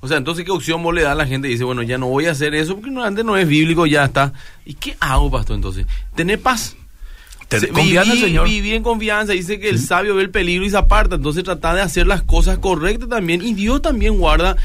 O 0.02 0.08
sea, 0.08 0.18
entonces, 0.18 0.44
¿qué 0.44 0.50
opción 0.50 0.82
vos 0.82 0.94
le 0.94 1.02
das 1.02 1.12
a 1.12 1.14
la 1.14 1.26
gente? 1.26 1.48
Dice, 1.48 1.64
bueno, 1.64 1.82
ya 1.82 1.96
no 1.98 2.06
voy 2.08 2.26
a 2.26 2.32
hacer 2.32 2.54
eso 2.54 2.74
porque 2.74 2.90
no, 2.90 3.02
antes 3.02 3.24
no 3.24 3.36
es 3.36 3.48
bíblico, 3.48 3.86
ya 3.86 4.04
está. 4.04 4.32
¿Y 4.66 4.74
qué 4.74 4.96
hago, 5.00 5.30
pastor, 5.30 5.56
entonces? 5.56 5.86
Tener 6.14 6.40
paz. 6.40 6.76
Se- 7.48 7.68
confía 7.68 8.02
en 8.02 8.10
el 8.12 8.16
viví- 8.18 8.20
Señor. 8.20 8.44
Viví 8.48 8.74
en 8.74 8.82
confianza. 8.82 9.32
Dice 9.32 9.58
que 9.58 9.68
el 9.70 9.80
sabio 9.80 10.14
ve 10.14 10.22
el 10.22 10.30
peligro 10.30 10.64
y 10.64 10.70
se 10.70 10.76
aparta. 10.76 11.16
Entonces, 11.16 11.42
trata 11.44 11.74
de 11.74 11.80
hacer 11.80 12.06
las 12.06 12.22
cosas 12.22 12.58
correctas 12.58 13.08
también. 13.08 13.42
Y 13.42 13.54
Dios 13.54 13.82
también 13.82 14.18
guarda. 14.18 14.56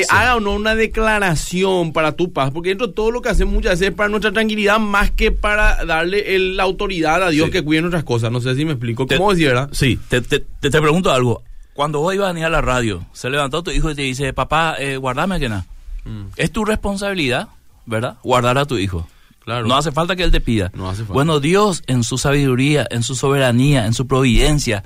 Eh, 0.00 0.06
Haga 0.10 0.36
o 0.36 0.40
no 0.40 0.52
una 0.54 0.74
declaración 0.74 1.92
para 1.92 2.12
tu 2.12 2.32
paz, 2.32 2.50
porque 2.52 2.70
dentro 2.70 2.88
de 2.88 2.92
todo 2.92 3.10
lo 3.10 3.22
que 3.22 3.28
hacemos 3.28 3.54
muchas 3.54 3.72
veces 3.72 3.88
es 3.88 3.94
para 3.94 4.08
nuestra 4.08 4.32
tranquilidad 4.32 4.78
más 4.78 5.10
que 5.10 5.30
para 5.32 5.84
darle 5.84 6.34
el- 6.36 6.56
la 6.56 6.62
autoridad 6.64 7.22
a 7.22 7.30
Dios 7.30 7.46
Sí. 7.46 7.52
que 7.52 7.62
cuide 7.62 7.80
nuestras 7.82 8.04
cosas. 8.04 8.30
No 8.30 8.40
sé 8.40 8.54
si 8.54 8.64
me 8.64 8.72
explico. 8.72 9.06
Te- 9.06 9.16
¿Cómo 9.16 9.30
decir, 9.32 9.48
verdad? 9.48 9.68
Sí, 9.72 9.98
te, 10.08 10.20
te, 10.20 10.40
te- 10.40 10.70
te 10.70 10.80
pregunto 10.80 11.12
algo. 11.12 11.42
cuando 11.74 11.98
vos 11.98 12.14
ibas 12.14 12.28
a 12.28 12.32
venir 12.32 12.44
a 12.46 12.50
la 12.50 12.60
radio, 12.60 13.04
se 13.12 13.28
levantó 13.28 13.64
tu 13.64 13.72
hijo 13.72 13.90
y 13.90 13.96
te 13.96 14.02
dice, 14.02 14.32
papá, 14.32 14.76
eh, 14.78 14.96
guardame 14.96 15.40
que 15.40 15.48
nada. 15.48 15.66
Mm. 16.04 16.26
Es 16.36 16.52
tu 16.52 16.64
responsabilidad, 16.64 17.48
¿verdad? 17.84 18.16
Guardar 18.22 18.58
a 18.58 18.64
tu 18.64 18.78
hijo. 18.78 19.08
Claro. 19.40 19.66
No 19.66 19.76
hace 19.76 19.90
falta 19.90 20.14
que 20.14 20.22
él 20.22 20.30
te 20.30 20.40
pida. 20.40 20.70
No 20.74 20.88
hace 20.88 20.98
falta. 21.00 21.12
Bueno, 21.14 21.40
Dios 21.40 21.82
en 21.88 22.04
su 22.04 22.16
sabiduría, 22.16 22.86
en 22.90 23.02
su 23.02 23.16
soberanía, 23.16 23.86
en 23.86 23.92
su 23.92 24.06
providencia, 24.06 24.84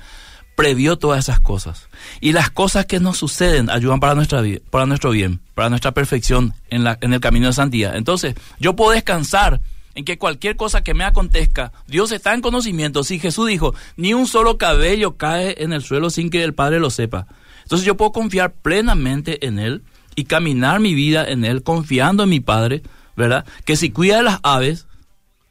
previó 0.59 0.97
todas 0.97 1.19
esas 1.19 1.39
cosas. 1.39 1.87
Y 2.19 2.33
las 2.33 2.49
cosas 2.49 2.85
que 2.85 2.99
nos 2.99 3.17
suceden 3.17 3.69
ayudan 3.69 4.01
para 4.01 4.13
nuestra 4.13 4.43
para 4.69 4.85
nuestro 4.85 5.11
bien, 5.11 5.39
para 5.55 5.69
nuestra 5.69 5.93
perfección 5.93 6.53
en, 6.69 6.83
la, 6.83 6.97
en 6.99 7.13
el 7.13 7.21
camino 7.21 7.47
de 7.47 7.53
santidad. 7.53 7.95
Entonces, 7.95 8.35
yo 8.59 8.75
puedo 8.75 8.91
descansar 8.91 9.61
en 9.95 10.03
que 10.03 10.17
cualquier 10.17 10.57
cosa 10.57 10.83
que 10.83 10.93
me 10.93 11.05
acontezca, 11.05 11.71
Dios 11.87 12.11
está 12.11 12.33
en 12.33 12.41
conocimiento. 12.41 13.05
Si 13.05 13.19
Jesús 13.19 13.47
dijo, 13.47 13.73
ni 13.95 14.13
un 14.13 14.27
solo 14.27 14.57
cabello 14.57 15.15
cae 15.15 15.63
en 15.63 15.71
el 15.71 15.81
suelo 15.81 16.09
sin 16.09 16.29
que 16.29 16.43
el 16.43 16.53
Padre 16.53 16.81
lo 16.81 16.89
sepa. 16.89 17.27
Entonces 17.63 17.85
yo 17.85 17.95
puedo 17.95 18.11
confiar 18.11 18.51
plenamente 18.51 19.47
en 19.47 19.59
Él 19.59 19.83
y 20.15 20.25
caminar 20.25 20.81
mi 20.81 20.93
vida 20.93 21.25
en 21.25 21.45
Él, 21.45 21.63
confiando 21.63 22.23
en 22.23 22.29
mi 22.31 22.41
Padre, 22.41 22.83
¿verdad? 23.15 23.45
Que 23.63 23.77
si 23.77 23.91
cuida 23.91 24.17
de 24.17 24.23
las 24.23 24.41
aves, 24.43 24.87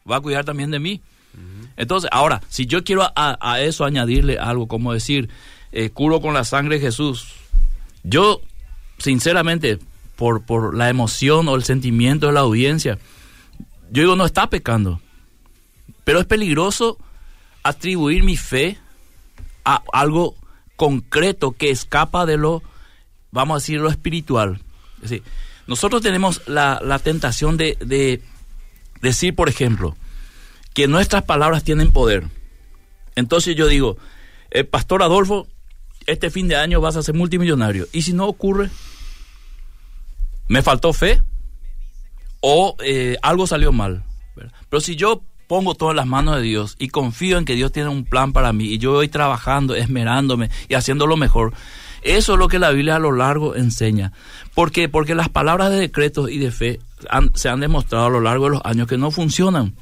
va 0.09 0.17
a 0.17 0.21
cuidar 0.21 0.45
también 0.45 0.71
de 0.71 0.81
mí. 0.81 1.01
Entonces, 1.79 2.11
ahora, 2.13 2.43
si 2.49 2.67
yo 2.67 2.83
quiero 2.83 3.05
a, 3.05 3.39
a 3.41 3.61
eso 3.61 3.85
añadirle 3.85 4.37
algo, 4.37 4.67
como 4.67 4.93
decir, 4.93 5.31
eh, 5.71 5.91
curo 5.91 6.21
con 6.21 6.35
la 6.35 6.43
sangre 6.43 6.75
de 6.75 6.87
Jesús, 6.87 7.29
yo, 8.03 8.43
sinceramente, 8.99 9.79
por, 10.17 10.43
por 10.43 10.77
la 10.77 10.89
emoción 10.89 11.47
o 11.47 11.55
el 11.55 11.63
sentimiento 11.63 12.27
de 12.27 12.33
la 12.33 12.41
audiencia, 12.41 12.99
yo 13.93 14.03
digo, 14.03 14.17
no 14.17 14.27
está 14.27 14.51
pecando. 14.51 15.01
Pero 16.03 16.19
es 16.19 16.27
peligroso 16.27 16.99
atribuir 17.63 18.25
mi 18.25 18.37
fe 18.37 18.77
a 19.65 19.81
algo 19.93 20.35
concreto 20.75 21.53
que 21.53 21.71
escapa 21.71 22.27
de 22.27 22.39
lo, 22.39 22.61
vamos 23.31 23.55
a 23.55 23.59
decir, 23.61 23.79
lo 23.79 23.89
espiritual. 23.89 24.61
Es 24.97 25.11
decir, 25.11 25.23
nosotros 25.69 26.03
tenemos 26.03 26.43
la, 26.49 26.81
la 26.83 26.99
tentación 26.99 27.57
de, 27.57 27.79
de 27.81 28.21
decir, 29.01 29.37
por 29.37 29.49
ejemplo, 29.49 29.97
que 30.75 30.87
nuestras 30.89 31.23
palabras 31.25 31.65
tienen 31.65 31.91
poder. 31.93 32.25
Entonces 33.17 33.57
yo 33.57 33.67
digo, 33.67 33.97
eh, 34.51 34.65
Pastor 34.65 35.03
Adolfo, 35.03 35.49
este 36.07 36.31
fin 36.31 36.49
de 36.49 36.57
año 36.57 36.81
vas 36.81 36.97
a 36.97 37.03
ser 37.03 37.15
multimillonario. 37.15 37.87
¿Y 37.93 38.03
si 38.03 38.13
no 38.13 38.27
ocurre? 38.27 38.71
¿Me 40.49 40.63
faltó 40.63 40.93
fe? 40.93 41.21
¿O 42.41 42.77
eh, 42.85 43.17
algo 43.23 43.47
salió 43.47 43.73
mal? 43.73 44.05
Pero 44.71 44.81
si 44.81 44.97
yo 44.97 45.23
pongo 45.49 45.75
todo 45.75 45.91
en 45.91 45.97
las 45.97 46.07
manos 46.07 46.37
de 46.37 46.43
Dios 46.43 46.77
y 46.79 46.89
confío 46.89 47.39
en 47.39 47.45
que 47.45 47.55
Dios 47.55 47.73
tiene 47.73 47.89
un 47.89 48.05
plan 48.05 48.33
para 48.33 48.53
mí 48.53 48.67
y 48.67 48.79
yo 48.79 48.93
voy 48.93 49.09
trabajando, 49.09 49.75
esmerándome 49.75 50.51
y 50.69 50.75
haciendo 50.75 51.07
lo 51.07 51.17
mejor, 51.17 51.53
eso 52.03 52.35
es 52.35 52.39
lo 52.39 52.49
que 52.49 52.59
la 52.59 52.71
Biblia 52.71 52.97
a 52.97 53.01
lo 53.01 53.13
largo 53.13 53.57
enseña. 53.57 54.13
¿Por 54.55 54.71
qué? 54.71 54.89
Porque 54.89 55.15
las 55.15 55.29
palabras 55.29 55.71
de 55.71 55.77
decretos 55.81 56.31
y 56.31 56.39
de 56.39 56.53
fe 56.53 56.81
han- 57.11 57.33
se 57.35 57.49
han 57.49 57.61
demostrado 57.61 58.07
a 58.07 58.11
lo 58.11 58.21
largo 58.21 58.45
de 58.45 58.51
los 58.53 58.63
años 58.65 58.87
que 58.87 58.97
no 58.99 59.11
funcionan. 59.11 59.75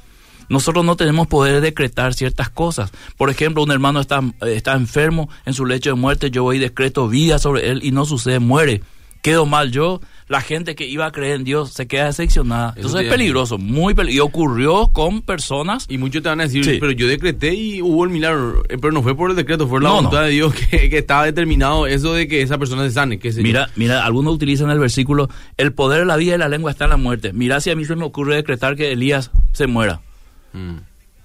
Nosotros 0.49 0.83
no 0.85 0.95
tenemos 0.95 1.27
poder 1.27 1.55
de 1.55 1.61
decretar 1.61 2.13
ciertas 2.13 2.49
cosas. 2.49 2.91
Por 3.17 3.29
ejemplo, 3.29 3.63
un 3.63 3.71
hermano 3.71 3.99
está, 3.99 4.21
está 4.45 4.73
enfermo 4.73 5.29
en 5.45 5.53
su 5.53 5.65
lecho 5.65 5.89
de 5.91 5.95
muerte, 5.95 6.31
yo 6.31 6.43
voy 6.43 6.57
y 6.57 6.59
decreto 6.59 7.07
vida 7.07 7.39
sobre 7.39 7.69
él 7.69 7.81
y 7.83 7.91
no 7.91 8.05
sucede, 8.05 8.39
muere. 8.39 8.81
Quedo 9.23 9.45
mal 9.45 9.71
yo, 9.71 9.99
la 10.29 10.39
gente 10.39 10.75
que 10.75 10.87
iba 10.87 11.05
a 11.05 11.11
creer 11.11 11.35
en 11.37 11.43
Dios 11.43 11.73
se 11.73 11.85
queda 11.87 12.05
decepcionada. 12.05 12.69
Eso 12.69 12.87
Entonces 12.87 13.01
es 13.01 13.11
peligroso, 13.11 13.57
muy 13.57 13.93
peligroso. 13.93 14.15
Y 14.15 14.19
ocurrió 14.25 14.87
con 14.93 15.21
personas 15.21 15.85
Y 15.89 15.97
muchos 15.97 16.21
te 16.23 16.29
van 16.29 16.39
a 16.39 16.43
decir, 16.43 16.63
Sí. 16.63 16.77
pero 16.79 16.91
yo 16.91 17.07
decreté 17.07 17.53
y 17.53 17.81
hubo 17.81 18.05
el 18.05 18.11
milagro. 18.11 18.63
Eh, 18.69 18.77
Pero 18.79 18.93
no 18.93 19.01
fue 19.01 19.15
por 19.17 19.31
el 19.31 19.35
decreto, 19.35 19.67
fue 19.67 19.81
la 19.81 19.89
No, 19.89 19.95
voluntad 19.95 20.19
no. 20.19 20.25
de 20.25 20.31
Dios 20.31 20.53
que, 20.71 20.89
que 20.89 20.97
estaba 20.99 21.25
determinado 21.25 21.87
eso 21.87 22.13
de 22.13 22.27
que 22.29 22.41
esa 22.41 22.57
persona 22.57 22.83
se 22.87 22.91
sane. 22.91 23.19
qué 23.19 23.31
sé 23.33 23.39
yo. 23.39 23.43
Mira, 23.43 23.69
mira, 23.75 24.05
algunos 24.05 24.33
utilizan 24.35 24.69
el 24.69 24.79
versículo, 24.79 25.29
el 25.57 25.73
poder 25.73 26.01
de 26.01 26.05
la 26.05 26.15
vida 26.15 26.35
y 26.35 26.37
la 26.37 26.47
lengua 26.47 26.71
está 26.71 26.85
en 26.85 26.91
la 26.91 26.97
muerte. 26.97 27.33
Mira 27.33 27.59
si 27.59 27.69
a 27.69 27.75
mí 27.75 27.83
se 27.83 27.95
me 27.97 28.05
ocurre 28.05 28.35
decretar 28.35 28.77
que 28.77 28.93
Elías 28.93 29.31
se 29.51 29.67
muera. 29.67 29.99
Mm. 30.57 30.77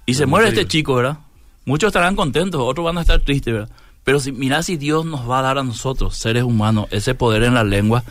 Y 0.05 0.13
se 0.13 0.25
muere 0.25 0.49
este 0.49 0.67
chico, 0.67 0.95
¿verdad? 0.95 1.17
Muchos 1.65 1.87
estarán 1.87 2.15
contentos, 2.15 2.61
otros 2.61 2.85
van 2.85 2.97
a 2.97 3.01
estar 3.01 3.19
tristes, 3.21 3.53
¿verdad? 3.53 3.69
Pero 4.03 4.19
si, 4.19 4.31
mira 4.31 4.63
si 4.63 4.75
Dios 4.77 5.05
nos 5.05 5.29
va 5.29 5.39
a 5.39 5.43
dar 5.43 5.57
a 5.57 5.63
nosotros, 5.63 6.17
seres 6.17 6.43
humanos, 6.43 6.87
ese 6.91 7.15
poder 7.15 7.43
en 7.43 7.53
la 7.53 7.63
lengua 7.63 8.03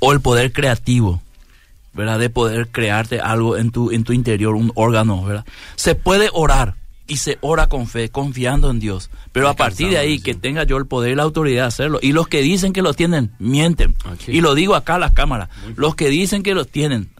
o 0.00 0.12
el 0.12 0.20
poder 0.20 0.52
creativo, 0.52 1.22
¿verdad? 1.92 2.18
De 2.18 2.28
poder 2.28 2.68
crearte 2.68 3.20
algo 3.20 3.56
en 3.56 3.70
tu, 3.70 3.92
en 3.92 4.02
tu 4.02 4.12
interior, 4.12 4.54
un 4.54 4.72
órgano, 4.74 5.24
¿verdad? 5.24 5.44
Se 5.76 5.94
puede 5.94 6.28
orar 6.32 6.74
y 7.06 7.18
se 7.18 7.38
ora 7.40 7.68
con 7.68 7.86
fe, 7.86 8.08
confiando 8.08 8.70
en 8.70 8.80
Dios. 8.80 9.10
Pero 9.32 9.48
a 9.48 9.54
partir 9.54 9.90
de 9.90 9.98
ahí, 9.98 10.18
que 10.18 10.34
tenga 10.34 10.64
yo 10.64 10.76
el 10.76 10.86
poder 10.86 11.12
y 11.12 11.14
la 11.14 11.22
autoridad 11.24 11.62
de 11.62 11.68
hacerlo. 11.68 11.98
Y 12.00 12.12
los 12.12 12.26
que 12.26 12.40
dicen 12.42 12.72
que 12.72 12.82
lo 12.82 12.94
tienen, 12.94 13.32
mienten. 13.38 13.94
Aquí. 14.04 14.32
Y 14.32 14.40
lo 14.40 14.54
digo 14.54 14.74
acá 14.74 14.96
a 14.96 14.98
las 14.98 15.12
cámaras. 15.12 15.50
Los 15.76 15.94
que 15.94 16.08
dicen 16.08 16.42
que 16.42 16.54
lo 16.54 16.64
tienen, 16.64 17.10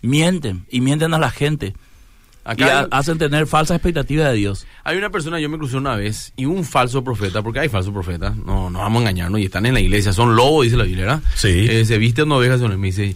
mienten 0.00 0.64
y 0.70 0.80
mienten 0.80 1.14
a 1.14 1.18
la 1.18 1.30
gente. 1.30 1.74
Acá 2.44 2.64
y 2.64 2.68
hay- 2.68 2.70
ha- 2.70 2.88
hacen 2.90 3.18
tener 3.18 3.46
falsa 3.46 3.74
expectativa 3.74 4.28
de 4.28 4.34
Dios. 4.34 4.66
Hay 4.84 4.96
una 4.96 5.10
persona, 5.10 5.38
yo 5.38 5.48
me 5.48 5.58
crucé 5.58 5.76
una 5.76 5.94
vez, 5.96 6.32
y 6.36 6.44
un 6.46 6.64
falso 6.64 7.04
profeta, 7.04 7.40
porque 7.42 7.60
hay 7.60 7.68
falsos 7.68 7.92
profetas, 7.92 8.36
no, 8.36 8.68
no 8.70 8.80
vamos 8.80 8.98
a 8.98 9.02
engañarnos, 9.10 9.40
y 9.40 9.44
están 9.44 9.64
en 9.66 9.74
la 9.74 9.80
iglesia, 9.80 10.12
son 10.12 10.34
lobos, 10.34 10.64
dice 10.64 10.76
la 10.76 10.84
Biblia, 10.84 11.04
¿verdad? 11.06 11.22
Sí. 11.36 11.66
Eh, 11.68 11.84
se 11.84 11.98
visten 11.98 12.30
ovejas, 12.32 12.58
son- 12.60 12.78
me 12.80 12.88
dice, 12.88 13.14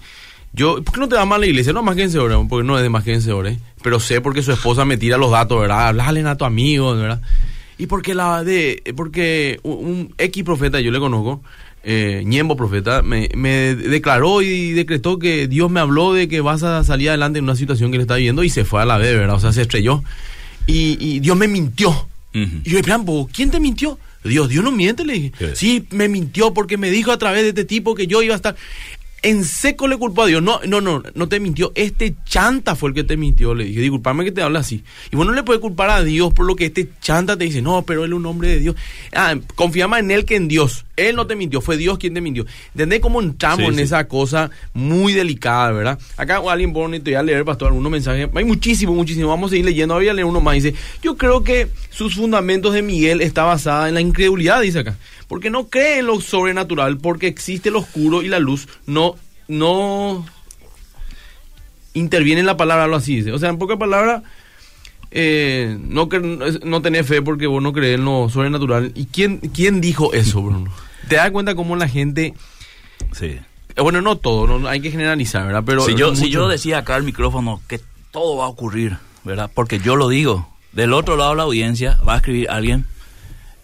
yo, 0.53 0.83
¿por 0.83 0.95
qué 0.95 1.01
no 1.01 1.09
te 1.09 1.17
vas 1.17 1.27
más 1.27 1.37
a 1.37 1.41
la 1.41 1.47
iglesia? 1.47 1.73
No, 1.73 1.83
más 1.83 1.97
que 1.97 2.03
vencedores, 2.03 2.39
porque 2.49 2.67
no 2.67 2.77
es 2.77 2.83
de 2.83 2.89
más 2.89 3.03
que 3.05 3.11
vencedores, 3.11 3.59
pero 3.83 3.99
sé 4.01 4.21
porque 4.21 4.43
su 4.43 4.53
esposa 4.53 4.85
me 4.85 4.97
tira 4.97 5.17
los 5.19 5.31
datos, 5.31 5.61
¿verdad? 5.61 5.89
Hablale 5.89 6.21
a 6.27 6.37
tu 6.37 6.45
amigo, 6.45 6.95
¿verdad? 6.95 7.21
Y 7.79 7.87
porque 7.89 8.15
la 8.15 8.43
de, 8.43 8.83
porque 8.97 9.61
un, 9.65 9.73
un 9.87 10.15
X 10.17 10.45
profeta, 10.45 10.81
yo 10.81 10.91
le 10.91 10.99
conozco, 10.99 11.43
eh, 11.89 12.23
Ñembo 12.27 12.57
profeta, 12.57 13.01
me, 13.03 13.29
me 13.37 13.77
declaró 13.77 14.43
y 14.43 14.73
decretó 14.73 15.21
que 15.21 15.47
Dios 15.47 15.71
me 15.71 15.79
habló 15.79 16.13
de 16.13 16.27
que 16.27 16.41
vas 16.41 16.65
a 16.65 16.83
salir 16.83 17.11
adelante 17.11 17.39
en 17.39 17.45
una 17.45 17.55
situación 17.55 17.93
que 17.93 17.97
él 17.97 18.01
está 18.03 18.17
viviendo 18.17 18.43
y 18.43 18.51
se 18.51 18.65
fue 18.65 18.83
a 18.83 18.85
la 18.85 18.99
vez, 18.99 19.15
¿verdad? 19.17 19.37
O 19.37 19.41
sea, 19.41 19.53
se 19.53 19.63
estrelló. 19.63 20.03
Y, 20.67 20.99
y 21.01 21.21
Dios 21.21 21.37
me 21.37 21.47
mintió. 21.47 22.09
Y 22.33 22.69
yo, 22.71 22.83
plan, 22.83 23.05
"¿Vos 23.05 23.29
¿quién 23.33 23.51
te 23.53 23.61
mintió? 23.61 23.99
Dios, 24.25 24.49
Dios 24.49 24.65
no 24.65 24.73
miente, 24.73 25.05
le 25.05 25.13
dije. 25.13 25.33
Sí, 25.55 25.87
me 25.91 26.09
mintió 26.09 26.53
porque 26.53 26.77
me 26.77 26.91
dijo 26.91 27.13
a 27.13 27.19
través 27.19 27.43
de 27.45 27.51
este 27.51 27.65
tipo 27.65 27.95
que 27.95 28.09
yo 28.09 28.21
iba 28.23 28.35
a 28.35 28.37
estar. 28.37 28.57
En 29.27 29.43
seco 29.43 29.89
le 29.89 29.97
culpó 29.97 30.23
a 30.23 30.27
Dios. 30.27 30.41
No, 30.41 30.61
no, 30.69 30.81
no, 30.81 31.03
no 31.17 31.29
te 31.29 31.41
mintió. 31.41 31.73
Este 31.75 32.15
chanta 32.25 32.77
fue 32.77 32.91
el 32.91 32.95
que 32.95 33.03
te 33.03 33.17
mintió. 33.17 33.57
Le 33.57 33.65
dije, 33.65 33.81
disculpame 33.81 34.23
que 34.25 34.31
te 34.31 34.41
habla 34.41 34.61
así. 34.61 34.85
Y 35.11 35.17
vos 35.17 35.27
no 35.27 35.33
le 35.33 35.43
puedes 35.43 35.61
culpar 35.61 35.91
a 35.91 36.05
Dios 36.05 36.33
por 36.33 36.47
lo 36.47 36.55
que 36.55 36.67
este 36.67 36.89
chanta 37.01 37.37
te 37.37 37.43
dice. 37.43 37.61
No, 37.61 37.83
pero 37.83 38.05
él 38.05 38.13
es 38.13 38.17
un 38.17 38.25
hombre 38.27 38.51
de 38.51 38.61
Dios. 38.61 38.77
Ah, 39.13 39.35
confía 39.57 39.89
más 39.89 39.99
en 39.99 40.13
él 40.13 40.25
que 40.27 40.37
en 40.37 40.47
Dios. 40.47 40.85
Él 40.95 41.17
no 41.17 41.27
te 41.27 41.35
mintió, 41.35 41.61
fue 41.61 41.77
Dios 41.77 41.99
quien 41.99 42.15
te 42.15 42.21
mintió. 42.21 42.47
¿Entendés 42.73 43.01
cómo 43.01 43.21
entramos 43.21 43.59
Sí, 43.59 43.65
en 43.67 43.75
sí. 43.75 43.83
esa 43.83 44.07
cosa 44.07 44.51
muy 44.75 45.13
delicada, 45.13 45.73
verdad? 45.73 45.99
Acá 46.17 46.41
alguien 46.49 46.73
pone, 46.73 47.01
te 47.01 47.11
voy 47.11 47.17
a 47.17 47.23
leer, 47.25 47.45
pastor, 47.45 47.67
algunos 47.69 47.91
mensajes. 47.91 48.29
Hay 48.33 48.45
muchísimo, 48.45 48.95
muchísimo. 48.95 49.29
Vamos 49.29 49.49
a 49.49 49.51
seguir 49.51 49.67
leyendo. 49.67 49.95
Voy 49.95 50.09
a 50.09 50.15
leer 50.15 50.25
uno 50.25 50.41
más. 50.41 50.55
Dice, 50.55 50.73
yo 51.03 51.17
creo 51.17 51.43
que 51.43 51.67
sus 51.91 52.15
fundamentos 52.15 52.73
de 52.75 52.83
Miguel 52.83 53.21
está 53.23 53.43
basada 53.43 53.89
en 53.89 53.95
la 53.95 54.01
incredulidad, 54.01 54.63
dice 54.63 54.79
acá. 54.79 54.97
Porque 55.29 55.51
no 55.51 55.69
cree 55.69 55.99
en 55.99 56.07
lo 56.07 56.21
sobrenatural, 56.21 56.99
porque 56.99 57.27
existe 57.27 57.71
lo 57.71 57.81
oscuro 57.81 58.23
y 58.23 58.29
la 58.29 58.39
luz. 58.39 58.69
No, 58.87 59.17
no 59.49 60.25
interviene 61.95 62.41
en 62.41 62.47
la 62.47 62.57
palabra, 62.57 62.85
algo 62.85 62.97
así 62.97 63.17
dice. 63.17 63.33
O 63.33 63.39
sea, 63.39 63.49
en 63.49 63.59
pocas 63.59 63.79
palabras, 63.79 64.23
eh, 65.11 65.77
no, 65.81 66.09
no 66.65 66.83
tenés 66.83 67.07
fe 67.07 67.23
porque 67.23 67.47
vos 67.47 67.63
no 67.63 67.73
crees 67.73 67.97
en 67.97 68.05
lo 68.05 68.29
sobrenatural. 68.29 68.93
¿Y 68.95 69.07
quién, 69.07 69.39
quién 69.39 69.81
dijo 69.81 70.13
eso, 70.13 70.43
Bruno? 70.43 70.71
¿Te 71.09 71.17
das 71.17 71.31
cuenta 71.31 71.55
cómo 71.55 71.77
la 71.77 71.89
gente... 71.89 72.35
Sí. 73.13 73.27
eh, 73.77 73.81
Bueno, 73.81 74.03
no 74.03 74.17
todo, 74.17 74.59
no, 74.59 74.69
hay 74.69 74.81
que 74.81 74.91
generalizar, 74.91 75.47
¿verdad? 75.47 75.63
Pero 75.65 75.83
si, 75.83 75.95
yo, 75.95 76.15
si 76.15 76.31
yo 76.31 76.49
decía 76.49 76.79
acá 76.79 76.97
al 76.97 77.03
micrófono 77.03 77.61
que 77.69 77.81
todo 78.11 78.37
va 78.37 78.45
a 78.45 78.49
ocurrir, 78.49 78.97
¿verdad? 79.25 79.51
Porque 79.53 79.79
yo 79.79 79.97
lo 79.97 80.09
digo. 80.09 80.49
Del 80.73 80.93
otro 80.93 81.17
lado 81.17 81.31
de 81.31 81.37
la 81.39 81.43
audiencia 81.45 81.99
va 82.07 82.15
a 82.15 82.17
escribir 82.19 82.51
alguien, 82.51 82.85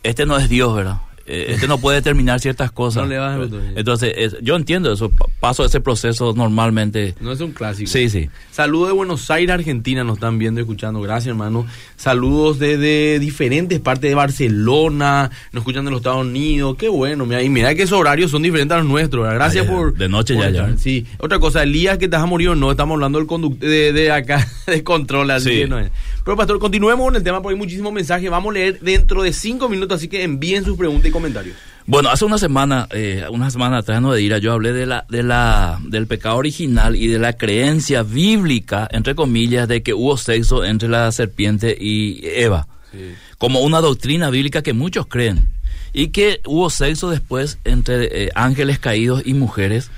este 0.03 0.25
no 0.25 0.39
es 0.39 0.49
Dios, 0.49 0.75
¿verdad? 0.75 0.97
Eh, 1.27 1.47
Este 1.51 1.69
no 1.69 1.79
puede 1.79 1.97
determinar 1.99 2.41
ciertas 2.41 2.71
cosas. 2.73 3.05
No 3.05 3.09
le 3.09 3.19
vas 3.19 3.39
a. 3.39 3.49
Entonces, 3.79 4.13
es- 4.17 4.37
yo 4.43 4.57
entiendo 4.57 4.93
eso, 4.93 5.09
pa- 5.11 5.27
paso 5.41 5.65
ese 5.65 5.81
proceso 5.81 6.33
normalmente. 6.37 7.15
No 7.21 7.33
es 7.33 7.41
un 7.41 7.53
clásico. 7.53 7.91
Sí, 7.91 8.09
sí. 8.11 8.29
Saludos 8.51 8.89
de 8.89 8.95
Buenos 8.95 9.31
Aires, 9.31 9.55
Argentina, 9.55 10.05
nos 10.05 10.17
están 10.17 10.39
viendo 10.39 10.61
y 10.61 10.63
escuchando. 10.63 11.01
Gracias, 11.01 11.29
hermano. 11.29 11.67
Saludos 11.97 12.59
desde 12.59 13.19
diferentes 13.21 13.79
partes 13.81 14.11
de 14.11 14.15
Barcelona, 14.15 15.31
nos 15.53 15.61
escuchan 15.63 15.85
de 15.85 15.91
los 15.91 16.01
Estados 16.01 16.27
Unidos. 16.27 16.77
Qué 16.77 16.89
bueno, 16.89 17.27
mira, 17.27 17.43
y 17.43 17.49
mira 17.49 17.75
que 17.75 17.83
esos 17.83 17.99
horarios 17.99 18.31
son 18.31 18.43
diferentes 18.43 18.75
a 18.75 18.79
los 18.81 18.89
nuestros. 18.89 19.25
Gracias 19.33 19.65
Ah, 19.65 19.69
ya, 19.69 19.73
por. 19.75 19.95
de 19.97 20.09
noche 20.09 20.35
por 20.35 20.45
ya, 20.45 20.51
ya. 20.69 20.77
Sí. 20.77 21.07
Otra 21.19 21.39
cosa, 21.39 21.63
Elías, 21.63 21.99
que 21.99 22.09
te 22.09 22.17
has 22.17 22.23
a 22.23 22.27
morir 22.27 22.49
o 22.51 22.55
no, 22.55 22.71
estamos 22.71 22.95
hablando 22.95 23.19
del 23.19 23.27
conductor 23.27 23.69
de, 23.69 23.93
de 23.93 24.11
acá, 24.11 24.47
de 24.67 24.83
control, 24.85 25.31
así 25.31 25.51
Sí. 25.51 25.57
que 25.61 25.67
no 25.69 25.79
es. 25.79 25.91
Pero, 26.25 26.37
pastor, 26.37 26.59
continuemos 26.61 27.05
con 27.07 27.17
el 27.17 27.23
tema 27.25 27.43
porque 27.43 27.55
hay 27.55 27.59
muchísimos 27.59 27.93
mensajes. 27.93 28.31
Vamos 28.31 28.51
a 28.53 28.55
leer 28.55 28.79
dentro 28.81 29.23
de 29.23 29.33
cinco 29.33 29.69
minutos, 29.69 29.97
así 29.97 30.07
que 30.09 30.23
envíen 30.23 30.65
sus 30.65 30.77
preguntas 30.77 31.09
y 31.09 31.11
comentarios. 31.11 31.22
Bueno, 31.85 32.11
hace 32.11 32.25
una 32.25 32.39
semana, 32.39 32.87
eh, 32.91 33.25
una 33.31 33.51
semana 33.51 33.79
atrás, 33.79 34.01
no 34.01 34.13
de 34.13 34.23
ira, 34.23 34.39
yo 34.39 34.53
hablé 34.53 34.73
de 34.73 34.87
la, 34.87 35.05
de 35.09 35.23
la, 35.23 35.81
del 35.85 36.07
pecado 36.07 36.37
original 36.37 36.95
y 36.95 37.09
de 37.09 37.19
la 37.19 37.33
creencia 37.33 38.03
bíblica, 38.05 38.89
entre 38.91 39.15
comillas, 39.15 39.67
de 39.67 39.83
que 39.83 39.93
hubo 39.93 40.17
sexo 40.17 40.65
entre 40.65 40.89
la 40.89 41.11
serpiente 41.11 41.77
y 41.79 42.21
Eva. 42.25 42.69
Como 43.39 43.61
una 43.61 43.81
doctrina 43.81 44.31
bíblica 44.31 44.63
que 44.63 44.75
muchos 44.75 45.07
creen. 45.07 45.49
y 45.93 46.09
que 46.09 46.41
hubo 46.47 46.71
sexo 46.71 47.11
después 47.11 47.59
entre 47.65 48.25
eh, 48.25 48.31
ángeles 48.35 48.79
caídos 48.79 49.23
y 49.25 49.35
mujeres 49.35 49.91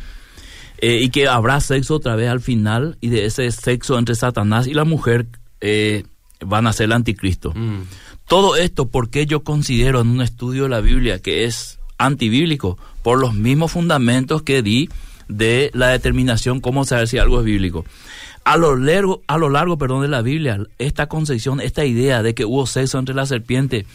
eh, 0.78 1.00
y 1.00 1.10
que 1.10 1.28
habrá 1.28 1.60
sexo 1.60 1.94
otra 1.94 2.16
vez 2.16 2.28
al 2.28 2.40
final 2.40 2.98
y 3.00 3.08
de 3.08 3.26
ese 3.26 3.50
sexo 3.52 3.98
entre 3.98 4.14
Satanás 4.14 4.66
y 4.66 4.74
la 4.74 4.84
mujer 4.84 5.26
eh, 5.60 6.04
van 6.40 6.66
a 6.66 6.72
ser 6.72 6.86
el 6.86 6.92
anticristo. 6.92 7.52
Mm. 7.54 7.82
Todo 8.26 8.56
esto 8.56 8.86
porque 8.86 9.26
yo 9.26 9.44
considero 9.44 10.00
en 10.00 10.08
un 10.08 10.22
estudio 10.22 10.64
de 10.64 10.68
la 10.70 10.80
Biblia 10.80 11.18
que 11.18 11.44
es 11.44 11.78
antibíblico 11.98 12.78
por 13.02 13.20
los 13.20 13.34
mismos 13.34 13.72
fundamentos 13.72 14.42
que 14.42 14.62
di 14.62 14.88
de 15.28 15.70
la 15.74 15.88
determinación 15.88 16.60
cómo 16.60 16.84
saber 16.84 17.08
si 17.08 17.18
algo 17.18 17.40
es 17.40 17.44
bíblico. 17.44 17.84
A 18.44 18.56
lo 18.56 18.76
largo, 18.76 19.22
a 19.26 19.38
lo 19.38 19.48
largo 19.48 19.78
perdón, 19.78 20.02
de 20.02 20.08
la 20.08 20.22
Biblia, 20.22 20.58
esta 20.78 21.06
concepción, 21.06 21.60
esta 21.60 21.84
idea 21.84 22.22
de 22.22 22.34
que 22.34 22.44
hubo 22.44 22.66
sexo 22.66 22.98
entre 22.98 23.14
la 23.14 23.26
serpiente 23.26 23.86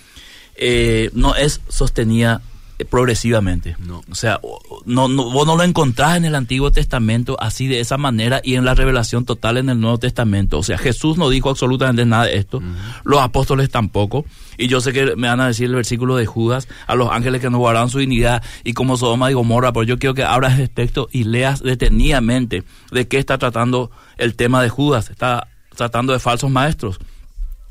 eh, 0.55 1.09
no 1.13 1.35
es 1.35 1.61
sostenida 1.69 2.41
progresivamente. 2.85 3.75
No. 3.79 4.03
O 4.09 4.15
sea, 4.15 4.39
no, 4.85 5.07
no, 5.07 5.31
vos 5.31 5.45
no 5.45 5.57
lo 5.57 5.63
encontrás 5.63 6.17
en 6.17 6.25
el 6.25 6.35
Antiguo 6.35 6.71
Testamento 6.71 7.37
así 7.39 7.67
de 7.67 7.79
esa 7.79 7.97
manera 7.97 8.41
y 8.43 8.55
en 8.55 8.65
la 8.65 8.73
revelación 8.73 9.25
total 9.25 9.57
en 9.57 9.69
el 9.69 9.79
Nuevo 9.79 9.97
Testamento. 9.97 10.57
O 10.59 10.63
sea, 10.63 10.77
Jesús 10.77 11.17
no 11.17 11.29
dijo 11.29 11.49
absolutamente 11.49 12.05
nada 12.05 12.25
de 12.25 12.37
esto, 12.37 12.61
los 13.03 13.21
apóstoles 13.21 13.69
tampoco. 13.69 14.25
Y 14.57 14.67
yo 14.67 14.81
sé 14.81 14.91
que 14.91 15.15
me 15.15 15.27
van 15.27 15.39
a 15.39 15.47
decir 15.47 15.65
el 15.65 15.75
versículo 15.75 16.17
de 16.17 16.25
Judas, 16.25 16.67
a 16.85 16.95
los 16.95 17.09
ángeles 17.11 17.41
que 17.41 17.49
no 17.49 17.59
guardaron 17.59 17.89
su 17.89 17.99
dignidad 17.99 18.43
y 18.63 18.73
como 18.73 18.97
Sodoma 18.97 19.31
y 19.31 19.33
Gomorra, 19.33 19.71
pero 19.71 19.83
yo 19.83 19.97
quiero 19.97 20.13
que 20.13 20.23
abras 20.23 20.59
el 20.59 20.69
texto 20.69 21.07
y 21.11 21.23
leas 21.23 21.63
detenidamente 21.63 22.63
de 22.91 23.07
qué 23.07 23.19
está 23.19 23.37
tratando 23.37 23.91
el 24.17 24.35
tema 24.35 24.61
de 24.61 24.69
Judas. 24.69 25.09
Está 25.09 25.47
tratando 25.75 26.11
de 26.11 26.19
falsos 26.19 26.51
maestros. 26.51 26.99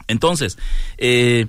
Entonces, 0.06 0.58
eh, 0.96 1.46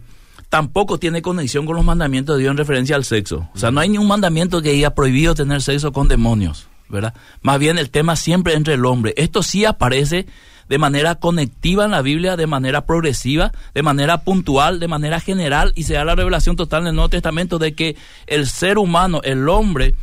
tampoco 0.49 0.97
tiene 0.97 1.21
conexión 1.21 1.65
con 1.65 1.75
los 1.75 1.85
mandamientos 1.85 2.35
de 2.35 2.41
Dios 2.41 2.51
en 2.51 2.57
referencia 2.57 2.95
al 2.95 3.05
sexo. 3.05 3.47
O 3.53 3.57
sea, 3.57 3.71
no 3.71 3.79
hay 3.79 3.89
ningún 3.89 4.07
mandamiento 4.07 4.61
que 4.61 4.71
haya 4.71 4.93
prohibido 4.95 5.35
tener 5.35 5.61
sexo 5.61 5.91
con 5.91 6.07
demonios, 6.07 6.67
¿verdad? 6.89 7.13
Más 7.41 7.59
bien 7.59 7.77
el 7.77 7.89
tema 7.89 8.15
siempre 8.15 8.55
entre 8.55 8.73
el 8.73 8.85
hombre. 8.85 9.13
Esto 9.15 9.43
sí 9.43 9.65
aparece 9.65 10.25
de 10.67 10.77
manera 10.77 11.15
conectiva 11.15 11.85
en 11.85 11.91
la 11.91 12.01
Biblia, 12.01 12.35
de 12.35 12.47
manera 12.47 12.85
progresiva, 12.85 13.51
de 13.73 13.81
manera 13.83 14.23
puntual, 14.23 14.79
de 14.79 14.87
manera 14.87 15.19
general, 15.19 15.71
y 15.75 15.83
se 15.83 15.93
da 15.93 16.05
la 16.05 16.15
revelación 16.15 16.55
total 16.55 16.83
en 16.83 16.89
el 16.89 16.95
Nuevo 16.95 17.09
Testamento 17.09 17.57
de 17.57 17.73
que 17.73 17.95
el 18.27 18.45
ser 18.45 18.77
humano, 18.77 19.21
el 19.23 19.49
hombre, 19.49 19.95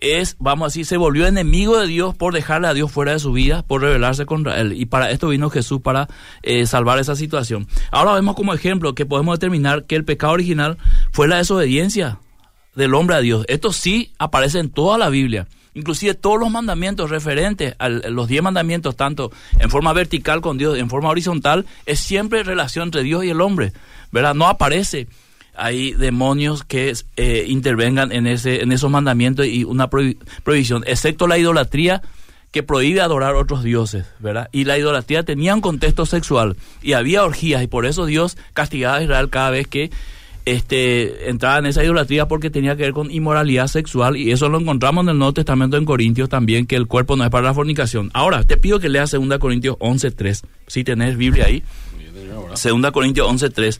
es, 0.00 0.36
vamos 0.38 0.64
a 0.64 0.68
decir, 0.68 0.86
se 0.86 0.96
volvió 0.96 1.26
enemigo 1.26 1.78
de 1.78 1.86
Dios 1.86 2.14
por 2.14 2.34
dejarle 2.34 2.68
a 2.68 2.74
Dios 2.74 2.90
fuera 2.90 3.12
de 3.12 3.18
su 3.18 3.32
vida, 3.32 3.62
por 3.62 3.82
rebelarse 3.82 4.26
contra 4.26 4.60
él. 4.60 4.72
Y 4.72 4.86
para 4.86 5.10
esto 5.10 5.28
vino 5.28 5.50
Jesús 5.50 5.80
para 5.80 6.08
eh, 6.42 6.66
salvar 6.66 6.98
esa 6.98 7.16
situación. 7.16 7.68
Ahora 7.90 8.14
vemos 8.14 8.34
como 8.34 8.54
ejemplo 8.54 8.94
que 8.94 9.06
podemos 9.06 9.38
determinar 9.38 9.84
que 9.84 9.96
el 9.96 10.04
pecado 10.04 10.32
original 10.32 10.78
fue 11.12 11.28
la 11.28 11.36
desobediencia 11.36 12.18
del 12.74 12.94
hombre 12.94 13.16
a 13.16 13.20
Dios. 13.20 13.44
Esto 13.48 13.72
sí 13.72 14.12
aparece 14.18 14.58
en 14.58 14.70
toda 14.70 14.98
la 14.98 15.08
Biblia. 15.08 15.46
Inclusive 15.74 16.14
todos 16.14 16.40
los 16.40 16.50
mandamientos 16.50 17.10
referentes 17.10 17.76
a 17.78 17.88
los 17.88 18.26
diez 18.26 18.42
mandamientos, 18.42 18.96
tanto 18.96 19.30
en 19.58 19.70
forma 19.70 19.92
vertical 19.92 20.40
con 20.40 20.58
Dios, 20.58 20.76
en 20.76 20.90
forma 20.90 21.10
horizontal, 21.10 21.64
es 21.86 22.00
siempre 22.00 22.42
relación 22.42 22.88
entre 22.88 23.04
Dios 23.04 23.24
y 23.24 23.30
el 23.30 23.40
hombre. 23.40 23.72
¿Verdad? 24.10 24.34
No 24.34 24.48
aparece 24.48 25.06
hay 25.56 25.92
demonios 25.92 26.64
que 26.64 26.92
eh, 27.16 27.44
intervengan 27.48 28.12
en 28.12 28.26
ese 28.26 28.62
en 28.62 28.72
esos 28.72 28.90
mandamientos 28.90 29.46
y 29.46 29.64
una 29.64 29.90
prohi- 29.90 30.16
prohibición, 30.42 30.84
excepto 30.86 31.26
la 31.26 31.38
idolatría 31.38 32.02
que 32.50 32.62
prohíbe 32.64 33.00
adorar 33.00 33.36
otros 33.36 33.62
dioses, 33.62 34.06
¿verdad? 34.18 34.48
Y 34.50 34.64
la 34.64 34.76
idolatría 34.76 35.22
tenía 35.22 35.54
un 35.54 35.60
contexto 35.60 36.04
sexual 36.06 36.56
y 36.82 36.94
había 36.94 37.24
orgías 37.24 37.62
y 37.62 37.66
por 37.68 37.86
eso 37.86 38.06
Dios 38.06 38.36
castigaba 38.54 38.96
a 38.96 39.02
Israel 39.02 39.28
cada 39.30 39.50
vez 39.50 39.68
que 39.68 39.90
este 40.46 41.28
entraba 41.30 41.58
en 41.58 41.66
esa 41.66 41.84
idolatría 41.84 42.26
porque 42.26 42.50
tenía 42.50 42.74
que 42.74 42.82
ver 42.84 42.92
con 42.92 43.10
inmoralidad 43.10 43.66
sexual 43.68 44.16
y 44.16 44.32
eso 44.32 44.48
lo 44.48 44.58
encontramos 44.58 45.04
en 45.04 45.10
el 45.10 45.18
Nuevo 45.18 45.34
Testamento 45.34 45.76
en 45.76 45.84
Corintios 45.84 46.28
también 46.28 46.66
que 46.66 46.76
el 46.76 46.86
cuerpo 46.86 47.14
no 47.14 47.24
es 47.24 47.30
para 47.30 47.46
la 47.46 47.54
fornicación. 47.54 48.10
Ahora, 48.14 48.42
te 48.44 48.56
pido 48.56 48.80
que 48.80 48.88
leas 48.88 49.10
2 49.12 49.38
Corintios 49.38 49.76
11:3, 49.78 50.42
si 50.66 50.82
tenés 50.82 51.16
Biblia 51.16 51.44
ahí. 51.46 51.62
2 52.64 52.90
Corintios 52.90 53.28
11:3 53.28 53.78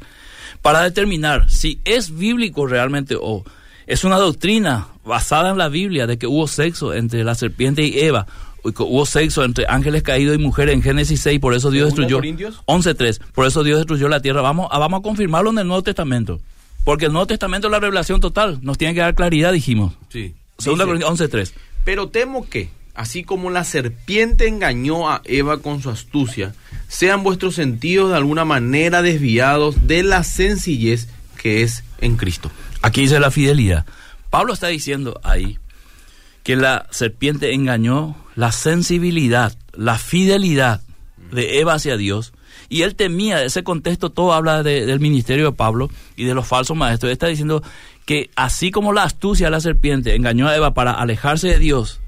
para 0.62 0.82
determinar 0.82 1.50
si 1.50 1.80
es 1.84 2.16
bíblico 2.16 2.66
realmente 2.66 3.16
o 3.20 3.44
es 3.86 4.04
una 4.04 4.18
doctrina 4.18 4.88
basada 5.04 5.50
en 5.50 5.58
la 5.58 5.68
Biblia 5.68 6.06
de 6.06 6.18
que 6.18 6.26
hubo 6.26 6.46
sexo 6.46 6.94
entre 6.94 7.24
la 7.24 7.34
serpiente 7.34 7.82
y 7.82 7.98
Eva, 7.98 8.26
hubo 8.62 9.06
sexo 9.06 9.42
entre 9.42 9.66
ángeles 9.68 10.02
caídos 10.02 10.36
y 10.36 10.38
mujeres 10.38 10.74
en 10.74 10.82
Génesis 10.82 11.20
6, 11.22 11.40
por 11.40 11.54
eso 11.54 11.70
Dios 11.70 11.88
¿Segunda 11.88 12.02
destruyó 12.02 12.18
Corintios? 12.18 12.62
11:3, 12.66 13.20
por 13.32 13.46
eso 13.46 13.64
Dios 13.64 13.78
destruyó 13.78 14.08
la 14.08 14.20
tierra. 14.20 14.42
Vamos 14.42 14.68
a, 14.70 14.78
vamos 14.78 15.00
a 15.00 15.02
confirmarlo 15.02 15.50
en 15.50 15.58
el 15.58 15.66
Nuevo 15.66 15.82
Testamento, 15.82 16.40
porque 16.84 17.06
el 17.06 17.12
Nuevo 17.12 17.26
Testamento 17.26 17.66
es 17.66 17.72
la 17.72 17.80
revelación 17.80 18.20
total, 18.20 18.58
nos 18.62 18.78
tiene 18.78 18.94
que 18.94 19.00
dar 19.00 19.14
claridad, 19.14 19.52
dijimos. 19.52 19.94
Sí. 20.08 20.34
Segunda 20.58 20.84
Corintios 20.84 21.18
11:3. 21.18 21.52
Pero 21.84 22.11
temo 22.11 22.48
que, 22.48 22.68
así 22.94 23.24
como 23.24 23.50
la 23.50 23.64
serpiente 23.64 24.46
engañó 24.46 25.11
a 25.11 25.22
Eva 25.24 25.58
con 25.58 25.82
su 25.82 25.90
astucia, 25.90 26.54
sean 26.91 27.22
vuestros 27.22 27.55
sentidos 27.55 28.11
de 28.11 28.16
alguna 28.16 28.45
manera 28.45 29.01
desviados 29.01 29.86
de 29.86 30.03
la 30.03 30.24
sencillez 30.24 31.09
que 31.41 31.62
es 31.62 31.84
en 32.01 32.16
Cristo. 32.16 32.51
Aquí 32.82 33.03
dice 33.03 33.20
la 33.20 33.30
fidelidad. 33.30 33.86
Pablo 34.28 34.53
está 34.53 34.66
diciendo 34.66 35.20
ahí 35.22 35.59
que 36.43 36.57
la 36.57 36.86
serpiente 36.91 37.55
engañó 37.55 38.16
la 38.34 38.51
sensibilidad, 38.51 39.57
la 39.72 39.99
fidelidad 39.99 40.80
de 41.30 41.61
Eva 41.61 41.74
hacia 41.74 41.97
Dios. 41.97 42.32
Y 42.68 42.82
él 42.82 42.97
temía, 42.97 43.43
ese 43.45 43.62
contexto 43.62 44.11
todo 44.11 44.32
habla 44.32 44.62
de- 44.62 44.84
del 44.84 44.99
ministerio 45.01 45.47
de 45.47 45.53
Pablo 45.57 45.91
y 46.16 46.24
de 46.24 46.34
los 46.34 46.47
falsos 46.47 46.76
maestros. 46.76 47.09
Él 47.09 47.12
está 47.12 47.26
diciendo 47.28 47.62
que 48.05 48.30
así 48.34 48.70
como 48.72 48.93
la 48.93 49.05
astucia 49.05 49.47
de 49.47 49.51
la 49.53 49.61
serpiente 49.61 50.14
engañó 50.16 50.49
a 50.49 50.57
Eva 50.57 50.74
para 50.74 50.93
alejarse 50.93 51.49
de 51.49 51.59
Dios, 51.61 52.01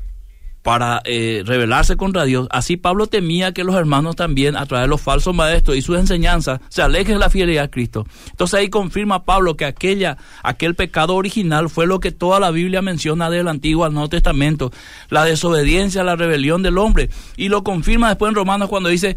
para 0.63 1.03
eh, 1.05 1.43
rebelarse 1.45 1.97
contra 1.97 2.25
Dios, 2.25 2.47
así 2.51 2.77
Pablo 2.77 3.09
temía 3.09 3.53
que 3.53 3.65
los 3.65 3.75
hermanos 3.75 4.15
también, 4.15 4.57
a 4.57 4.65
través 4.67 4.85
de 4.85 4.89
los 4.89 5.01
falsos 5.01 5.35
maestros 5.35 5.77
y 5.77 5.83
sus 5.83 5.99
enseñanzas, 5.99 6.61
se 6.69 6.83
alejen 6.83 7.15
de 7.15 7.19
la 7.19 7.31
fidelidad 7.31 7.65
a 7.65 7.71
Cristo. 7.71 8.07
Entonces 8.31 8.61
ahí 8.61 8.69
confirma 8.69 9.25
Pablo 9.25 9.57
que 9.57 9.65
aquella, 9.65 10.19
aquel 10.45 10.77
pecado 10.77 11.17
original 11.17 11.69
fue 11.69 11.89
lo 11.89 11.99
que 11.99 12.13
toda 12.13 12.39
la 12.39 12.53
Biblia 12.53 12.81
menciona 12.81 13.29
del 13.29 13.49
Antiguo 13.49 13.85
al 13.85 13.93
Nuevo 13.93 14.09
Testamento, 14.09 14.71
la 15.11 15.25
desobediencia, 15.25 16.05
la 16.05 16.15
rebelión 16.15 16.63
del 16.63 16.79
hombre. 16.79 17.11
Y 17.37 17.49
lo 17.49 17.65
confirma 17.65 18.09
después 18.09 18.31
en 18.31 18.37
Romanos 18.37 18.69
cuando 18.69 18.89
dice, 18.89 19.17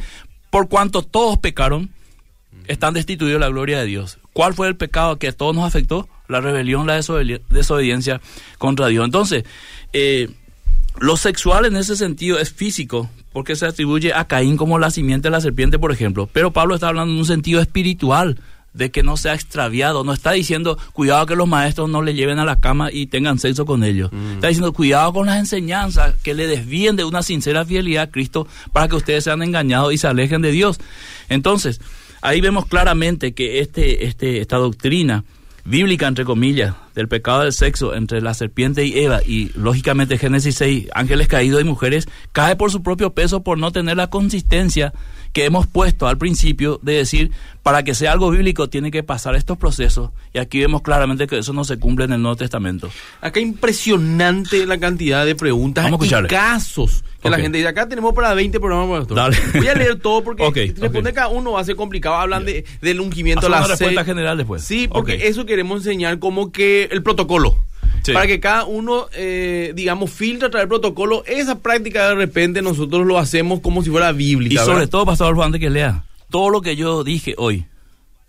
por 0.50 0.68
cuanto 0.68 1.04
todos 1.04 1.38
pecaron, 1.38 1.92
están 2.66 2.96
destituidos 2.96 3.40
de 3.40 3.46
la 3.46 3.50
gloria 3.50 3.78
de 3.78 3.86
Dios. 3.86 4.18
¿Cuál 4.34 4.56
fue 4.56 4.68
el 4.68 4.76
pecado 4.78 5.20
que 5.20 5.28
a 5.28 5.32
todos 5.32 5.56
nos 5.56 5.66
afectó? 5.66 6.10
La 6.28 6.42
rebelión, 6.42 6.88
la 6.88 6.98
desobedi- 6.98 7.42
desobediencia 7.52 8.20
contra 8.58 8.88
Dios. 8.88 9.06
Entonces, 9.06 9.44
eh, 9.94 10.30
lo 11.00 11.18
sexual 11.18 11.66
en 11.66 11.76
ese 11.76 11.96
sentido 11.96 12.40
es 12.40 12.52
físico, 12.52 13.10
porque 13.34 13.56
se 13.56 13.66
atribuye 13.66 14.14
a 14.14 14.26
Caín 14.28 14.58
como 14.58 14.80
la 14.80 14.92
simiente 14.92 15.28
de 15.28 15.32
la 15.32 15.42
serpiente, 15.42 15.80
por 15.80 15.92
ejemplo. 15.92 16.30
Pero 16.32 16.52
Pablo 16.52 16.76
está 16.76 16.88
hablando 16.88 17.14
en 17.14 17.20
un 17.20 17.26
sentido 17.26 17.62
espiritual, 17.62 18.40
de 18.76 18.92
que 18.92 19.04
no 19.04 19.18
sea 19.18 19.34
extraviado. 19.34 20.04
No 20.04 20.14
está 20.14 20.34
diciendo, 20.34 20.78
cuidado 20.94 21.26
que 21.26 21.36
los 21.36 21.48
maestros 21.48 21.90
no 21.90 22.02
le 22.02 22.14
lleven 22.14 22.40
a 22.40 22.46
la 22.46 22.60
cama 22.60 22.92
y 22.92 23.08
tengan 23.08 23.40
sexo 23.40 23.66
con 23.66 23.84
ellos. 23.84 24.12
Está 24.36 24.50
diciendo, 24.50 24.74
cuidado 24.74 25.14
con 25.14 25.26
las 25.26 25.40
enseñanzas 25.40 26.16
que 26.22 26.34
le 26.34 26.46
desvíen 26.46 26.96
de 26.96 27.06
una 27.06 27.24
sincera 27.24 27.66
fidelidad 27.66 28.04
a 28.04 28.12
Cristo 28.12 28.48
para 28.74 28.88
que 28.88 28.96
ustedes 28.96 29.24
sean 29.24 29.42
engañados 29.42 29.94
y 29.94 29.98
se 29.98 30.08
alejen 30.08 30.42
de 30.42 30.52
Dios. 30.52 30.78
Entonces, 31.30 31.80
ahí 32.22 32.42
vemos 32.42 32.66
claramente 32.66 33.34
que 33.34 33.60
este, 33.60 34.06
este, 34.06 34.42
esta 34.42 34.58
doctrina 34.58 35.24
bíblica, 35.66 36.08
entre 36.08 36.26
comillas, 36.26 36.76
del 36.94 37.08
pecado 37.08 37.42
del 37.42 37.52
sexo 37.52 37.96
entre 37.96 38.22
la 38.22 38.34
serpiente 38.34 38.86
y 38.86 39.00
Eva 39.00 39.22
y 39.26 39.52
lógicamente 39.56 40.18
Génesis 40.18 40.56
6, 40.56 40.90
ángeles 40.94 41.28
caídos 41.28 41.62
y 41.62 41.66
mujeres, 41.66 42.08
cae 42.32 42.56
por 42.56 42.72
su 42.72 42.84
propio 42.84 43.14
peso 43.14 43.44
por 43.44 43.58
no 43.58 43.72
tener 43.72 43.98
la 43.98 44.10
consistencia 44.10 44.94
que 45.36 45.44
hemos 45.44 45.68
puesto 45.68 46.08
al 46.08 46.18
principio 46.18 46.80
de 46.82 46.94
decir, 46.94 47.30
para 47.62 47.84
que 47.84 47.94
sea 47.94 48.14
algo 48.14 48.32
bíblico 48.32 48.70
tiene 48.70 48.90
que 48.90 49.04
pasar 49.04 49.36
estos 49.36 49.58
procesos 49.58 50.12
y 50.34 50.40
aquí 50.40 50.62
vemos 50.62 50.82
claramente 50.82 51.28
que 51.28 51.38
eso 51.38 51.52
no 51.52 51.66
se 51.66 51.78
cumple 51.78 52.06
en 52.06 52.14
el 52.14 52.22
Nuevo 52.22 52.38
Testamento. 52.38 52.90
Acá 53.20 53.42
impresionante 53.42 54.66
la 54.66 54.78
cantidad 54.78 55.26
de 55.26 55.36
preguntas 55.36 55.84
Vamos 55.84 56.10
a 56.14 56.22
y 56.22 56.28
casos 56.28 57.04
que 57.22 57.30
la 57.30 57.38
gente 57.38 57.58
dice. 57.58 57.68
Acá 57.68 57.90
tenemos 57.90 58.14
para 58.14 58.34
20 58.34 58.62
programas. 58.62 59.08
Dale. 59.10 59.38
Voy 59.56 59.68
a 59.68 59.76
leer 59.76 60.00
todo 60.00 60.24
porque 60.24 60.44
Ok, 60.46 60.56
responder 60.56 61.12
ok. 61.12 61.16
cada 61.16 61.28
uno 61.28 61.52
va 61.52 61.60
a 61.60 61.66
ser 61.66 61.76
complicado. 61.76 62.16
Hablan 62.16 62.46
de, 62.46 62.64
del 62.82 63.02
ungimiento, 63.02 63.48
Haz 63.48 63.52
la 63.52 63.68
respuesta 63.68 64.06
general 64.06 64.38
después. 64.38 64.64
Sí, 64.64 64.88
porque 64.88 65.28
eso 65.28 65.46
queremos 65.46 65.80
enseñar 65.80 66.20
como 66.20 66.54
que 66.54 66.88
el 66.92 67.04
protocolo. 67.04 67.58
Sí. 68.06 68.14
Para 68.14 68.28
que 68.28 68.40
cada 68.40 68.66
uno, 68.66 69.08
eh, 69.14 69.74
digamos, 69.74 70.12
filtre 70.12 70.48
a 70.48 70.52
través 70.52 70.70
del 70.70 70.80
protocolo. 70.80 71.24
Esa 71.26 71.58
práctica 71.58 72.10
de 72.10 72.14
repente 72.14 72.62
nosotros 72.62 73.04
lo 73.04 73.18
hacemos 73.18 73.62
como 73.62 73.82
si 73.82 73.90
fuera 73.90 74.12
bíblica. 74.12 74.54
Y 74.54 74.58
sobre 74.64 74.78
¿verdad? 74.82 74.90
todo, 74.90 75.06
Pastor 75.08 75.30
Alfonso, 75.30 75.46
antes 75.48 75.60
que 75.60 75.72
lea, 75.72 76.04
todo 76.30 76.52
lo 76.52 76.62
que 76.62 76.76
yo 76.76 77.04
dije 77.04 77.34
hoy, 77.36 77.66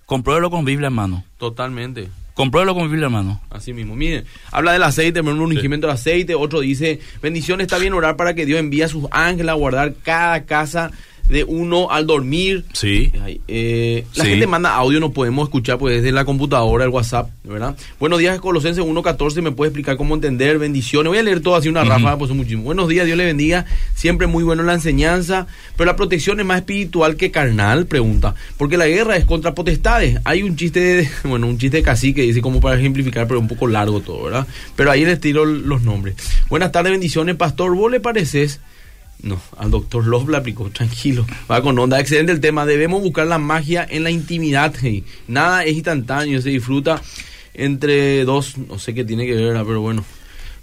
compruébelo 0.06 0.50
con 0.50 0.64
Biblia 0.64 0.88
en 0.88 0.94
mano. 0.94 1.24
Totalmente. 1.36 2.08
Compruébelo 2.32 2.74
con 2.74 2.90
Biblia 2.90 3.08
en 3.08 3.12
mano. 3.12 3.40
Así 3.50 3.74
mismo, 3.74 3.94
miren, 3.94 4.24
habla 4.50 4.72
del 4.72 4.82
aceite, 4.82 5.20
un 5.20 5.40
ungimiento 5.40 5.88
de 5.88 5.92
aceite, 5.92 6.34
otro 6.34 6.60
dice, 6.60 6.98
bendición, 7.20 7.60
está 7.60 7.76
bien 7.76 7.92
orar 7.92 8.16
para 8.16 8.32
que 8.32 8.46
Dios 8.46 8.58
envíe 8.58 8.80
a 8.80 8.88
sus 8.88 9.04
ángeles 9.10 9.50
a 9.50 9.54
guardar 9.56 9.92
cada 10.02 10.46
casa 10.46 10.90
de 11.28 11.44
uno 11.44 11.90
al 11.90 12.06
dormir. 12.06 12.64
Sí. 12.72 13.12
Eh, 13.48 14.04
la 14.14 14.24
Sí. 14.24 14.30
gente 14.30 14.46
manda 14.46 14.74
audio, 14.74 15.00
no 15.00 15.12
podemos 15.12 15.48
escuchar 15.48 15.78
pues 15.78 15.96
desde 15.96 16.12
la 16.12 16.24
computadora, 16.24 16.84
el 16.84 16.90
WhatsApp, 16.90 17.30
¿verdad? 17.44 17.76
Buenos 17.98 18.18
días, 18.18 18.38
Colosenses 18.40 18.84
1.14, 18.84 19.42
¿me 19.42 19.50
puede 19.52 19.70
explicar 19.70 19.96
cómo 19.96 20.14
entender? 20.14 20.58
Bendiciones. 20.58 21.08
Voy 21.10 21.18
a 21.18 21.22
leer 21.22 21.40
todo 21.40 21.56
así 21.56 21.68
una 21.68 21.80
Ujú. 21.82 21.90
ráfaga, 21.90 22.18
pues 22.18 22.28
son 22.28 22.36
muchísimo. 22.36 22.62
Buenos 22.62 22.88
días, 22.88 23.06
Dios 23.06 23.18
le 23.18 23.24
bendiga. 23.24 23.66
Siempre 23.94 24.26
muy 24.26 24.44
bueno 24.44 24.62
la 24.62 24.74
enseñanza, 24.74 25.46
pero 25.76 25.86
la 25.90 25.96
protección 25.96 26.38
es 26.40 26.46
más 26.46 26.58
espiritual 26.58 27.16
que 27.16 27.30
carnal, 27.30 27.86
pregunta. 27.86 28.34
Porque 28.56 28.76
la 28.76 28.86
guerra 28.86 29.16
es 29.16 29.24
contra 29.24 29.54
potestades. 29.54 30.20
Hay 30.24 30.42
un 30.42 30.56
chiste, 30.56 30.80
de, 30.80 31.08
bueno, 31.24 31.46
un 31.48 31.58
chiste 31.58 31.78
de 31.78 31.82
cacique, 31.82 32.22
dice 32.22 32.40
como 32.40 32.60
para 32.60 32.78
ejemplificar, 32.78 33.26
pero 33.26 33.40
un 33.40 33.48
poco 33.48 33.66
largo 33.66 34.00
todo, 34.00 34.24
¿verdad? 34.24 34.46
Pero 34.76 34.90
ahí 34.90 35.04
les 35.04 35.20
tiro 35.20 35.44
los 35.44 35.82
nombres. 35.82 36.14
Buenas 36.48 36.72
tardes, 36.72 36.92
bendiciones, 36.92 37.34
pastor. 37.36 37.74
¿Vos 37.74 37.90
le 37.90 38.00
pareces? 38.00 38.60
No, 39.22 39.40
al 39.56 39.70
doctor 39.70 40.06
Love 40.06 40.28
le 40.28 40.36
aplicó, 40.36 40.70
tranquilo. 40.70 41.26
Va 41.50 41.62
con 41.62 41.78
onda. 41.78 41.98
Excelente 41.98 42.32
el 42.32 42.40
tema. 42.40 42.66
Debemos 42.66 43.02
buscar 43.02 43.26
la 43.26 43.38
magia 43.38 43.86
en 43.88 44.04
la 44.04 44.10
intimidad. 44.10 44.74
hey. 44.80 45.04
Nada 45.26 45.64
es 45.64 45.74
instantáneo, 45.74 46.40
se 46.40 46.50
disfruta 46.50 47.02
entre 47.54 48.24
dos. 48.24 48.58
No 48.58 48.78
sé 48.78 48.94
qué 48.94 49.04
tiene 49.04 49.26
que 49.26 49.34
ver, 49.34 49.54
pero 49.64 49.80
bueno. 49.80 50.04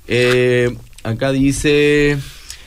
Eh, 0.08 0.76
acá 1.04 1.32
dice. 1.32 2.18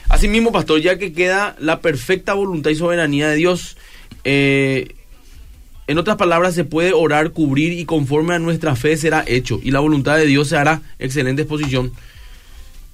Asimismo, 0.09 0.53
pastor, 0.53 0.81
ya 0.81 0.99
que 0.99 1.13
queda 1.13 1.57
la 1.59 1.81
perfecta 1.81 2.35
voluntad 2.35 2.71
y 2.71 2.77
soberanía 2.77 3.29
de 3.29 3.37
Dios. 3.37 3.77
eh, 4.25 4.95
en 5.89 5.99
otras 5.99 6.17
palabras, 6.17 6.55
se 6.55 6.65
puede 6.65 6.93
orar, 6.93 7.31
cubrir 7.31 7.73
y 7.73 7.85
conforme 7.85 8.35
a 8.35 8.41
nuestra 8.41 8.75
fe 8.75 8.97
será 8.97 9.23
hecho. 9.27 9.61
Y 9.63 9.71
la 9.71 9.79
voluntad 9.79 10.17
de 10.17 10.27
Dios 10.27 10.49
se 10.49 10.57
hará. 10.57 10.83
Excelente 10.99 11.43
exposición. 11.43 11.93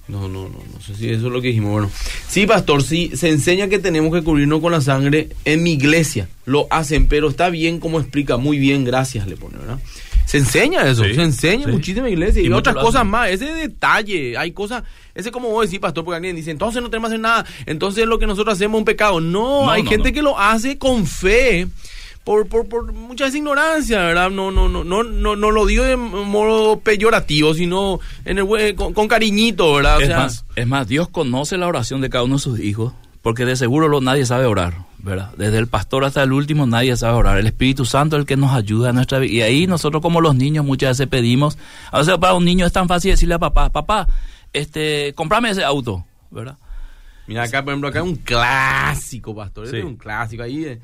No, 0.07 0.27
no, 0.27 0.49
no, 0.49 0.59
no 0.73 0.81
sé 0.81 0.95
si 0.95 1.09
eso 1.09 1.27
es 1.27 1.33
lo 1.33 1.41
que 1.41 1.47
dijimos. 1.47 1.71
Bueno, 1.71 1.91
sí, 2.27 2.45
pastor, 2.45 2.83
sí, 2.83 3.11
se 3.15 3.29
enseña 3.29 3.69
que 3.69 3.79
tenemos 3.79 4.13
que 4.13 4.21
cubrirnos 4.21 4.59
con 4.59 4.73
la 4.73 4.81
sangre 4.81 5.29
en 5.45 5.63
mi 5.63 5.73
iglesia. 5.73 6.27
Lo 6.45 6.67
hacen, 6.69 7.07
pero 7.07 7.29
está 7.29 7.49
bien 7.49 7.79
como 7.79 7.99
explica, 8.01 8.35
muy 8.37 8.57
bien, 8.57 8.83
gracias, 8.83 9.27
le 9.27 9.37
pone, 9.37 9.57
¿verdad? 9.57 9.79
Se 10.25 10.37
enseña 10.37 10.87
eso, 10.89 11.03
Sí, 11.03 11.15
se 11.15 11.21
enseña 11.21 11.65
sí. 11.65 11.71
muchísima 11.71 12.09
iglesia 12.09 12.41
y, 12.41 12.51
otras 12.51 12.75
cosas 12.75 13.05
más, 13.05 13.29
ese 13.29 13.45
detalle, 13.45 14.37
hay 14.37 14.51
cosas, 14.51 14.83
ese 15.15 15.31
como 15.31 15.49
vos 15.49 15.65
decís, 15.67 15.79
pastor, 15.79 16.03
porque 16.03 16.15
alguien 16.17 16.35
dice, 16.35 16.51
entonces 16.51 16.81
no 16.81 16.89
tenemos 16.89 17.09
que 17.09 17.15
hacer 17.15 17.21
nada, 17.21 17.45
entonces 17.65 18.05
lo 18.05 18.19
que 18.19 18.25
nosotros 18.27 18.55
hacemos 18.55 18.77
es 18.77 18.79
un 18.79 18.85
pecado. 18.85 19.19
No, 19.21 19.65
No, 19.65 19.71
hay 19.71 19.83
no, 19.83 19.89
gente 19.89 20.09
no. 20.09 20.15
que 20.15 20.21
lo 20.21 20.39
hace 20.39 20.77
con 20.77 21.05
fe. 21.05 21.67
Por, 22.23 22.47
por, 22.47 22.69
por 22.69 22.93
mucha 22.93 23.27
ignorancia, 23.27 23.99
¿verdad? 24.03 24.29
No, 24.29 24.49
no, 24.49 24.69
no, 24.69 24.83
no, 24.85 25.03
no, 25.03 25.35
no 25.35 25.51
lo 25.51 25.65
digo 25.65 25.83
de 25.83 25.97
modo 25.97 26.79
peyorativo, 26.79 27.53
sino 27.53 27.99
en 28.23 28.37
el 28.37 28.45
buen- 28.45 28.75
con, 28.75 28.93
con 28.93 29.09
cariñito, 29.09 29.73
¿verdad? 29.73 29.97
O 29.97 30.01
Es 30.01 30.07
sea, 30.07 30.17
más, 30.19 30.45
es 30.55 30.67
más, 30.67 30.87
Dios 30.87 31.09
conoce 31.09 31.57
la 31.57 31.67
oración 31.67 31.99
de 31.99 32.09
cada 32.09 32.23
uno 32.23 32.35
de 32.35 32.39
sus 32.41 32.59
hijos, 32.61 32.93
porque 33.21 33.43
de 33.45 33.57
seguro 33.57 33.89
lo, 33.89 33.99
nadie 33.99 34.25
sabe 34.25 34.45
orar, 34.45 34.73
¿verdad? 34.99 35.31
Desde 35.37 35.57
el 35.57 35.67
pastor 35.67 36.05
hasta 36.05 36.23
el 36.23 36.31
último 36.31 36.65
nadie 36.65 36.95
sabe 36.95 37.17
orar. 37.17 37.37
El 37.37 37.47
Espíritu 37.47 37.83
Santo 37.83 38.15
es 38.15 38.21
el 38.21 38.25
que 38.25 38.37
nos 38.37 38.53
ayuda 38.53 38.89
en 38.91 38.95
nuestra 38.95 39.19
vida. 39.19 39.31
Y 39.33 39.41
ahí 39.41 39.67
nosotros 39.67 40.01
como 40.01 40.21
los 40.21 40.33
niños 40.33 40.63
muchas 40.63 40.97
veces 40.97 41.07
pedimos, 41.09 41.57
o 41.91 42.03
sea, 42.05 42.17
para 42.17 42.35
un 42.35 42.45
niño 42.45 42.65
es 42.65 42.71
tan 42.71 42.87
fácil 42.87 43.11
decirle 43.11 43.35
a 43.35 43.39
papá, 43.39 43.69
papá, 43.69 44.07
este, 44.53 45.11
comprame 45.13 45.49
ese 45.49 45.63
auto, 45.65 46.05
¿verdad? 46.31 46.55
Mira, 47.27 47.43
acá, 47.43 47.61
por 47.63 47.73
ejemplo, 47.73 47.89
acá 47.89 47.99
hay 47.99 48.07
un 48.07 48.15
clásico, 48.15 49.35
pastor. 49.35 49.65
Este 49.65 49.77
Sí. 49.77 49.81
es 49.81 49.85
un 49.85 49.95
clásico. 49.97 50.43
Ahí, 50.43 50.79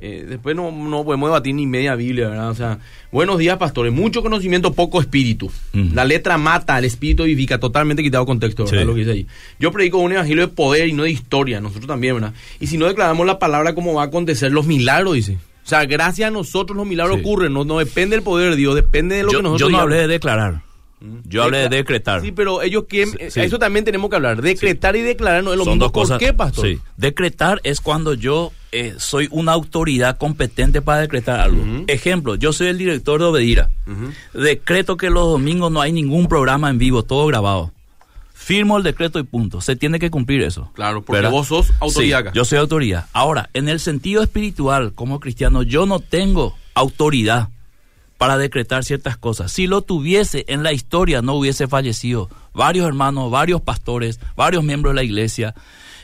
eh, 0.00 0.24
después 0.28 0.54
no, 0.54 0.70
no 0.70 1.04
podemos 1.04 1.28
debatir 1.28 1.54
ni 1.54 1.66
media 1.66 1.94
Biblia, 1.94 2.28
¿verdad? 2.28 2.50
O 2.50 2.54
sea, 2.54 2.78
buenos 3.10 3.38
días, 3.38 3.56
pastores. 3.58 3.92
Mucho 3.92 4.22
conocimiento, 4.22 4.72
poco 4.72 5.00
espíritu. 5.00 5.50
Mm. 5.72 5.94
La 5.94 6.04
letra 6.04 6.38
mata, 6.38 6.78
el 6.78 6.84
espíritu 6.84 7.24
vivifica. 7.24 7.58
Totalmente 7.58 8.02
quitado 8.02 8.24
contexto, 8.26 8.64
¿verdad? 8.64 8.78
Sí. 8.80 8.84
Lo 8.86 8.94
que 8.94 9.00
dice 9.00 9.12
ahí. 9.12 9.26
Yo 9.58 9.72
predico 9.72 9.98
un 9.98 10.12
evangelio 10.12 10.46
de 10.46 10.52
poder 10.52 10.88
y 10.88 10.92
no 10.92 11.02
de 11.02 11.10
historia. 11.10 11.60
Nosotros 11.60 11.86
también, 11.86 12.14
¿verdad? 12.14 12.32
Y 12.60 12.66
si 12.68 12.78
no 12.78 12.86
declaramos 12.86 13.26
la 13.26 13.38
palabra, 13.38 13.74
¿cómo 13.74 13.94
va 13.94 14.02
a 14.02 14.06
acontecer 14.06 14.52
los 14.52 14.66
milagros? 14.66 15.14
Dice. 15.14 15.38
O 15.64 15.68
sea, 15.68 15.84
gracias 15.84 16.28
a 16.28 16.30
nosotros 16.30 16.76
los 16.76 16.86
milagros 16.86 17.16
Sí. 17.16 17.20
ocurren. 17.22 17.52
No, 17.52 17.64
no 17.64 17.78
depende 17.78 18.16
del 18.16 18.22
poder 18.22 18.50
de 18.52 18.56
Dios, 18.56 18.74
depende 18.74 19.16
de 19.16 19.24
lo 19.24 19.30
Yo, 19.32 19.38
que 19.38 19.42
nosotros 19.42 19.60
yo 19.60 19.66
no 19.66 19.68
digamos. 19.78 19.82
hablé 19.92 19.96
de 20.02 20.06
declarar, 20.08 20.62
yo 21.26 21.42
hablé 21.42 21.58
de 21.58 21.68
decretar. 21.68 22.22
Sí, 22.22 22.32
pero 22.32 22.62
ellos 22.62 22.84
quieren, 22.88 23.14
Sí, 23.30 23.40
eso 23.40 23.58
también 23.58 23.84
tenemos 23.84 24.08
que 24.10 24.16
hablar. 24.16 24.40
Decretar 24.40 24.96
y 24.96 25.02
declarar 25.02 25.44
no 25.44 25.52
es 25.52 25.58
lo 25.58 25.64
Son 25.64 25.74
mismo. 25.74 25.84
dos 25.84 25.92
cosas. 25.92 26.18
¿Por 26.18 26.26
qué, 26.26 26.32
pastor? 26.32 26.66
Sí. 26.66 26.78
Decretar 26.96 27.60
es 27.64 27.80
cuando 27.80 28.14
yo 28.14 28.50
eh, 28.72 28.94
soy 28.98 29.28
una 29.30 29.52
autoridad 29.52 30.18
competente 30.18 30.82
para 30.82 31.00
decretar 31.00 31.40
algo. 31.40 31.62
Ejemplo, 31.86 32.34
yo 32.34 32.52
soy 32.52 32.68
el 32.68 32.78
director 32.78 33.20
de 33.20 33.26
Obedira. 33.26 33.70
Decreto 34.34 34.96
que 34.96 35.10
los 35.10 35.24
domingos 35.26 35.70
no 35.72 35.80
hay 35.80 35.92
ningún 35.92 36.28
programa 36.28 36.70
en 36.70 36.78
vivo, 36.78 37.02
todo 37.02 37.26
grabado. 37.26 37.72
Firmo 38.34 38.78
el 38.78 38.82
decreto 38.82 39.18
y 39.18 39.24
punto. 39.24 39.60
Se 39.60 39.76
tiene 39.76 39.98
que 39.98 40.10
cumplir 40.10 40.42
eso. 40.42 40.70
Claro, 40.74 41.02
porque 41.02 41.18
¿verdad? 41.18 41.30
vos 41.32 41.48
sos 41.48 41.72
autoridad 41.80 42.18
Sí, 42.18 42.22
acá. 42.28 42.32
yo 42.34 42.44
soy 42.44 42.58
autoridad. 42.58 43.06
Ahora, 43.12 43.50
en 43.52 43.68
el 43.68 43.80
sentido 43.80 44.22
espiritual, 44.22 44.92
como 44.94 45.20
cristiano, 45.20 45.62
yo 45.62 45.84
no 45.86 46.00
tengo 46.00 46.56
autoridad 46.74 47.48
para 48.16 48.38
decretar 48.38 48.84
ciertas 48.84 49.16
cosas. 49.16 49.52
Si 49.52 49.66
lo 49.66 49.82
tuviese 49.82 50.44
en 50.48 50.62
la 50.62 50.72
historia, 50.72 51.20
no 51.22 51.34
hubiese 51.34 51.68
fallecido 51.68 52.28
varios 52.54 52.86
hermanos, 52.86 53.30
varios 53.30 53.60
pastores, 53.60 54.18
varios 54.36 54.64
miembros 54.64 54.92
de 54.92 54.96
la 54.96 55.04
iglesia. 55.04 55.54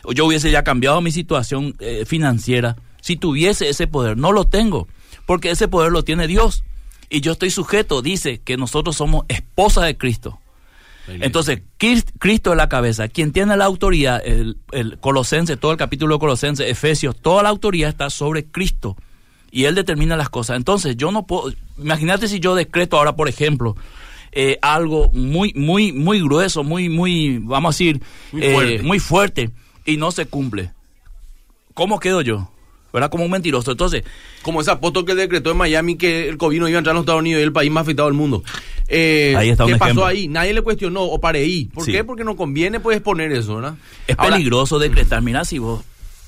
O 0.04 0.12
Yo 0.12 0.26
hubiese 0.26 0.50
ya 0.50 0.62
cambiado 0.62 1.00
mi 1.00 1.10
situación 1.10 1.74
eh, 1.80 2.04
financiera. 2.06 2.76
Si 3.00 3.16
tuviese 3.16 3.68
ese 3.68 3.86
poder, 3.86 4.16
no 4.16 4.32
lo 4.32 4.44
tengo, 4.46 4.88
porque 5.26 5.50
ese 5.50 5.68
poder 5.68 5.92
lo 5.92 6.04
tiene 6.04 6.26
Dios. 6.26 6.64
Y 7.10 7.20
yo 7.20 7.32
estoy 7.32 7.50
sujeto, 7.50 8.00
dice 8.02 8.40
que 8.42 8.56
nosotros 8.56 8.96
somos 8.96 9.24
esposa 9.28 9.84
de 9.84 9.96
Cristo. 9.96 10.38
Entonces, 11.06 11.60
Crist- 11.78 12.12
Cristo 12.18 12.52
es 12.52 12.56
la 12.56 12.70
cabeza. 12.70 13.08
Quien 13.08 13.30
tiene 13.32 13.58
la 13.58 13.66
autoridad, 13.66 14.22
el, 14.24 14.56
el 14.72 14.98
Colosense, 14.98 15.58
todo 15.58 15.72
el 15.72 15.76
capítulo 15.76 16.14
de 16.14 16.18
Colosense, 16.20 16.70
Efesios, 16.70 17.14
toda 17.20 17.42
la 17.42 17.50
autoridad 17.50 17.90
está 17.90 18.08
sobre 18.08 18.46
Cristo. 18.46 18.96
Y 19.50 19.66
Él 19.66 19.74
determina 19.74 20.16
las 20.16 20.30
cosas. 20.30 20.56
Entonces, 20.56 20.96
yo 20.96 21.12
no 21.12 21.26
puedo. 21.26 21.52
Imagínate 21.78 22.26
si 22.26 22.40
yo 22.40 22.54
decreto 22.54 22.96
ahora, 22.96 23.14
por 23.16 23.28
ejemplo, 23.28 23.76
eh, 24.32 24.58
algo 24.62 25.10
muy, 25.12 25.52
muy, 25.54 25.92
muy 25.92 26.20
grueso, 26.22 26.64
muy, 26.64 26.88
muy, 26.88 27.36
vamos 27.38 27.74
a 27.74 27.74
decir, 27.74 28.00
Muy 28.32 28.42
eh, 28.42 28.80
muy 28.82 28.98
fuerte, 28.98 29.50
y 29.84 29.96
no 29.96 30.10
se 30.12 30.26
cumple. 30.26 30.70
¿Cómo 31.74 31.98
quedo 32.00 32.20
yo? 32.22 32.50
¿Verdad? 32.92 33.10
Como 33.10 33.24
un 33.24 33.30
mentiroso. 33.32 33.72
Entonces, 33.72 34.04
Como 34.42 34.60
ese 34.60 34.70
apóstol 34.70 35.04
que 35.04 35.14
decretó 35.16 35.50
en 35.50 35.56
Miami 35.56 35.96
que 35.96 36.28
el 36.28 36.36
COVID 36.36 36.60
no 36.60 36.68
iba 36.68 36.76
a 36.76 36.78
entrar 36.78 36.92
a 36.92 36.94
los 36.94 37.02
Estados 37.02 37.20
Unidos 37.22 37.40
y 37.40 37.42
el 37.42 37.52
país 37.52 37.70
más 37.70 37.82
afectado 37.82 38.08
del 38.08 38.16
mundo. 38.16 38.44
Eh, 38.86 39.34
Ahí 39.36 39.48
está 39.50 39.64
un 39.64 39.72
¿Qué 39.72 39.78
pasó 39.78 39.84
ejemplo. 39.90 40.06
ahí? 40.06 40.28
Nadie 40.28 40.52
le 40.54 40.62
cuestionó 40.62 41.02
o 41.02 41.18
para 41.20 41.38
ahí. 41.38 41.64
¿Por 41.74 41.84
Sí. 41.84 41.90
qué? 41.92 42.04
Porque 42.04 42.22
no 42.22 42.36
conviene 42.36 42.78
pues 42.78 42.96
exponer 42.98 43.32
eso, 43.32 43.56
¿verdad? 43.56 43.74
Es 44.06 44.16
Ahora, 44.18 44.36
peligroso 44.36 44.78
decretar. 44.78 45.22
Mira, 45.22 45.44
si 45.44 45.58
vos 45.58 45.82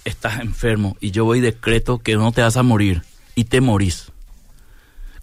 estás 0.04 0.40
enfermo 0.40 0.96
y 1.00 1.12
yo 1.12 1.24
voy 1.24 1.38
y 1.38 1.40
decreto 1.42 1.98
que 1.98 2.16
no 2.16 2.32
te 2.32 2.40
vas 2.42 2.56
a 2.56 2.62
morir 2.64 3.02
y 3.36 3.44
te 3.44 3.60
morís. 3.60 4.10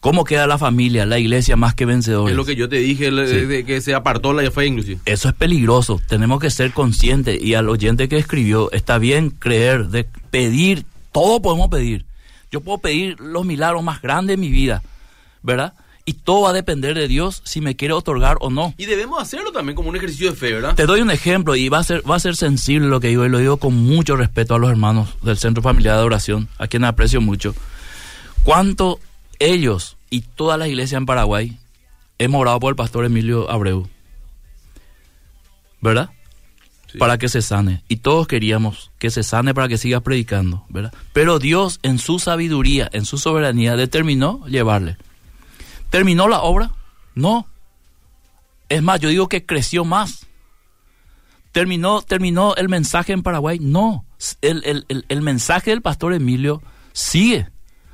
¿Cómo 0.03 0.25
queda 0.25 0.47
la 0.47 0.57
familia, 0.57 1.05
la 1.05 1.17
iglesia 1.17 1.55
más 1.55 1.75
que 1.75 1.85
vencedores? 1.85 2.31
Es 2.31 2.35
lo 2.35 2.43
que 2.43 2.57
yo 2.57 2.67
te 2.67 2.75
dije, 2.75 3.07
el- 3.07 3.25
Sí. 3.25 3.45
de 3.45 3.63
que 3.63 3.79
se 3.79 3.93
apartó 3.93 4.33
la 4.33 4.51
fe 4.51 4.65
inclusive. 4.65 4.99
Eso 5.05 5.29
es 5.29 5.33
peligroso. 5.33 6.01
Tenemos 6.09 6.41
que 6.41 6.49
ser 6.49 6.73
conscientes. 6.73 7.41
Y 7.41 7.53
al 7.53 7.69
oyente 7.69 8.09
que 8.09 8.17
escribió, 8.17 8.69
está 8.73 8.97
bien 8.97 9.29
creer, 9.29 9.87
de 9.87 10.05
pedir, 10.29 10.83
todo 11.13 11.41
podemos 11.41 11.69
pedir. 11.69 12.03
Yo 12.51 12.59
puedo 12.59 12.79
pedir 12.79 13.17
los 13.21 13.45
milagros 13.45 13.81
más 13.81 14.01
grandes 14.01 14.33
de 14.33 14.41
mi 14.41 14.49
vida, 14.49 14.83
¿verdad? 15.41 15.71
Y 16.03 16.11
todo 16.15 16.41
va 16.41 16.49
a 16.49 16.53
depender 16.53 16.95
de 16.95 17.07
Dios 17.07 17.41
si 17.45 17.61
me 17.61 17.77
quiere 17.77 17.93
otorgar 17.93 18.35
o 18.41 18.49
no. 18.49 18.73
Y 18.77 18.87
debemos 18.87 19.21
hacerlo 19.21 19.53
también 19.53 19.73
como 19.73 19.87
un 19.87 19.95
ejercicio 19.95 20.31
de 20.31 20.35
fe, 20.35 20.51
¿verdad? 20.51 20.75
Te 20.75 20.85
doy 20.85 20.99
un 20.99 21.11
ejemplo 21.11 21.55
y 21.55 21.69
va 21.69 21.77
a 21.79 21.83
ser 21.85 22.03
va 22.11 22.17
a 22.17 22.19
ser 22.19 22.35
sensible 22.35 22.89
lo 22.89 22.99
que 22.99 23.07
digo 23.07 23.25
y 23.25 23.29
lo 23.29 23.37
digo 23.37 23.55
con 23.55 23.73
mucho 23.73 24.17
respeto 24.17 24.53
a 24.53 24.59
los 24.59 24.69
hermanos 24.69 25.15
del 25.21 25.37
Centro 25.37 25.63
Familiar 25.63 25.95
de 25.95 26.03
Oración, 26.03 26.49
a 26.57 26.67
quienes 26.67 26.89
aprecio 26.89 27.21
mucho. 27.21 27.55
¿Cuánto 28.43 28.99
ellos 29.51 29.97
y 30.09 30.21
toda 30.21 30.57
la 30.57 30.67
iglesia 30.67 30.97
en 30.97 31.05
Paraguay 31.05 31.57
hemos 32.19 32.41
orado 32.41 32.59
por 32.59 32.71
el 32.71 32.75
pastor 32.75 33.05
Emilio 33.05 33.49
Abreu? 33.49 33.87
¿Verdad? 35.81 36.09
Sí. 36.91 36.97
Para 36.97 37.17
que 37.17 37.27
se 37.27 37.41
sane. 37.41 37.83
Y 37.87 37.97
todos 37.97 38.27
queríamos 38.27 38.91
que 38.99 39.09
se 39.09 39.23
sane 39.23 39.53
para 39.53 39.67
que 39.67 39.77
siga 39.77 39.99
predicando, 40.01 40.65
¿verdad? 40.69 40.93
Pero 41.11 41.39
Dios 41.39 41.79
en 41.83 41.97
su 41.97 42.19
sabiduría, 42.19 42.89
en 42.93 43.05
su 43.05 43.17
soberanía, 43.17 43.75
determinó 43.75 44.45
llevarle. 44.47 44.97
¿Terminó 45.89 46.27
la 46.27 46.41
obra? 46.41 46.71
No. 47.15 47.47
Es 48.69 48.81
más, 48.81 48.99
yo 48.99 49.09
digo 49.09 49.27
que 49.27 49.45
creció 49.45 49.85
más. 49.85 50.27
¿Terminó, 51.51 52.01
terminó 52.01 52.55
el 52.55 52.69
mensaje 52.69 53.13
en 53.13 53.21
Paraguay? 53.23 53.59
No. 53.59 54.05
El, 54.41 54.63
el- 54.65 54.85
el- 54.87 55.05
el 55.09 55.21
mensaje 55.21 55.71
del 55.71 55.81
pastor 55.81 56.13
Emilio 56.13 56.61
sigue. 56.93 57.49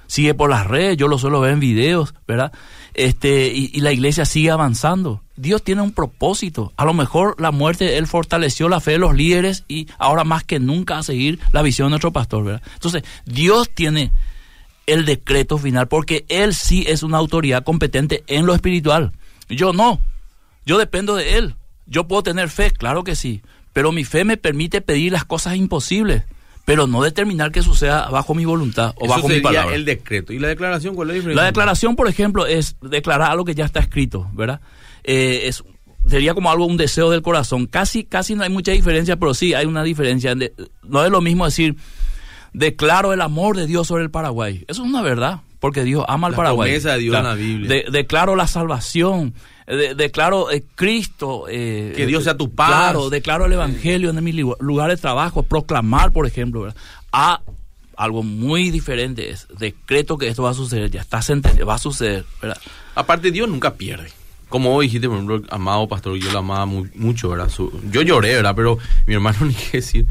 Sigue 0.10 0.34
por 0.34 0.50
las 0.50 0.66
redes, 0.66 0.98
yo 0.98 1.08
lo 1.08 1.20
suelo 1.20 1.40
ver 1.40 1.54
en 1.54 1.60
videos, 1.60 2.16
¿verdad? 2.28 2.52
Este, 2.96 3.54
y, 3.54 3.70
y 3.72 3.82
la 3.82 3.92
iglesia 3.92 4.26
sigue 4.26 4.50
avanzando. 4.50 5.22
Dios 5.36 5.64
tiene 5.64 5.84
un 5.84 5.92
propósito. 5.92 6.74
A 6.78 6.84
lo 6.86 6.96
mejor 6.96 7.36
la 7.40 7.52
muerte, 7.52 8.00
Él 8.00 8.08
fortaleció 8.08 8.70
la 8.70 8.80
fe 8.80 8.94
de 8.94 8.98
los 8.98 9.16
líderes 9.16 9.66
y 9.68 9.88
ahora 10.00 10.24
más 10.24 10.44
que 10.44 10.60
nunca 10.60 10.98
a 10.98 11.04
seguir 11.04 11.40
la 11.52 11.62
visión 11.62 11.86
de 11.86 11.92
nuestro 11.92 12.12
pastor, 12.12 12.44
¿verdad? 12.44 12.64
Entonces, 12.74 13.04
Dios 13.26 13.70
tiene 13.70 14.12
el 14.88 15.06
decreto 15.06 15.60
final 15.60 15.88
porque 15.88 16.26
Él 16.28 16.56
sí 16.56 16.86
es 16.88 17.04
una 17.04 17.20
autoridad 17.20 17.64
competente 17.64 18.24
en 18.26 18.48
lo 18.48 18.56
espiritual. 18.56 19.12
Yo 19.48 19.74
no. 19.74 20.00
Yo 20.66 20.80
dependo 20.80 21.16
de 21.16 21.38
Él. 21.38 21.56
Yo 21.86 22.08
puedo 22.08 22.24
tener 22.24 22.50
fe, 22.50 22.72
claro 22.72 23.04
que 23.04 23.16
sí, 23.16 23.44
pero 23.74 23.92
mi 23.92 24.06
fe 24.06 24.26
me 24.26 24.38
permite 24.38 24.82
pedir 24.82 25.12
las 25.12 25.26
cosas 25.26 25.56
imposibles. 25.56 26.24
Pero 26.70 26.86
no 26.86 27.02
determinar 27.02 27.52
que 27.52 27.64
suceda 27.64 28.10
bajo 28.10 28.36
mi 28.36 28.46
voluntad 28.46 28.94
o 28.98 29.06
Eso 29.06 29.16
bajo 29.16 29.28
mi 29.28 29.34
sería 29.36 29.42
palabra. 29.50 29.76
el 29.76 29.86
decreto. 29.86 30.34
¿Y 30.34 30.38
la 30.38 30.50
declaración 30.50 30.94
cuál 30.94 31.08
es 31.10 31.14
la 31.14 31.16
diferencia? 31.16 31.42
La 31.42 31.48
declaración, 31.48 31.96
por 31.96 32.08
ejemplo, 32.08 32.46
es 32.46 32.76
declarar 32.82 33.32
algo 33.32 33.44
que 33.44 33.56
ya 33.56 33.66
está 33.66 33.80
escrito, 33.80 34.30
¿verdad? 34.34 34.62
Eh, 35.04 35.42
es, 35.48 35.64
sería 36.08 36.36
como 36.36 36.52
algo, 36.52 36.68
un 36.68 36.78
deseo 36.78 37.10
del 37.10 37.24
corazón. 37.24 37.66
Casi, 37.66 38.04
casi 38.04 38.36
no 38.36 38.44
hay 38.44 38.50
mucha 38.52 38.72
diferencia, 38.72 39.16
pero 39.18 39.34
sí 39.34 39.56
hay 39.56 39.66
una 39.66 39.82
diferencia. 39.82 40.36
No 40.84 41.04
es 41.04 41.10
lo 41.10 41.22
mismo 41.22 41.46
decir, 41.46 41.76
declaro 42.54 43.14
el 43.14 43.22
amor 43.22 43.56
de 43.58 43.66
Dios 43.66 43.88
sobre 43.88 44.04
el 44.04 44.12
Paraguay. 44.12 44.64
Eso 44.68 44.84
es 44.84 44.90
una 44.90 45.02
verdad, 45.02 45.42
porque 45.60 45.84
Dios 45.84 46.06
ama 46.08 46.28
al 46.28 46.34
La 46.34 46.38
Paraguay. 46.38 46.70
promesa 46.70 46.94
de 46.94 47.00
Dios 47.00 47.16
en 47.18 47.24
la 47.24 47.34
Biblia. 47.36 47.68
De- 47.70 47.86
declaro 47.92 48.36
la 48.36 48.48
salvación. 48.48 49.34
Eh, 49.70 49.76
de- 49.78 49.96
declaro 49.96 50.52
eh, 50.52 50.64
Cristo. 50.76 51.46
eh, 51.50 51.94
Que 51.96 52.06
Dios 52.06 52.26
sea 52.26 52.36
tu 52.36 52.50
paz. 52.54 52.68
Claro, 52.70 53.10
declaro 53.10 53.46
el 53.46 53.54
Evangelio 53.54 54.10
en 54.10 54.22
mi 54.24 54.34
lu- 54.34 54.58
lugar 54.60 54.90
de 54.90 54.98
trabajo. 54.98 55.44
Proclamar, 55.44 56.12
por 56.12 56.26
ejemplo. 56.28 56.62
¿verdad? 56.64 56.76
A 57.14 57.42
algo 57.96 58.24
muy 58.24 58.72
diferente 58.72 59.30
es 59.30 59.46
decreto 59.58 60.18
que 60.18 60.28
esto 60.30 60.44
va 60.44 60.52
a 60.52 60.54
suceder. 60.54 60.90
Ya 60.92 61.02
está 61.02 61.22
va 61.68 61.76
a 61.76 61.78
suceder. 61.78 62.26
¿verdad? 62.42 62.58
Aparte, 62.96 63.32
Dios 63.32 63.48
nunca 63.50 63.76
pierde. 63.76 64.10
Como 64.50 64.72
vos 64.72 64.82
dijiste, 64.82 65.08
por 65.08 65.18
ejemplo, 65.18 65.44
amado 65.52 65.88
pastor, 65.88 66.18
yo 66.18 66.32
lo 66.32 66.40
amaba 66.40 66.66
mu- 66.66 66.88
mucho, 66.96 67.30
¿verdad? 67.30 67.50
Su- 67.50 67.72
yo 67.92 68.02
lloré, 68.02 68.34
¿verdad? 68.36 68.56
Pero 68.56 68.80
mi 69.06 69.14
hermano, 69.14 69.38
ni 69.46 69.54
qué 69.54 69.78
decir. 69.78 70.06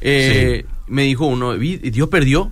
Eh, 0.00 0.64
Me 0.88 1.02
dijo 1.04 1.24
uno, 1.26 1.56
"Vi- 1.56 1.78
Dios 1.78 2.08
perdió. 2.08 2.50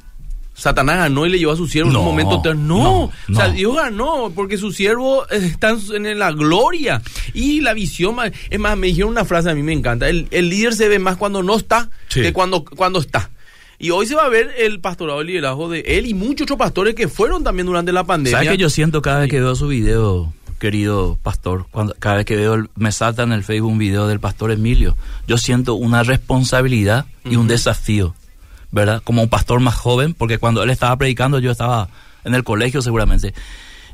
Satanás 0.54 0.98
ganó 0.98 1.24
y 1.26 1.30
le 1.30 1.38
llevó 1.38 1.52
a 1.52 1.56
su 1.56 1.66
siervo 1.66 1.88
en 1.88 1.94
No, 1.94 2.00
un 2.00 2.06
momento. 2.06 2.40
ter- 2.42 2.56
No, 2.56 2.76
no, 2.82 3.00
o 3.04 3.12
sea, 3.34 3.48
no. 3.48 3.54
Dios 3.54 3.74
ganó 3.76 4.32
porque 4.34 4.58
su 4.58 4.70
siervo 4.72 5.24
eh, 5.30 5.38
está 5.42 5.76
en 5.94 6.18
la 6.18 6.30
gloria 6.32 7.00
y 7.34 7.60
la 7.62 7.72
visión. 7.74 8.16
Es 8.50 8.58
más, 8.60 8.76
me 8.76 8.88
dijeron 8.88 9.10
una 9.10 9.24
frase 9.24 9.50
a 9.50 9.54
mí 9.54 9.62
me 9.62 9.72
encanta: 9.72 10.08
el, 10.08 10.28
el 10.30 10.48
líder 10.50 10.74
se 10.74 10.88
ve 10.88 10.98
más 10.98 11.16
cuando 11.16 11.42
no 11.42 11.56
está 11.56 11.88
Sí. 12.08 12.20
que 12.22 12.32
cuando, 12.32 12.64
cuando 12.64 13.00
está. 13.00 13.30
Y 13.78 13.90
hoy 13.90 14.06
se 14.06 14.14
va 14.14 14.26
a 14.26 14.28
ver 14.28 14.50
el 14.58 14.78
pastorado, 14.78 15.22
el 15.22 15.26
liderazgo 15.26 15.68
de 15.68 15.80
él 15.80 16.06
y 16.06 16.14
muchos 16.14 16.44
otros 16.44 16.58
pastores 16.58 16.94
que 16.94 17.08
fueron 17.08 17.42
también 17.42 17.66
durante 17.66 17.90
la 17.90 18.04
pandemia. 18.04 18.36
¿Sabes 18.38 18.50
que 18.50 18.56
yo 18.58 18.70
siento 18.70 19.02
cada 19.02 19.20
vez 19.20 19.30
que 19.30 19.40
veo 19.40 19.56
su 19.56 19.66
video, 19.66 20.32
querido 20.60 21.18
pastor? 21.22 21.66
Cuando, 21.72 21.92
cada 21.98 22.16
vez 22.16 22.24
que 22.26 22.36
veo, 22.36 22.54
el- 22.54 22.68
me 22.76 22.92
salta 22.92 23.24
en 23.24 23.32
el 23.32 23.42
Facebook 23.42 23.72
un 23.72 23.78
video 23.78 24.06
del 24.06 24.20
pastor 24.20 24.52
Emilio. 24.52 24.96
Yo 25.26 25.36
siento 25.36 25.74
una 25.74 26.04
responsabilidad 26.04 27.06
y 27.24 27.34
un 27.34 27.48
desafío, 27.48 28.14
¿verdad? 28.72 29.02
Como 29.04 29.22
un 29.22 29.28
pastor 29.28 29.60
más 29.60 29.76
joven, 29.76 30.14
porque 30.14 30.38
cuando 30.38 30.62
él 30.62 30.70
estaba 30.70 30.96
predicando 30.96 31.38
yo 31.38 31.52
estaba 31.52 31.88
en 32.24 32.34
el 32.34 32.42
colegio 32.42 32.82
seguramente. 32.82 33.34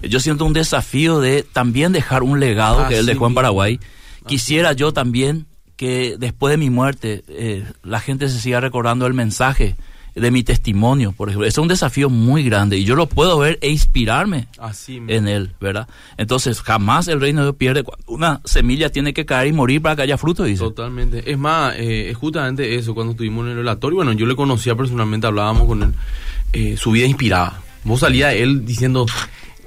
Yo 0.00 0.20
siento 0.20 0.44
un 0.44 0.52
desafío 0.52 1.20
de 1.20 1.42
también 1.42 1.92
dejar 1.92 2.22
un 2.22 2.40
legado 2.40 2.88
que 2.88 2.98
él 2.98 3.06
dejó 3.06 3.26
en. 3.26 3.34
Paraguay. 3.34 3.80
Quisiera 4.26 4.72
yo 4.72 4.92
también 4.92 5.46
que 5.76 6.16
después 6.18 6.52
de 6.52 6.56
mi 6.56 6.70
muerte 6.70 7.24
eh, 7.28 7.64
la 7.82 8.00
gente 8.00 8.28
se 8.28 8.40
siga 8.40 8.60
recordando 8.60 9.06
el 9.06 9.14
mensaje 9.14 9.76
de 10.20 10.30
mi 10.30 10.42
testimonio, 10.42 11.12
por 11.12 11.28
ejemplo. 11.28 11.46
Es 11.46 11.58
un 11.58 11.68
desafío 11.68 12.10
muy 12.10 12.42
grande 12.42 12.78
y 12.78 12.84
yo 12.84 12.94
lo 12.94 13.06
puedo 13.06 13.38
ver 13.38 13.58
e 13.60 13.70
inspirarme 13.70 14.48
Así 14.58 15.00
en 15.06 15.28
él, 15.28 15.52
¿verdad? 15.60 15.88
Entonces, 16.16 16.60
jamás 16.60 17.08
el 17.08 17.20
reino 17.20 17.40
de 17.40 17.46
Dios 17.46 17.56
pierde. 17.56 17.84
Una 18.06 18.40
semilla 18.44 18.90
tiene 18.90 19.12
que 19.12 19.26
caer 19.26 19.48
y 19.48 19.52
morir 19.52 19.82
para 19.82 19.96
que 19.96 20.02
haya 20.02 20.18
fruto, 20.18 20.44
dice. 20.44 20.64
Totalmente. 20.64 21.30
Es 21.30 21.38
más, 21.38 21.74
eh, 21.76 22.10
es 22.10 22.16
justamente 22.16 22.76
eso, 22.76 22.94
cuando 22.94 23.12
estuvimos 23.12 23.44
en 23.44 23.52
el 23.52 23.56
relatorio, 23.58 23.96
bueno, 23.96 24.12
yo 24.12 24.26
le 24.26 24.36
conocía 24.36 24.74
personalmente, 24.74 25.26
hablábamos 25.26 25.66
con 25.66 25.82
él, 25.82 25.94
eh, 26.52 26.76
su 26.76 26.90
vida 26.90 27.06
inspirada. 27.06 27.60
Vos 27.84 28.00
salía 28.00 28.32
él 28.34 28.64
diciendo, 28.64 29.06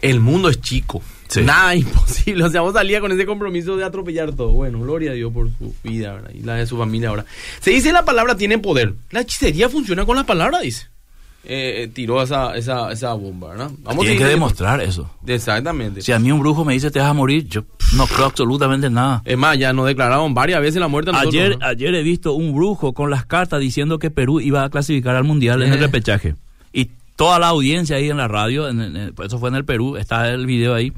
el 0.01 0.19
mundo 0.19 0.49
es 0.49 0.61
chico, 0.61 1.01
Sí. 1.31 1.41
nada 1.41 1.75
imposible. 1.75 2.43
O 2.43 2.49
sea, 2.49 2.61
vos 2.61 2.73
salía 2.73 2.99
con 3.01 3.11
ese 3.11 3.25
compromiso 3.25 3.77
de 3.77 3.83
atropellar 3.85 4.33
todo. 4.33 4.49
Bueno, 4.49 4.79
gloria 4.79 5.11
a 5.11 5.13
Dios 5.13 5.31
por 5.33 5.47
su 5.57 5.73
vida, 5.83 6.13
¿verdad? 6.13 6.31
Y 6.33 6.41
la 6.41 6.55
de 6.55 6.65
su 6.67 6.77
familia 6.77 7.09
ahora. 7.09 7.25
Se 7.59 7.71
dice 7.71 7.91
la 7.93 8.03
palabra 8.05 8.35
tiene 8.35 8.57
poder. 8.57 8.93
La 9.11 9.21
hechicería 9.21 9.69
funciona 9.69 10.05
con 10.05 10.15
la 10.15 10.25
palabra, 10.25 10.59
dice. 10.59 10.87
Eh, 11.43 11.83
eh, 11.83 11.87
tiró 11.87 12.21
esa, 12.21 12.55
esa, 12.55 12.91
esa 12.91 13.13
bomba, 13.13 13.49
¿verdad? 13.49 13.71
Tiene 13.97 14.13
a 14.13 14.17
que 14.19 14.25
demostrar 14.25 14.79
eso. 14.81 15.09
Exactamente. 15.25 16.01
Si 16.03 16.11
a 16.11 16.19
mí 16.19 16.31
un 16.31 16.39
brujo 16.39 16.63
me 16.63 16.73
dice 16.73 16.91
te 16.91 16.99
vas 16.99 17.09
a 17.09 17.13
morir, 17.13 17.47
yo 17.47 17.63
no 17.95 18.05
creo 18.05 18.25
absolutamente 18.27 18.91
nada. 18.91 19.23
Es 19.25 19.37
más, 19.39 19.57
ya 19.57 19.73
nos 19.73 19.87
declararon 19.87 20.35
varias 20.35 20.61
veces 20.61 20.79
la 20.79 20.87
muerte 20.87 21.09
a 21.09 21.13
nosotros, 21.13 21.33
Ayer, 21.33 21.57
¿no? 21.59 21.65
ayer 21.65 21.95
he 21.95 22.03
visto 22.03 22.33
un 22.33 22.53
brujo 22.53 22.93
con 22.93 23.09
las 23.09 23.25
cartas 23.25 23.59
diciendo 23.59 23.97
que 23.97 24.11
Perú 24.11 24.39
iba 24.39 24.63
a 24.63 24.69
clasificar 24.69 25.15
al 25.15 25.23
mundial 25.23 25.63
en 25.63 25.73
el 25.73 25.79
Eh. 25.79 25.81
repechaje. 25.81 26.35
Y 26.73 26.91
toda 27.15 27.39
la 27.39 27.47
audiencia 27.47 27.95
ahí 27.95 28.11
en 28.11 28.17
la 28.17 28.27
radio, 28.27 28.69
en- 28.69 28.81
en- 28.81 29.13
eso 29.25 29.39
fue 29.39 29.49
en 29.49 29.55
el 29.55 29.65
Perú, 29.65 29.97
está 29.97 30.29
el 30.29 30.45
video 30.45 30.75
ahí, 30.75 30.93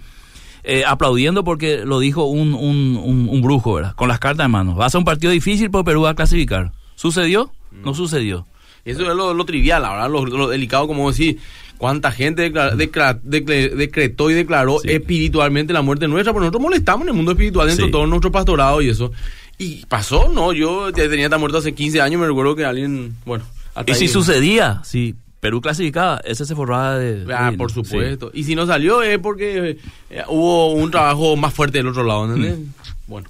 eh, 0.63 0.83
aplaudiendo 0.87 1.43
porque 1.43 1.83
lo 1.85 1.99
dijo 1.99 2.25
un, 2.25 2.53
un, 2.53 2.97
un- 3.03 3.27
un 3.29 3.41
brujo, 3.41 3.73
¿verdad? 3.75 3.95
Con 3.95 4.07
las 4.07 4.19
cartas 4.19 4.45
en 4.45 4.51
mano. 4.51 4.75
Va 4.75 4.85
a 4.85 4.89
ser 4.89 4.99
un 4.99 5.05
partido 5.05 5.31
difícil, 5.31 5.69
pero 5.71 5.83
Perú 5.83 6.01
va 6.03 6.11
a 6.11 6.15
clasificar. 6.15 6.71
¿Sucedió? 6.95 7.51
Mm. 7.71 7.83
No 7.85 7.93
sucedió. 7.93 8.47
Eso 8.85 9.01
es 9.01 9.15
lo, 9.15 9.33
lo 9.33 9.45
trivial, 9.45 9.85
ahora 9.85 10.07
lo, 10.09 10.25
lo 10.25 10.49
delicado, 10.49 10.87
como 10.87 11.09
decir, 11.09 11.37
cuánta 11.77 12.11
gente 12.11 12.51
declara- 12.51 13.19
decretó 13.23 14.29
y 14.29 14.33
declaró 14.33 14.79
Sí. 14.79 14.89
espiritualmente 14.91 15.73
la 15.73 15.81
muerte 15.81 16.07
nuestra, 16.07 16.33
pero 16.33 16.41
nosotros 16.41 16.61
molestamos 16.63 17.03
en 17.03 17.09
el 17.09 17.13
mundo 17.15 17.31
espiritual 17.31 17.67
dentro 17.67 17.85
Sí. 17.85 17.89
de 17.89 17.93
todo 17.93 18.07
nuestro 18.07 18.31
pastorado 18.31 18.81
y 18.81 18.89
eso. 18.89 19.11
Y 19.57 19.85
pasó, 19.85 20.29
no, 20.33 20.51
yo 20.51 20.91
tenía 20.91 21.25
esta 21.25 21.37
muerto 21.37 21.59
hace 21.59 21.73
15 21.73 22.01
años, 22.01 22.19
me 22.19 22.27
recuerdo 22.27 22.55
que 22.55 22.65
alguien, 22.65 23.15
bueno, 23.25 23.45
hasta 23.75 23.91
Y 23.91 23.95
si 23.95 24.05
ahí- 24.05 24.09
sucedía, 24.09 24.81
si 24.83 25.15
Perú 25.43 25.59
clasificaba, 25.59 26.21
ese 26.23 26.45
se 26.45 26.55
forraba 26.55 26.97
de... 26.97 27.25
Ah, 27.35 27.51
de- 27.51 27.57
por 27.57 27.69
sí. 27.69 27.75
supuesto. 27.83 28.31
Y 28.33 28.45
si 28.45 28.55
no 28.55 28.65
salió 28.65 29.01
es 29.01 29.19
porque 29.19 29.77
eh, 30.09 30.23
hubo 30.29 30.71
un 30.71 30.89
trabajo 30.89 31.35
más 31.35 31.53
fuerte 31.53 31.79
del 31.79 31.87
otro 31.89 32.05
lado, 32.05 32.25
¿entendés? 32.27 32.59
Mm. 32.59 32.63
Bueno. 33.07 33.27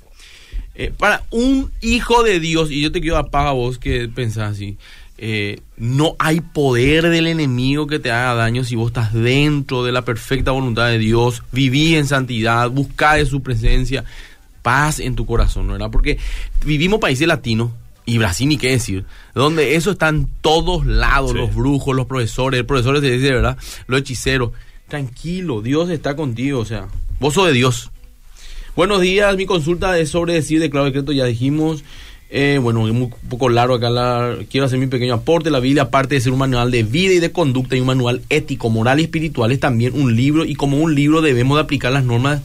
Eh, 0.76 0.93
para 0.95 1.24
un 1.32 1.72
hijo 1.82 2.22
de 2.22 2.39
Dios, 2.39 2.70
y 2.70 2.82
yo 2.82 2.91
te 2.91 3.01
quiero 3.01 3.16
paz 3.32 3.47
a 3.47 3.51
vos 3.53 3.80
que 3.80 4.07
pensás 4.09 4.51
así, 4.51 4.78
eh, 5.18 5.59
no 5.76 6.16
hay 6.20 6.41
poder 6.41 7.09
del 7.09 7.26
enemigo 7.26 7.88
que 7.88 7.97
te 7.97 8.11
haga 8.11 8.36
daño 8.36 8.64
si 8.64 8.76
vos 8.76 8.89
estás 8.89 9.11
dentro 9.11 9.84
de 9.84 9.91
la 9.91 10.03
perfecta 10.03 10.51
voluntad 10.51 10.89
de 10.89 10.99
Dios, 10.99 11.41
viví 11.51 11.95
en 11.95 12.05
santidad, 12.05 12.70
buscá 12.70 13.16
de 13.16 13.26
su 13.26 13.41
presencia, 13.41 14.03
paz 14.61 14.99
en 14.99 15.16
tu 15.16 15.26
corazón, 15.26 15.68
¿verdad? 15.68 15.89
Porque 15.89 16.20
vivimos 16.64 16.99
países 16.99 17.28
latinos, 17.28 17.72
y 18.06 18.18
Brasil 18.18 18.47
ni 18.49 18.58
qué 18.58 18.70
decir, 18.72 19.06
donde 19.34 19.76
eso 19.76 19.91
está 19.91 20.10
en 20.10 20.28
todos 20.41 20.86
lados, 20.86 21.32
Sí. 21.32 21.38
los 21.38 21.56
brujos, 21.56 21.95
los 21.95 22.06
profesores, 22.06 22.60
el 22.60 22.66
profesor 22.66 22.99
se 22.99 23.12
dice, 23.12 23.32
¿verdad? 23.32 23.58
Los 23.88 24.01
hechiceros. 24.01 24.51
Tranquilo, 24.88 25.62
Dios 25.62 25.89
está 25.89 26.16
contigo, 26.16 26.60
o 26.60 26.66
sea, 26.66 26.88
vos 27.20 27.34
sos 27.34 27.47
de 27.47 27.54
Dios. 27.54 27.89
Buenos 28.76 29.01
días, 29.01 29.36
mi 29.38 29.45
consulta 29.45 29.97
es 29.99 30.10
sobre 30.10 30.34
decir 30.34 30.60
declaro 30.60 30.86
decreto, 30.86 31.12
ya 31.12 31.26
dijimos. 31.26 31.84
Eh, 32.36 32.58
bueno, 32.60 32.88
es 32.88 32.93
muy- 32.95 33.04
un 33.22 33.30
poco 33.30 33.47
largo 33.47 33.76
acá, 33.76 33.91
la, 33.91 34.36
quiero 34.49 34.66
hacer 34.66 34.80
mi 34.80 34.88
pequeño 34.88 35.14
aporte. 35.14 35.51
La 35.51 35.60
Biblia, 35.60 35.84
aparte 35.84 36.16
de 36.16 36.22
ser 36.22 36.34
un 36.34 36.39
manual 36.39 36.72
de 36.72 36.82
vida 36.82 37.14
y 37.14 37.20
de 37.20 37.32
conducta 37.32 37.76
y 37.76 37.80
un 37.82 37.86
manual 37.86 38.24
ético, 38.30 38.72
moral 38.72 38.99
y 38.99 39.04
espiritual, 39.04 39.51
es 39.51 39.60
también 39.60 39.93
un 39.93 40.16
libro 40.16 40.43
y 40.43 40.56
como 40.56 40.78
un 40.78 40.95
libro 40.95 41.22
debemos 41.22 41.58
de 41.58 41.62
aplicar 41.62 41.91
las 41.91 42.04
normas 42.06 42.41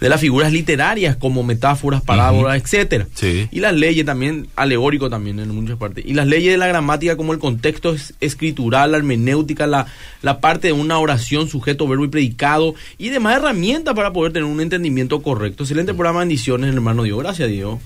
de 0.00 0.08
las 0.08 0.20
figuras 0.20 0.52
literarias 0.52 1.16
como 1.16 1.42
metáforas, 1.42 2.02
parábolas, 2.02 2.60
etcétera. 2.62 3.06
Sí. 3.14 3.48
Y 3.50 3.60
las 3.60 3.74
leyes 3.74 4.04
también, 4.06 4.48
alegórico 4.56 5.10
también 5.10 5.40
en 5.40 5.54
muchas 5.54 5.76
partes. 5.76 6.04
Y 6.06 6.14
las 6.14 6.26
leyes 6.26 6.52
de 6.52 6.58
la 6.58 6.66
gramática 6.68 7.16
como 7.16 7.32
el 7.32 7.38
contexto 7.38 7.92
es- 7.94 8.14
escritural, 8.20 8.92
la 8.92 8.98
hermenéutica, 8.98 9.66
la, 9.66 9.86
la 10.22 10.40
parte 10.40 10.68
de 10.68 10.72
una 10.72 10.98
oración, 10.98 11.48
sujeto, 11.48 11.88
verbo 11.88 12.04
y 12.04 12.08
predicado 12.08 12.74
y 12.98 13.08
demás 13.08 13.36
herramientas 13.36 13.94
para 13.94 14.12
poder 14.12 14.32
tener 14.32 14.48
un 14.48 14.60
entendimiento 14.60 15.22
correcto. 15.22 15.64
Excelente 15.64 15.94
programa, 15.94 16.20
bendiciones, 16.20 16.72
hermano 16.72 17.02
Dios. 17.02 17.18
Gracias, 17.18 17.48
Dios. 17.48 17.78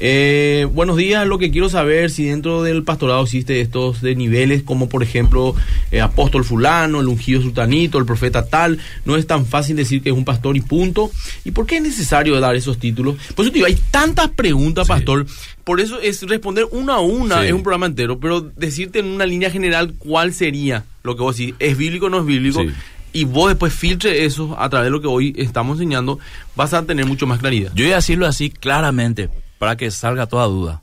Eh, 0.00 0.66
buenos 0.72 0.96
días, 0.96 1.24
lo 1.24 1.38
que 1.38 1.52
quiero 1.52 1.68
saber 1.68 2.10
si 2.10 2.24
dentro 2.24 2.64
del 2.64 2.82
pastorado 2.82 3.22
existe 3.22 3.60
estos 3.60 4.02
de 4.02 4.16
niveles 4.16 4.64
como 4.64 4.88
por 4.88 5.04
ejemplo 5.04 5.54
eh, 5.92 6.00
apóstol 6.00 6.44
fulano, 6.44 7.00
el 7.00 7.06
ungido 7.06 7.40
sultanito, 7.40 7.98
el 7.98 8.04
profeta 8.04 8.44
tal, 8.46 8.80
no 9.04 9.14
es 9.16 9.26
tan 9.28 9.46
fácil 9.46 9.76
decir 9.76 10.02
que 10.02 10.08
es 10.08 10.14
un 10.16 10.24
pastor 10.24 10.56
y 10.56 10.60
punto. 10.62 11.12
¿Y 11.44 11.52
por 11.52 11.66
qué 11.66 11.76
es 11.76 11.82
necesario 11.82 12.40
dar 12.40 12.56
esos 12.56 12.78
títulos? 12.78 13.14
Por 13.36 13.44
eso 13.44 13.52
te 13.52 13.58
digo, 13.58 13.66
hay 13.66 13.78
tantas 13.92 14.30
preguntas, 14.30 14.86
Sí. 14.88 14.92
pastor, 14.92 15.26
por 15.62 15.80
eso 15.80 16.00
es 16.00 16.22
responder 16.22 16.66
una 16.72 16.94
a 16.94 17.00
una, 17.00 17.42
Sí. 17.42 17.46
es 17.46 17.52
un 17.52 17.62
programa 17.62 17.86
entero, 17.86 18.18
pero 18.18 18.40
decirte 18.40 18.98
en 18.98 19.06
una 19.06 19.26
línea 19.26 19.50
general 19.50 19.94
cuál 19.98 20.34
sería 20.34 20.84
lo 21.04 21.14
que 21.14 21.22
vos 21.22 21.36
decís, 21.36 21.54
es 21.60 21.78
bíblico 21.78 22.06
o 22.06 22.10
no 22.10 22.18
es 22.18 22.26
bíblico. 22.26 22.62
Sí. 22.62 22.70
Y 23.12 23.24
vos 23.26 23.48
después 23.48 23.72
filtre 23.72 24.24
eso 24.24 24.56
a 24.58 24.68
través 24.68 24.86
de 24.86 24.90
lo 24.90 25.00
que 25.00 25.06
hoy 25.06 25.32
estamos 25.38 25.76
enseñando, 25.76 26.18
vas 26.56 26.74
a 26.74 26.82
tener 26.84 27.06
mucho 27.06 27.28
más 27.28 27.38
claridad. 27.38 27.70
Yo 27.76 27.84
voy 27.84 27.92
a 27.92 27.96
decirlo 27.96 28.26
así 28.26 28.50
claramente, 28.50 29.28
para 29.58 29.76
que 29.76 29.90
salga 29.90 30.26
toda 30.26 30.46
duda. 30.46 30.82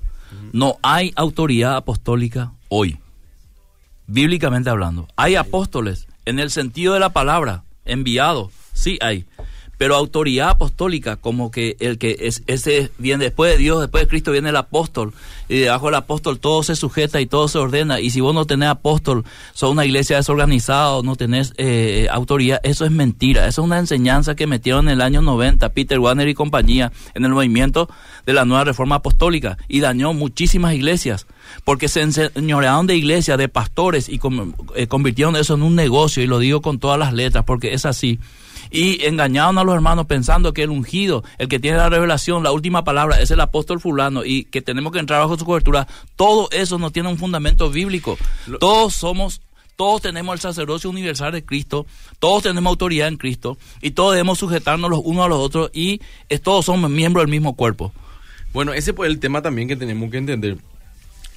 No 0.54 0.78
hay 0.82 1.12
autoridad 1.16 1.76
apostólica 1.76 2.54
hoy, 2.70 3.00
bíblicamente 4.08 4.70
hablando. 4.70 5.08
Hay 5.16 5.36
apóstoles, 5.36 6.08
en 6.26 6.40
el 6.40 6.52
sentido 6.52 6.94
de 6.94 7.00
la 7.00 7.10
palabra, 7.10 7.64
enviados, 7.86 8.52
sí 8.74 8.98
hay. 9.02 9.26
Pero 9.82 9.96
autoridad 9.96 10.50
apostólica, 10.50 11.16
como 11.16 11.50
que 11.50 11.76
el 11.80 11.98
que 11.98 12.16
es, 12.20 12.44
ese 12.46 12.92
viene 13.00 13.24
después 13.24 13.52
de 13.52 13.58
Dios, 13.58 13.82
después 13.82 14.04
de 14.04 14.08
Cristo 14.08 14.32
viene 14.32 14.50
el 14.50 14.56
apóstol, 14.56 15.12
y 15.50 15.58
debajo 15.58 15.88
del 15.88 15.96
apóstol 15.96 16.38
todo 16.38 16.62
se 16.62 16.76
sujeta 16.76 17.20
y 17.20 17.26
todo 17.26 17.48
se 17.48 17.58
ordena, 17.58 18.00
y 18.00 18.12
si 18.12 18.22
vos 18.22 18.36
no 18.36 18.46
tenés 18.46 18.70
apóstol, 18.70 19.26
sos 19.56 19.72
una 19.72 19.84
iglesia 19.84 20.18
desorganizada 20.18 21.02
no 21.02 21.16
tenés 21.16 21.56
eh, 21.58 22.08
autoridad, 22.12 22.60
eso 22.62 22.86
es 22.86 22.92
mentira, 22.92 23.48
eso 23.48 23.64
es 23.64 23.66
una 23.66 23.80
enseñanza 23.80 24.36
que 24.36 24.46
metieron 24.46 24.88
en 24.88 24.94
el 24.94 25.02
año 25.02 25.24
90 25.24 25.70
Peter 25.70 25.98
Warner 25.98 26.28
y 26.28 26.36
compañía 26.36 26.92
en 27.16 27.26
el 27.26 27.32
movimiento 27.32 27.90
de 28.28 28.34
la 28.34 28.46
nueva 28.46 28.66
reforma 28.66 28.98
apostólica. 28.98 29.58
Y 29.68 29.80
dañó 29.80 30.14
muchísimas 30.14 30.76
iglesias 30.76 31.26
porque 31.64 31.88
se 31.88 32.02
enseñorearon 32.02 32.86
de 32.86 32.98
iglesias, 32.98 33.40
de 33.40 33.50
pastores 33.50 34.10
y 34.10 34.20
eh, 34.76 34.86
convirtieron 34.86 35.36
eso 35.36 35.56
en 35.56 35.64
un 35.64 35.76
negocio. 35.76 36.22
Y 36.22 36.28
lo 36.28 36.38
digo 36.38 36.62
con 36.62 36.78
todas 36.78 37.00
las 37.00 37.14
letras 37.14 37.46
porque 37.46 37.74
es 37.74 37.88
así 37.88 38.20
y 38.70 39.04
engañaron 39.06 39.58
a 39.58 39.64
los 39.64 39.74
hermanos 39.76 40.06
pensando 40.06 40.54
que 40.54 40.64
el 40.64 40.70
ungido, 40.70 41.24
el 41.38 41.48
que 41.48 41.60
tiene 41.60 41.78
la 41.78 41.90
revelación, 41.90 42.44
la 42.44 42.52
última 42.52 42.84
palabra, 42.84 43.20
es 43.22 43.32
el 43.32 43.42
apóstol 43.42 43.80
fulano 43.80 44.24
y 44.26 44.46
que 44.46 44.62
tenemos 44.62 44.92
que 44.92 45.00
entrar 45.00 45.22
bajo 45.22 45.38
su 45.38 45.46
cobertura. 45.46 45.88
Todo 46.16 46.50
eso 46.52 46.78
no 46.78 46.92
tiene 46.92 47.10
un 47.10 47.18
fundamento 47.18 47.70
bíblico. 47.70 48.18
Todos 48.60 48.94
somos 48.94 49.42
todos 49.76 50.02
tenemos 50.04 50.34
el 50.34 50.40
sacerdocio 50.40 50.92
universal 50.92 51.32
de 51.32 51.44
Cristo, 51.44 51.88
todos 52.20 52.44
tenemos 52.44 52.70
autoridad 52.70 53.08
en 53.08 53.18
Cristo 53.18 53.58
y 53.82 53.92
todos 53.92 54.12
debemos 54.12 54.38
sujetarnos 54.38 54.92
los 54.92 55.00
unos 55.04 55.26
a 55.26 55.30
los 55.30 55.40
otros 55.40 55.72
y 55.74 56.02
todos 56.44 56.66
somos 56.66 56.92
miembros 56.92 57.24
del 57.24 57.32
mismo 57.32 57.56
cuerpo. 57.56 57.92
Bueno, 58.54 58.74
ese 58.74 58.92
es 58.92 58.98
el 59.00 59.20
tema 59.20 59.42
también 59.42 59.68
que 59.68 59.76
tenemos 59.76 60.12
que 60.12 60.18
entender 60.18 60.58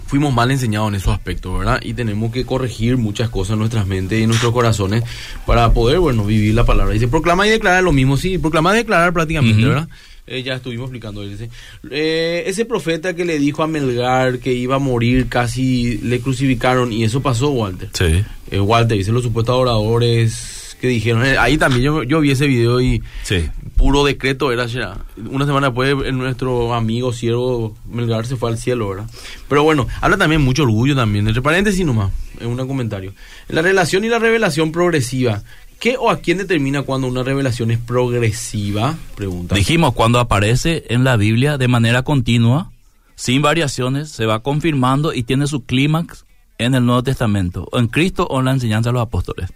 fuimos 0.06 0.32
mal 0.32 0.50
enseñados 0.50 0.88
en 0.88 0.94
esos 0.96 1.12
aspectos, 1.12 1.58
¿verdad? 1.58 1.80
Y 1.82 1.94
tenemos 1.94 2.32
que 2.32 2.44
corregir 2.44 2.96
muchas 2.96 3.28
cosas 3.28 3.54
en 3.54 3.60
nuestras 3.60 3.86
mentes 3.86 4.18
y 4.18 4.22
en 4.22 4.28
nuestros 4.28 4.52
corazones 4.52 5.04
para 5.46 5.72
poder, 5.72 5.98
bueno, 5.98 6.24
vivir 6.24 6.54
la 6.54 6.64
palabra. 6.64 6.92
Dice, 6.94 7.08
proclama 7.08 7.46
y 7.46 7.50
declarar 7.50 7.82
lo 7.82 7.92
mismo, 7.92 8.16
sí, 8.16 8.38
proclama 8.38 8.74
y 8.74 8.78
declarar 8.78 9.12
prácticamente, 9.12 9.64
¿verdad? 9.64 9.88
Eh, 10.26 10.42
ya 10.42 10.54
estuvimos 10.54 10.86
explicando. 10.86 11.26
Dice, 11.26 11.50
eh, 11.90 12.44
ese 12.46 12.64
profeta 12.64 13.14
que 13.14 13.24
le 13.24 13.38
dijo 13.38 13.62
a 13.62 13.66
Melgar 13.66 14.38
que 14.38 14.54
iba 14.54 14.76
a 14.76 14.78
morir, 14.78 15.28
casi 15.28 15.98
le 15.98 16.20
crucificaron 16.20 16.92
y 16.92 17.04
eso 17.04 17.20
pasó, 17.20 17.50
Walter. 17.50 17.90
Sí. 17.92 18.24
Eh, 18.50 18.60
Walter, 18.60 18.96
dice 18.96 19.12
los 19.12 19.22
supuestos 19.22 19.54
adoradores 19.54 20.63
que 20.84 20.90
dijeron. 20.90 21.24
Eh, 21.24 21.38
ahí 21.38 21.56
también 21.56 21.82
yo, 21.82 22.02
yo 22.02 22.20
vi 22.20 22.30
ese 22.30 22.46
video 22.46 22.78
y 22.78 23.02
sí. 23.22 23.48
puro 23.74 24.04
decreto 24.04 24.52
era 24.52 24.66
ya. 24.66 24.98
Una 25.16 25.46
semana 25.46 25.68
después 25.68 26.12
nuestro 26.12 26.74
amigo 26.74 27.10
siervo 27.10 27.74
Melgar 27.90 28.26
se 28.26 28.36
fue 28.36 28.50
al 28.50 28.58
cielo, 28.58 28.90
¿verdad? 28.90 29.06
Pero 29.48 29.62
bueno, 29.62 29.86
habla 30.02 30.18
también 30.18 30.42
mucho 30.42 30.64
orgullo 30.64 30.94
también. 30.94 31.26
Entre 31.26 31.40
paréntesis 31.40 31.86
nomás, 31.86 32.12
en 32.38 32.48
un 32.48 32.68
comentario. 32.68 33.14
La 33.48 33.62
relación 33.62 34.04
y 34.04 34.08
la 34.08 34.18
revelación 34.18 34.72
progresiva. 34.72 35.42
¿Qué 35.80 35.96
o 35.98 36.10
a 36.10 36.18
quién 36.18 36.36
determina 36.36 36.82
cuando 36.82 37.08
una 37.08 37.22
revelación 37.22 37.70
es 37.70 37.78
progresiva? 37.78 38.94
Pregunta. 39.16 39.54
Dijimos, 39.54 39.94
cuando 39.94 40.20
aparece 40.20 40.84
en 40.88 41.02
la 41.02 41.16
Biblia 41.16 41.56
de 41.56 41.68
manera 41.68 42.02
continua, 42.02 42.72
sin 43.14 43.40
variaciones, 43.40 44.10
se 44.10 44.26
va 44.26 44.42
confirmando 44.42 45.14
y 45.14 45.22
tiene 45.22 45.46
su 45.46 45.64
clímax 45.64 46.26
en 46.58 46.74
el 46.74 46.84
Nuevo 46.84 47.02
Testamento, 47.02 47.68
o 47.72 47.78
en 47.78 47.88
Cristo 47.88 48.26
o 48.28 48.40
en 48.40 48.44
la 48.44 48.52
enseñanza 48.52 48.90
de 48.90 48.94
los 48.94 49.02
apóstoles. 49.02 49.50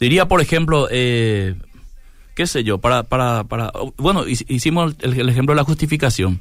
Diría, 0.00 0.26
por 0.26 0.40
ejemplo, 0.40 0.88
eh, 0.90 1.54
qué 2.34 2.46
sé 2.46 2.64
yo, 2.64 2.78
para, 2.78 3.04
para, 3.04 3.44
para 3.44 3.72
bueno, 3.96 4.24
hicimos 4.26 4.94
el, 5.00 5.28
ejemplo 5.28 5.54
de 5.54 5.60
la 5.60 5.64
justificación, 5.64 6.40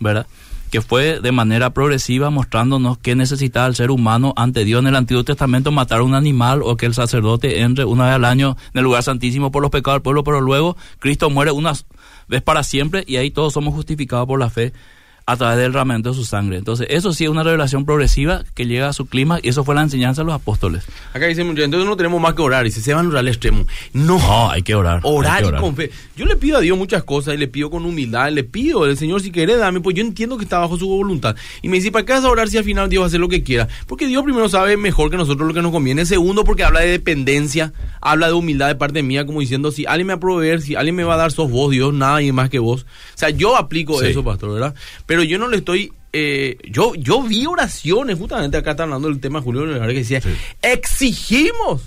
¿verdad? 0.00 0.26
Que 0.70 0.80
fue 0.80 1.20
de 1.20 1.32
manera 1.32 1.70
progresiva 1.70 2.30
mostrándonos 2.30 2.96
que 2.98 3.14
necesitaba 3.14 3.66
el 3.66 3.74
ser 3.74 3.90
humano 3.90 4.32
ante 4.36 4.64
Dios 4.64 4.80
en 4.80 4.86
el 4.86 4.96
Antiguo 4.96 5.24
Testamento 5.24 5.70
matar 5.70 6.00
un 6.00 6.14
animal 6.14 6.62
o 6.62 6.76
que 6.76 6.86
el 6.86 6.94
sacerdote 6.94 7.60
entre 7.60 7.84
una 7.84 8.06
vez 8.06 8.14
al 8.14 8.24
año 8.24 8.56
en 8.72 8.78
el 8.78 8.84
lugar 8.84 9.02
santísimo 9.02 9.50
por 9.50 9.60
los 9.60 9.70
pecados 9.70 9.96
del 9.96 10.02
pueblo, 10.02 10.24
pero 10.24 10.40
luego 10.40 10.76
Cristo 10.98 11.28
muere 11.28 11.50
una 11.50 11.74
vez 12.28 12.42
para 12.42 12.62
siempre 12.62 13.04
y 13.06 13.16
ahí 13.16 13.30
todos 13.30 13.52
somos 13.52 13.74
justificados 13.74 14.26
por 14.26 14.40
la 14.40 14.48
fe 14.48 14.72
a 15.32 15.36
través 15.36 15.56
del 15.58 15.72
derramamiento 15.72 16.10
de 16.10 16.16
su 16.16 16.24
sangre. 16.24 16.58
Entonces, 16.58 16.86
eso 16.90 17.12
sí 17.12 17.24
es 17.24 17.30
una 17.30 17.42
revelación 17.42 17.84
progresiva 17.84 18.44
que 18.54 18.66
llega 18.66 18.88
a 18.88 18.92
su 18.92 19.06
clima 19.06 19.38
y 19.42 19.48
eso 19.48 19.64
fue 19.64 19.74
la 19.74 19.82
enseñanza 19.82 20.22
de 20.22 20.26
los 20.26 20.34
apóstoles. 20.34 20.84
Acá 21.12 21.26
dice 21.26 21.44
mucho, 21.44 21.62
entonces 21.62 21.88
no 21.88 21.96
tenemos 21.96 22.20
más 22.20 22.34
que 22.34 22.42
orar. 22.42 22.64
Dice, 22.64 22.80
se 22.80 22.94
van 22.94 23.06
a 23.06 23.08
orar 23.08 23.20
al 23.20 23.28
extremo. 23.28 23.66
No, 23.92 24.50
hay 24.50 24.62
que 24.62 24.74
orar. 24.74 25.00
Orar, 25.02 25.44
y 25.44 25.60
con 25.60 25.74
fe. 25.76 25.90
Yo 26.16 26.26
le 26.26 26.36
pido 26.36 26.58
a 26.58 26.60
Dios 26.60 26.76
muchas 26.78 27.04
cosas 27.04 27.34
y 27.34 27.38
le 27.38 27.48
pido 27.48 27.70
con 27.70 27.84
humildad, 27.84 28.30
le 28.30 28.44
pido, 28.44 28.86
el 28.86 28.96
Señor, 28.96 29.22
si 29.22 29.30
quiere, 29.30 29.56
dame, 29.56 29.80
pues 29.80 29.96
yo 29.96 30.02
entiendo 30.02 30.36
que 30.36 30.44
está 30.44 30.58
bajo 30.58 30.76
su 30.76 30.88
voluntad. 30.88 31.36
Y 31.62 31.68
me 31.68 31.76
dice, 31.76 31.90
¿para 31.90 32.04
qué 32.04 32.12
vas 32.12 32.24
a 32.24 32.30
orar 32.30 32.48
si 32.48 32.58
al 32.58 32.64
final 32.64 32.88
Dios 32.88 33.02
va 33.02 33.06
a 33.06 33.08
hacer 33.08 33.20
lo 33.20 33.28
que 33.28 33.42
quiera? 33.42 33.68
Porque 33.86 34.06
Dios 34.06 34.22
primero 34.22 34.48
sabe 34.48 34.76
mejor 34.76 35.10
que 35.10 35.16
nosotros 35.16 35.48
lo 35.48 35.54
que 35.54 35.62
nos 35.62 35.72
conviene. 35.72 36.04
Segundo, 36.06 36.44
porque 36.44 36.64
habla 36.64 36.80
de 36.80 36.90
dependencia, 36.90 37.72
habla 38.00 38.28
de 38.28 38.32
humildad 38.34 38.68
de 38.68 38.74
parte 38.74 39.02
mía, 39.02 39.26
como 39.26 39.40
diciendo, 39.40 39.72
si 39.72 39.86
alguien 39.86 40.06
me 40.06 40.12
va 40.14 40.18
a 40.18 40.20
proveer, 40.20 40.60
si 40.60 40.74
alguien 40.74 40.94
me 40.94 41.04
va 41.04 41.14
a 41.14 41.18
dar, 41.18 41.32
sos 41.32 41.50
vos, 41.50 41.70
Dios, 41.70 41.92
nada 41.94 42.20
más 42.32 42.50
que 42.50 42.58
vos. 42.58 42.82
O 42.82 43.18
sea, 43.18 43.30
yo 43.30 43.56
aplico 43.56 44.02
eso, 44.02 44.22
pastor, 44.22 44.52
¿verdad? 44.52 44.74
Pero 45.06 45.21
yo 45.22 45.38
no 45.38 45.48
le 45.48 45.58
estoy 45.58 45.92
eh, 46.12 46.58
yo, 46.68 46.94
yo 46.94 47.22
vi 47.22 47.46
oraciones, 47.46 48.18
justamente 48.18 48.58
acá 48.58 48.72
está 48.72 48.82
hablando 48.82 49.08
del 49.08 49.18
tema 49.18 49.40
Julio 49.40 49.64
que 49.64 49.94
decía, 49.94 50.20
exigimos. 50.60 51.82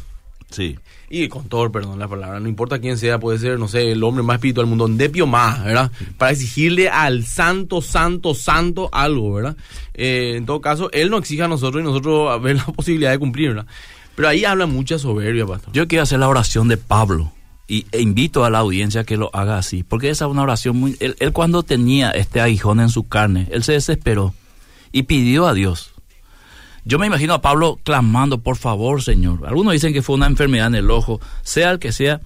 Sí. 0.49 0.77
Y 1.07 1.27
con 1.27 1.47
todo, 1.47 1.71
perdón 1.71 1.99
la 1.99 2.07
palabra, 2.07 2.39
no 2.39 2.49
importa 2.49 2.79
quién 2.79 2.97
sea, 2.97 3.19
puede 3.19 3.37
ser, 3.37 3.59
no 3.59 3.67
sé, 3.67 3.91
el 3.91 4.03
hombre 4.03 4.23
más 4.23 4.35
espiritual 4.35 4.65
del 4.65 4.75
mundo, 4.75 4.87
Depio 4.87 5.27
más, 5.27 5.63
¿verdad? 5.63 5.91
Para 6.17 6.31
exigirle 6.31 6.89
al 6.89 7.23
santo, 7.25 7.81
santo, 7.81 8.33
santo 8.33 8.89
algo, 8.91 9.33
¿verdad? 9.33 9.55
Eh, 9.93 10.33
en 10.37 10.47
todo 10.47 10.61
caso, 10.61 10.89
él 10.91 11.11
no 11.11 11.17
exige 11.17 11.43
a 11.43 11.47
nosotros 11.47 11.81
y 11.81 11.85
nosotros 11.85 12.31
a 12.31 12.37
ver 12.37 12.55
la 12.55 12.65
posibilidad 12.75 13.11
de 13.11 13.19
cumplir, 13.19 13.49
¿verdad? 13.49 13.67
Pero 14.15 14.27
ahí 14.27 14.45
habla 14.45 14.65
mucha 14.65 14.97
soberbia, 14.97 15.45
pastor. 15.45 15.71
Yo 15.73 15.87
quiero 15.87 16.03
hacer 16.03 16.19
la 16.19 16.27
oración 16.27 16.67
de 16.67 16.77
Pablo 16.77 17.31
y 17.67 17.87
e 17.91 18.01
invito 18.01 18.45
a 18.45 18.49
la 18.49 18.59
audiencia 18.59 19.03
que 19.03 19.17
lo 19.17 19.31
haga 19.33 19.57
así, 19.57 19.83
porque 19.83 20.09
esa 20.09 20.25
es 20.25 20.31
una 20.31 20.43
oración 20.43 20.77
muy... 20.77 20.97
Él, 20.99 21.15
cuando 21.33 21.63
tenía 21.63 22.11
este 22.11 22.39
aguijón 22.41 22.79
en 22.79 22.89
su 22.89 23.07
carne, 23.07 23.47
él 23.51 23.63
se 23.63 23.73
desesperó 23.73 24.33
y 24.91 25.03
pidió 25.03 25.47
a 25.47 25.53
Dios. 25.53 25.91
Yo 26.83 26.99
me 26.99 27.07
imagino 27.07 27.33
a 27.33 27.41
Pablo 27.41 27.79
clamando, 27.83 28.37
por 28.37 28.57
favor, 28.57 29.01
Señor. 29.01 29.47
Algunos 29.47 29.73
dicen 29.73 29.93
que 29.93 30.03
fue 30.03 30.15
una 30.15 30.27
enfermedad 30.27 30.67
en 30.67 30.75
el 30.75 30.91
ojo, 30.91 31.19
sea 31.41 31.71
el 31.71 31.79
que 31.79 31.91
sea. 31.91 32.21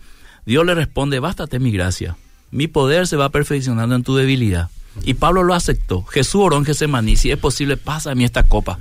Dios 0.45 0.65
le 0.65 0.75
responde, 0.75 1.19
bástate 1.19 1.59
mi 1.59 1.71
gracia. 1.71 2.17
Mi 2.51 2.67
poder 2.67 3.07
se 3.07 3.15
va 3.15 3.29
perfeccionando 3.29 3.95
en 3.95 4.03
tu 4.03 4.15
debilidad. 4.15 4.69
Y 5.05 5.13
Pablo 5.13 5.43
lo 5.43 5.53
aceptó. 5.53 6.03
Jesús 6.03 6.41
oró 6.43 6.57
en 6.57 6.65
Getsemaní, 6.65 7.15
si 7.15 7.31
es 7.31 7.37
posible, 7.37 7.77
pasa 7.77 8.11
a 8.11 8.15
mí 8.15 8.25
esta 8.25 8.43
copa. 8.43 8.79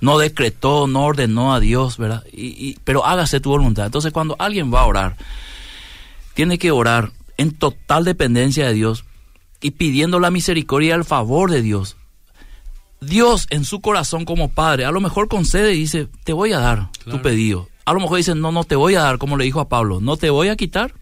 No 0.00 0.18
decretó, 0.18 0.86
no 0.86 1.04
ordenó 1.04 1.52
a 1.52 1.60
Dios, 1.60 1.98
¿verdad? 1.98 2.24
y, 2.32 2.78
pero 2.84 3.04
hágase 3.04 3.40
tu 3.40 3.50
voluntad. 3.50 3.86
Entonces, 3.86 4.12
cuando 4.12 4.36
alguien 4.38 4.72
va 4.72 4.82
a 4.82 4.86
orar, 4.86 5.16
tiene 6.40 6.56
que 6.56 6.70
orar 6.70 7.12
en 7.36 7.52
total 7.52 8.06
dependencia 8.06 8.66
de 8.66 8.72
Dios 8.72 9.04
y 9.60 9.72
pidiendo 9.72 10.18
la 10.20 10.30
misericordia 10.30 10.88
y 10.88 10.92
el 10.92 11.04
favor 11.04 11.50
de 11.50 11.60
Dios. 11.60 11.98
Dios 13.02 13.46
en 13.50 13.66
su 13.66 13.82
corazón 13.82 14.24
como 14.24 14.48
padre, 14.48 14.86
a 14.86 14.90
lo 14.90 15.02
mejor 15.02 15.28
concede 15.28 15.74
y 15.74 15.80
dice, 15.80 16.08
te 16.24 16.32
voy 16.32 16.54
a 16.54 16.58
dar 16.58 16.88
tu 17.04 17.20
pedido. 17.20 17.68
A 17.84 17.92
lo 17.92 18.00
mejor 18.00 18.16
dice, 18.16 18.34
no, 18.34 18.52
no 18.52 18.64
te 18.64 18.74
voy 18.74 18.94
a 18.94 19.02
dar, 19.02 19.18
como 19.18 19.36
le 19.36 19.44
dijo 19.44 19.60
a 19.60 19.68
Pablo, 19.68 20.00
no 20.00 20.16
te 20.16 20.30
voy 20.30 20.48
a 20.48 20.56
quitar. 20.56 20.94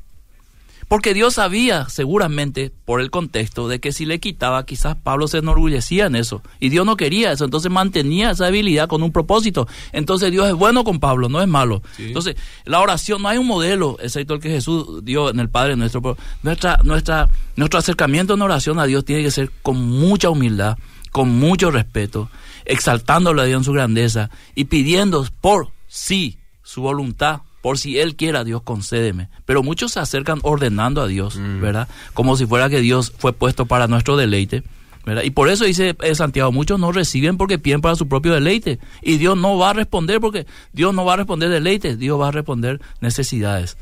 Porque 0.88 1.12
Dios 1.12 1.34
sabía, 1.34 1.86
seguramente, 1.90 2.72
por 2.86 3.02
el 3.02 3.10
contexto, 3.10 3.68
de 3.68 3.78
que 3.78 3.92
si 3.92 4.06
le 4.06 4.20
quitaba, 4.20 4.64
quizás 4.64 4.96
Pablo 4.96 5.28
se 5.28 5.38
enorgullecía 5.38 6.06
en 6.06 6.16
eso. 6.16 6.42
Y 6.60 6.70
Dios 6.70 6.86
no 6.86 6.96
quería 6.96 7.30
eso, 7.30 7.44
entonces 7.44 7.70
mantenía 7.70 8.30
esa 8.30 8.46
habilidad 8.46 8.88
con 8.88 9.02
un 9.02 9.12
propósito. 9.12 9.68
Entonces 9.92 10.32
Dios 10.32 10.48
es 10.48 10.54
bueno 10.54 10.84
con 10.84 10.98
Pablo, 10.98 11.28
no 11.28 11.42
es 11.42 11.48
malo. 11.48 11.82
Entonces, 11.98 12.36
la 12.64 12.80
oración, 12.80 13.20
no 13.20 13.28
hay 13.28 13.36
un 13.36 13.46
modelo, 13.46 13.98
excepto 14.00 14.34
el 14.34 14.40
que 14.40 14.48
Jesús 14.48 15.04
dio 15.04 15.28
en 15.28 15.40
el 15.40 15.50
Padre 15.50 15.76
nuestro. 15.76 16.16
Nuestra, 16.42 16.78
nuestra, 16.82 17.28
nuestro 17.56 17.78
acercamiento 17.78 18.32
en 18.32 18.40
oración 18.40 18.78
a 18.78 18.86
Dios 18.86 19.04
tiene 19.04 19.22
que 19.22 19.30
ser 19.30 19.50
con 19.60 19.76
mucha 19.86 20.30
humildad, 20.30 20.78
con 21.12 21.28
mucho 21.38 21.70
respeto, 21.70 22.30
exaltándole 22.64 23.42
a 23.42 23.44
Dios 23.44 23.58
en 23.58 23.64
su 23.64 23.72
grandeza 23.72 24.30
y 24.54 24.64
pidiendo 24.64 25.26
por 25.42 25.70
sí 25.86 26.38
su 26.62 26.80
voluntad 26.80 27.42
por 27.68 27.76
si 27.76 27.98
Él 27.98 28.16
quiera, 28.16 28.44
Dios 28.44 28.62
concédeme. 28.62 29.28
Pero 29.44 29.62
muchos 29.62 29.92
se 29.92 30.00
acercan 30.00 30.38
ordenando 30.42 31.02
a 31.02 31.06
Dios, 31.06 31.36
mm. 31.36 31.60
¿verdad? 31.60 31.86
Como 32.14 32.34
si 32.34 32.46
fuera 32.46 32.70
que 32.70 32.80
Dios 32.80 33.12
fue 33.18 33.34
puesto 33.34 33.66
para 33.66 33.86
nuestro 33.88 34.16
deleite. 34.16 34.62
¿verdad? 35.04 35.22
Y 35.22 35.32
por 35.32 35.50
eso 35.50 35.66
dice 35.66 35.94
eh, 36.00 36.14
Santiago, 36.14 36.50
muchos 36.50 36.80
no 36.80 36.92
reciben 36.92 37.36
porque 37.36 37.58
piden 37.58 37.82
para 37.82 37.94
su 37.94 38.08
propio 38.08 38.32
deleite. 38.32 38.78
Y 39.02 39.18
Dios 39.18 39.36
no 39.36 39.58
va 39.58 39.68
a 39.68 39.72
responder 39.74 40.18
porque 40.18 40.46
Dios 40.72 40.94
no 40.94 41.04
va 41.04 41.12
a 41.12 41.16
responder 41.18 41.50
deleite, 41.50 41.98
Dios 41.98 42.18
va 42.18 42.28
a 42.28 42.30
responder 42.30 42.80
necesidades. 43.02 43.76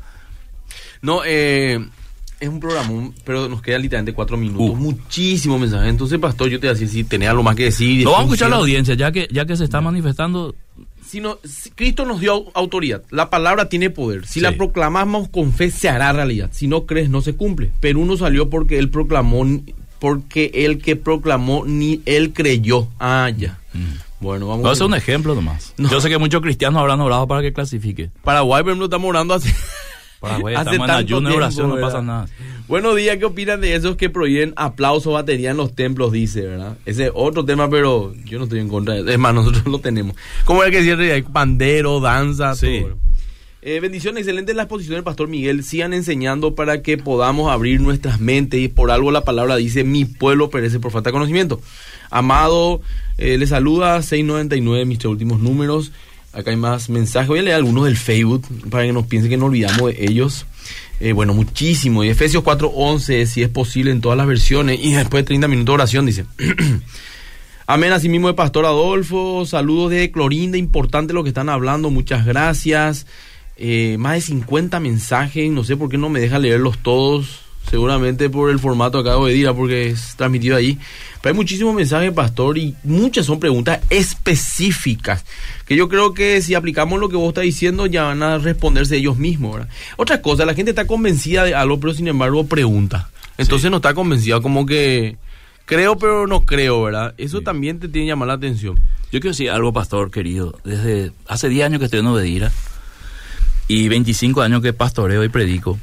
No, 1.01 1.21
eh, 1.25 1.79
es 2.41 2.49
un 2.49 2.59
programa, 2.59 3.13
pero 3.23 3.47
nos 3.47 3.61
quedan 3.61 3.83
literalmente 3.83 4.13
cuatro 4.13 4.35
minutos. 4.35 4.69
Uh. 4.69 4.75
Muchísimo 4.75 5.57
mensaje. 5.57 5.87
Entonces, 5.87 6.19
pastor, 6.19 6.49
yo 6.49 6.59
te 6.59 6.67
voy 6.67 6.71
a 6.71 6.73
decir 6.73 6.89
si 6.89 7.05
tenés 7.05 7.29
algo 7.29 7.41
más 7.41 7.55
que 7.55 7.63
decir. 7.63 8.03
No, 8.03 8.11
vamos 8.11 8.23
a 8.23 8.27
escuchar 8.33 8.47
a 8.47 8.49
la 8.49 8.57
audiencia, 8.57 8.95
ya 8.95 9.13
que, 9.13 9.29
ya 9.31 9.45
que 9.45 9.55
se 9.55 9.63
está 9.63 9.79
manifestando 9.79 10.53
sino 11.07 11.39
Cristo 11.75 12.05
nos 12.05 12.19
dio 12.19 12.45
autoridad. 12.53 13.03
La 13.09 13.29
palabra 13.29 13.69
tiene 13.69 13.89
poder. 13.89 14.27
Si 14.27 14.39
la 14.39 14.51
proclamamos 14.53 15.29
con 15.29 15.53
fe 15.53 15.71
se 15.71 15.89
hará 15.89 16.11
realidad. 16.13 16.49
Si 16.51 16.67
no 16.67 16.85
crees 16.85 17.09
no 17.09 17.21
se 17.21 17.33
cumple. 17.35 17.71
Pero 17.79 17.99
uno 17.99 18.17
salió 18.17 18.49
porque 18.49 18.77
él 18.77 18.89
proclamó 18.89 19.45
porque 19.99 20.51
el 20.53 20.79
que 20.79 20.95
proclamó 20.95 21.65
ni 21.65 22.01
él 22.05 22.33
creyó. 22.33 22.87
Ah, 22.99 23.31
ya. 23.35 23.59
Mm. 23.73 24.07
Bueno, 24.19 24.47
vamos. 24.47 24.65
a 24.65 24.71
hacer 24.71 24.85
un 24.85 24.95
ejemplo 24.95 25.35
nomás. 25.35 25.73
Yo 25.77 26.01
sé 26.01 26.09
que 26.09 26.17
muchos 26.17 26.41
cristianos 26.41 26.79
habrán 26.79 26.99
orado 27.01 27.27
para 27.27 27.41
que 27.41 27.53
clasifique. 27.53 28.09
Paraguay, 28.23 28.63
por 28.63 28.71
ejemplo, 28.71 28.85
estamos 28.85 29.09
orando 29.09 29.33
así. 29.33 29.49
Paraguay 30.19 30.55
estamos 30.55 30.89
en 30.89 30.95
ayuno 30.95 31.31
y 31.31 31.35
oración, 31.35 31.69
no 31.69 31.79
pasa 31.79 32.01
nada. 32.01 32.27
Buenos 32.67 32.95
días, 32.95 33.17
¿qué 33.17 33.25
opinan 33.25 33.61
de 33.61 33.75
esos 33.75 33.95
que 33.95 34.09
prohíben 34.09 34.53
aplauso, 34.55 35.11
batería 35.11 35.51
en 35.51 35.57
los 35.57 35.73
templos, 35.73 36.11
dice, 36.11 36.41
¿verdad? 36.41 36.77
Ese 36.85 37.05
es 37.05 37.11
otro 37.13 37.45
tema, 37.45 37.69
pero 37.69 38.13
yo 38.25 38.37
no 38.37 38.45
estoy 38.45 38.59
en 38.59 38.67
contra 38.67 38.95
de 38.95 39.01
eso. 39.01 39.09
Es 39.09 39.19
más, 39.19 39.33
nosotros 39.33 39.65
lo 39.67 39.79
tenemos. 39.79 40.15
Como 40.45 40.63
el 40.63 40.71
que 40.71 40.83
cierre, 40.83 41.13
hay 41.13 41.21
pandero, 41.21 41.99
danza, 41.99 42.55
sí. 42.55 42.81
todo. 42.81 42.97
Eh, 43.69 43.79
bendición, 43.79 44.17
excelente 44.17 44.53
la 44.53 44.63
exposición 44.63 44.95
del 44.95 45.03
pastor 45.03 45.27
Miguel. 45.27 45.63
Sigan 45.63 45.93
enseñando 45.93 46.55
para 46.55 46.81
que 46.81 46.97
podamos 46.97 47.51
abrir 47.51 47.81
nuestras 47.81 48.19
mentes 48.19 48.59
y 48.61 48.67
por 48.69 48.91
algo 48.91 49.11
la 49.11 49.25
palabra 49.25 49.55
dice, 49.55 49.83
mi 49.83 50.05
pueblo 50.05 50.49
perece 50.49 50.79
por 50.79 50.91
falta 50.91 51.09
de 51.09 51.13
conocimiento. 51.13 51.59
Amado, 52.09 52.81
eh, 53.17 53.37
le 53.37 53.47
saluda 53.47 54.01
699, 54.01 54.85
mis 54.85 54.99
tres 54.99 55.11
últimos 55.11 55.39
números. 55.39 55.91
Acá 56.33 56.51
hay 56.51 56.57
más 56.57 56.89
mensajes. 56.89 57.27
Voy 57.27 57.39
a 57.39 57.43
leer 57.43 57.55
algunos 57.55 57.85
del 57.85 57.97
Facebook 57.97 58.45
para 58.69 58.85
que 58.85 58.93
nos 58.93 59.07
piensen 59.07 59.29
que 59.29 59.37
no 59.37 59.45
olvidamos 59.45 59.91
de 59.91 60.05
ellos. 60.05 60.45
Eh, 60.99 61.13
bueno, 61.13 61.33
muchísimo. 61.33 62.03
Y 62.03 62.09
Efesios 62.09 62.43
4:11, 62.43 63.25
si 63.25 63.43
es 63.43 63.49
posible 63.49 63.91
en 63.91 64.01
todas 64.01 64.17
las 64.17 64.27
versiones. 64.27 64.79
Y 64.81 64.93
después 64.93 65.23
de 65.23 65.27
30 65.27 65.47
minutos 65.47 65.73
de 65.73 65.75
oración, 65.75 66.05
dice. 66.05 66.25
Amén, 67.69 67.91
así 67.91 68.07
mismo 68.07 68.29
de 68.29 68.33
Pastor 68.33 68.65
Adolfo. 68.65 69.45
Saludos 69.45 69.91
de 69.91 70.09
Clorinda, 70.09 70.57
importante 70.57 71.13
lo 71.13 71.23
que 71.23 71.29
están 71.29 71.49
hablando. 71.49 71.89
Muchas 71.89 72.25
gracias. 72.25 73.07
Eh, 73.57 73.97
más 73.99 74.13
de 74.13 74.21
50 74.21 74.79
mensajes. 74.79 75.51
No 75.51 75.63
sé 75.63 75.75
por 75.75 75.89
qué 75.89 75.97
no 75.97 76.09
me 76.09 76.19
deja 76.19 76.39
leerlos 76.39 76.77
todos. 76.77 77.46
Seguramente 77.69 78.29
por 78.29 78.49
el 78.49 78.59
formato 78.59 78.99
acá 78.99 79.15
de 79.17 79.33
día, 79.33 79.53
porque 79.53 79.89
es 79.89 80.15
transmitido 80.15 80.55
ahí. 80.55 80.77
Pero 81.21 81.33
hay 81.33 81.35
muchísimos 81.35 81.75
mensajes, 81.75 82.11
Pastor, 82.13 82.57
y 82.57 82.75
muchas 82.83 83.25
son 83.25 83.39
preguntas 83.39 83.79
específicas. 83.89 85.25
Que 85.65 85.75
yo 85.75 85.89
creo 85.89 86.13
que 86.13 86.41
si 86.41 86.55
aplicamos 86.55 86.99
lo 86.99 87.09
que 87.09 87.17
vos 87.17 87.29
estás 87.29 87.43
diciendo, 87.43 87.85
ya 87.85 88.03
van 88.03 88.23
a 88.23 88.37
responderse 88.37 88.95
ellos 88.97 89.17
mismos. 89.17 89.55
¿verdad? 89.57 89.69
Otra 89.97 90.21
cosa, 90.21 90.45
la 90.45 90.53
gente 90.53 90.71
está 90.71 90.87
convencida 90.87 91.43
de 91.43 91.55
algo, 91.55 91.79
pero 91.79 91.93
sin 91.93 92.07
embargo 92.07 92.45
pregunta. 92.45 93.09
Entonces 93.37 93.63
Sí. 93.67 93.69
no 93.69 93.77
está 93.77 93.93
convencida, 93.93 94.39
como 94.41 94.65
que 94.65 95.17
creo, 95.65 95.97
pero 95.97 96.25
no 96.25 96.45
creo, 96.45 96.83
¿verdad? 96.83 97.13
Eso 97.17 97.41
también 97.41 97.79
te 97.79 97.87
tiene 97.89 98.05
que 98.07 98.11
llamar 98.11 98.29
la 98.29 98.33
atención. 98.35 98.75
Yo 99.11 99.19
quiero 99.19 99.29
decir 99.29 99.49
algo, 99.49 99.73
pastor 99.73 100.09
querido. 100.11 100.57
Desde 100.63 101.11
hace 101.27 101.49
10 101.49 101.65
años 101.65 101.79
que 101.79 101.85
estoy 101.85 101.99
en 101.99 102.07
Obedira 102.07 102.51
y 103.67 103.87
25 103.89 104.41
años 104.41 104.61
que 104.61 104.73
pastoreo 104.73 105.23
y 105.23 105.29
predico, 105.29 105.77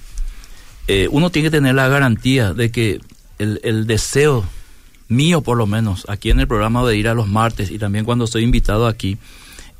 eh, 0.88 1.08
uno 1.10 1.30
tiene 1.30 1.46
que 1.46 1.56
tener 1.56 1.74
la 1.74 1.88
garantía 1.88 2.52
de 2.54 2.70
que 2.70 3.00
el, 3.38 3.60
el 3.64 3.86
deseo 3.86 4.44
mío, 5.08 5.42
por 5.42 5.56
lo 5.56 5.66
menos, 5.66 6.06
aquí 6.08 6.30
en 6.30 6.40
el 6.40 6.48
programa 6.48 6.84
de 6.86 6.96
ir 6.96 7.08
a 7.08 7.14
los 7.14 7.28
martes 7.28 7.70
y 7.70 7.78
también 7.78 8.04
cuando 8.04 8.26
soy 8.26 8.42
invitado 8.42 8.86
aquí, 8.86 9.18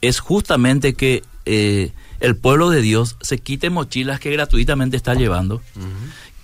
es 0.01 0.19
justamente 0.21 0.95
que 0.95 1.23
eh, 1.47 1.91
el 2.21 2.37
pueblo 2.37 2.71
de 2.71 2.81
Dios 2.83 3.17
se 3.21 3.39
quite 3.39 3.71
mochilas 3.71 4.21
que 4.21 4.31
gratuitamente 4.31 4.97
está 4.97 5.15
llevando. 5.15 5.61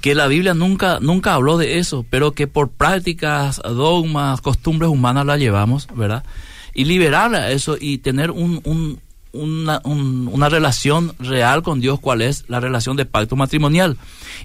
Que 0.01 0.15
la 0.15 0.29
Biblia 0.29 0.55
nunca, 0.55 0.99
nunca 1.01 1.35
habló 1.35 1.59
de 1.59 1.79
eso, 1.79 2.07
pero 2.09 2.33
que 2.33 2.47
por 2.47 2.71
prácticas, 2.71 3.61
dogmas, 3.63 4.41
costumbres 4.41 4.91
humanas 4.91 5.27
la 5.27 5.37
llevamos, 5.37 5.89
¿verdad? 5.95 6.25
Y 6.73 6.85
liberar 6.87 7.35
a 7.35 7.51
eso 7.53 7.77
y 7.79 7.99
tener 7.99 8.31
un, 8.31 8.61
un- 8.65 8.99
una, 9.33 9.81
un- 9.85 10.29
una 10.33 10.49
relación 10.49 11.13
real 11.19 11.63
con 11.63 11.81
Dios, 11.81 12.01
cuál 12.01 12.23
es 12.23 12.45
la 12.49 12.61
relación 12.61 12.97
de 12.97 13.07
pacto 13.07 13.37
matrimonial. 13.37 13.97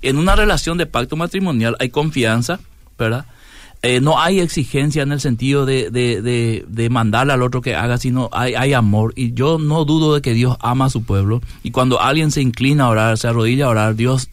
En 0.01 0.17
una 0.17 0.35
relación 0.35 0.77
de 0.77 0.85
pacto 0.85 1.15
matrimonial 1.15 1.75
hay 1.79 1.89
confianza, 1.89 2.59
¿verdad? 2.97 3.25
Eh, 3.81 3.99
no 4.01 4.19
hay 4.19 4.39
exigencia 4.39 5.03
en 5.03 5.11
el 5.11 5.19
sentido 5.19 5.65
de, 5.67 5.91
de, 5.91 6.21
de, 6.21 6.65
de 6.67 6.89
mandarle 6.89 7.33
al 7.33 7.43
otro 7.43 7.61
que 7.61 7.75
haga, 7.75 7.97
sino 7.99 8.29
hay, 8.31 8.55
hay 8.55 8.73
amor. 8.73 9.13
Y 9.15 9.33
yo 9.33 9.59
no 9.59 9.85
dudo 9.85 10.15
de 10.15 10.21
que 10.21 10.33
Dios 10.33 10.57
ama 10.59 10.85
a 10.85 10.89
su 10.89 11.03
pueblo. 11.03 11.41
Y 11.61 11.69
cuando 11.71 12.01
alguien 12.01 12.31
se 12.31 12.41
inclina 12.41 12.85
a 12.85 12.89
orar, 12.89 13.17
se 13.19 13.27
arrodilla 13.27 13.65
a 13.65 13.69
orar, 13.69 13.95
Dios 13.95 14.29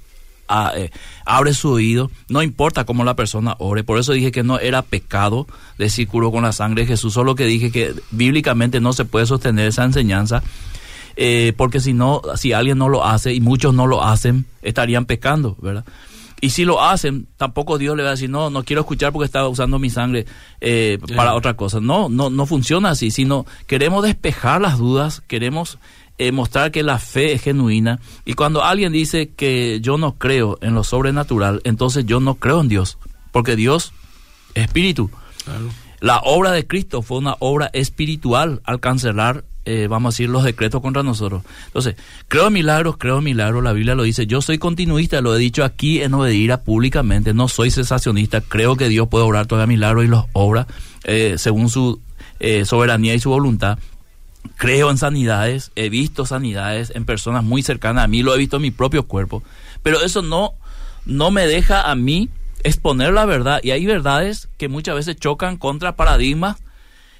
a- 0.48 0.72
eh, 0.76 0.90
abre 1.24 1.54
su 1.54 1.70
oído, 1.70 2.10
no 2.28 2.42
importa 2.42 2.84
cómo 2.84 3.04
la 3.04 3.14
persona 3.16 3.56
ore. 3.58 3.84
Por 3.84 3.98
eso 3.98 4.12
dije 4.12 4.32
que 4.32 4.42
no 4.42 4.58
era 4.58 4.82
pecado 4.82 5.46
decir 5.78 6.08
curo 6.08 6.30
con 6.30 6.42
la 6.42 6.52
sangre 6.52 6.82
de 6.82 6.88
Jesús, 6.88 7.14
solo 7.14 7.34
que 7.34 7.46
dije 7.46 7.70
que 7.70 7.94
bíblicamente 8.10 8.80
no 8.80 8.92
se 8.92 9.04
puede 9.04 9.26
sostener 9.26 9.68
esa 9.68 9.84
enseñanza. 9.84 10.42
eh, 11.16 11.52
porque 11.58 11.78
si 11.80 11.92
no, 11.92 12.22
si 12.36 12.54
alguien 12.54 12.78
no 12.78 12.88
lo 12.88 13.04
hace 13.04 13.34
y 13.34 13.40
muchos 13.42 13.74
no 13.74 13.86
lo 13.86 14.02
hacen, 14.02 14.46
estarían 14.62 15.04
pecando, 15.04 15.56
¿verdad? 15.60 15.84
Y 16.40 16.50
si 16.50 16.64
lo 16.64 16.82
hacen, 16.82 17.28
tampoco 17.36 17.76
Dios 17.78 17.96
le 17.96 18.02
va 18.02 18.08
a 18.08 18.12
decir, 18.12 18.30
no, 18.30 18.48
no 18.50 18.64
quiero 18.64 18.80
escuchar 18.80 19.12
porque 19.12 19.26
estaba 19.26 19.46
usando 19.48 19.78
mi 19.78 19.90
sangre 19.90 20.24
eh, 20.62 20.98
para 21.14 21.34
otra 21.34 21.54
cosa. 21.54 21.80
No, 21.80 22.08
no, 22.08 22.30
no 22.30 22.46
funciona 22.46 22.88
así, 22.90 23.10
sino 23.10 23.44
queremos 23.66 24.02
despejar 24.02 24.60
las 24.62 24.78
dudas, 24.78 25.22
queremos 25.28 25.78
eh, 26.18 26.32
mostrar 26.32 26.70
que 26.70 26.82
la 26.82 26.98
fe 26.98 27.32
es 27.32 27.42
genuina. 27.42 28.00
Y 28.24 28.34
cuando 28.34 28.62
alguien 28.62 28.92
dice 28.92 29.30
que 29.30 29.80
yo 29.80 29.98
no 29.98 30.14
creo 30.18 30.58
en 30.60 30.74
lo 30.74 30.84
sobrenatural, 30.84 31.60
entonces 31.64 32.06
yo 32.06 32.20
no 32.20 32.34
creo 32.36 32.60
en 32.60 32.68
Dios, 32.68 32.98
porque 33.30 33.56
Dios 33.56 33.92
es 34.54 34.64
espíritu. 34.64 35.10
La 36.00 36.18
obra 36.24 36.50
de 36.50 36.66
Cristo 36.66 37.02
fue 37.02 37.18
una 37.18 37.36
obra 37.38 37.70
espiritual 37.72 38.60
al 38.64 38.80
cancelar, 38.80 39.44
eh, 39.64 39.86
vamos 39.88 40.08
a 40.08 40.12
decir, 40.14 40.28
los 40.28 40.42
decretos 40.42 40.82
contra 40.82 41.02
nosotros. 41.02 41.42
Entonces, 41.66 41.94
creo 42.28 42.48
en 42.48 42.52
milagros, 42.52 42.96
creo 42.98 43.18
en 43.18 43.24
milagros, 43.24 43.62
la 43.62 43.72
Biblia 43.72 43.94
lo 43.94 44.02
dice. 44.02 44.26
Yo 44.26 44.42
soy 44.42 44.58
continuista, 44.58 45.20
lo 45.20 45.34
he 45.34 45.38
dicho 45.38 45.64
aquí 45.64 46.02
en 46.02 46.14
Obedira 46.14 46.62
públicamente, 46.62 47.34
no 47.34 47.48
soy 47.48 47.70
cesacionista, 47.70 48.40
creo 48.40 48.76
que 48.76 48.88
Dios 48.88 49.08
puede 49.08 49.24
obrar 49.24 49.46
todavía 49.46 49.68
milagros 49.68 50.04
y 50.04 50.08
los 50.08 50.24
obra 50.32 50.66
eh, 51.04 51.34
según 51.38 51.68
su 51.68 52.00
eh, 52.40 52.64
soberanía 52.64 53.14
y 53.14 53.20
su 53.20 53.30
voluntad. 53.30 53.78
Creo 54.56 54.90
en 54.90 54.98
sanidades, 54.98 55.72
he 55.76 55.88
visto 55.88 56.26
sanidades 56.26 56.92
en 56.94 57.04
personas 57.04 57.44
muy 57.44 57.62
cercanas 57.62 58.04
a 58.04 58.08
mí, 58.08 58.22
lo 58.22 58.34
he 58.34 58.38
visto 58.38 58.56
en 58.56 58.62
mi 58.62 58.70
propio 58.70 59.04
cuerpo, 59.04 59.42
pero 59.82 60.02
eso 60.02 60.22
no, 60.22 60.54
no 61.04 61.30
me 61.30 61.46
deja 61.46 61.90
a 61.90 61.94
mí 61.94 62.28
exponer 62.64 63.12
la 63.12 63.24
verdad. 63.24 63.60
Y 63.62 63.70
hay 63.70 63.86
verdades 63.86 64.48
que 64.58 64.68
muchas 64.68 64.94
veces 64.94 65.16
chocan 65.16 65.56
contra 65.56 65.96
paradigmas 65.96 66.62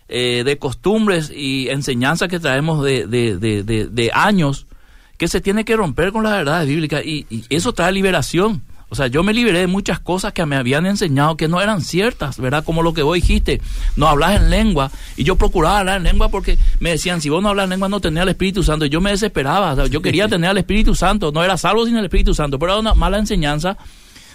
eh, 0.08 0.42
de 0.44 0.58
costumbres 0.58 1.32
y 1.34 1.68
enseñanzas 1.68 2.28
que 2.28 2.40
traemos 2.40 2.84
de, 2.84 3.06
de, 3.06 3.38
de, 3.38 4.10
años 4.12 4.66
que 5.16 5.28
se 5.28 5.40
tiene 5.40 5.64
que 5.64 5.76
romper 5.76 6.12
con 6.12 6.24
las 6.24 6.32
verdades 6.32 6.68
bíblicas 6.68 7.04
y, 7.04 7.26
y 7.30 7.44
eso 7.48 7.72
trae 7.72 7.92
liberación. 7.92 8.62
O 8.92 8.94
sea, 8.94 9.06
yo 9.06 9.22
me 9.22 9.32
liberé 9.32 9.60
de 9.60 9.66
muchas 9.68 10.00
cosas 10.00 10.34
que 10.34 10.44
me 10.44 10.54
habían 10.54 10.84
enseñado 10.84 11.38
que 11.38 11.48
no 11.48 11.62
eran 11.62 11.80
ciertas, 11.80 12.38
¿verdad? 12.38 12.62
Como 12.62 12.82
lo 12.82 12.92
que 12.92 13.02
vos 13.02 13.14
dijiste, 13.14 13.62
no 13.96 14.06
hablas 14.06 14.36
en 14.38 14.50
lengua. 14.50 14.90
Y 15.16 15.24
yo 15.24 15.36
procuraba 15.36 15.78
hablar 15.78 15.96
en 15.96 16.02
lengua 16.02 16.28
porque 16.28 16.58
me 16.78 16.90
decían, 16.90 17.22
si 17.22 17.30
vos 17.30 17.42
no 17.42 17.48
hablas 17.48 17.64
en 17.64 17.70
lengua 17.70 17.88
no 17.88 18.00
tenés 18.00 18.20
al 18.20 18.28
Espíritu 18.28 18.62
Santo. 18.62 18.84
Y 18.84 18.90
yo 18.90 19.00
me 19.00 19.08
desesperaba, 19.10 19.72
o 19.72 19.76
sea, 19.76 19.86
yo 19.86 20.02
quería 20.02 20.28
tener 20.28 20.50
al 20.50 20.58
Espíritu 20.58 20.94
Santo, 20.94 21.32
no 21.32 21.42
era 21.42 21.56
salvo 21.56 21.86
sin 21.86 21.96
el 21.96 22.04
Espíritu 22.04 22.34
Santo, 22.34 22.58
pero 22.58 22.72
era 22.72 22.80
una 22.80 22.92
mala 22.92 23.16
enseñanza 23.16 23.78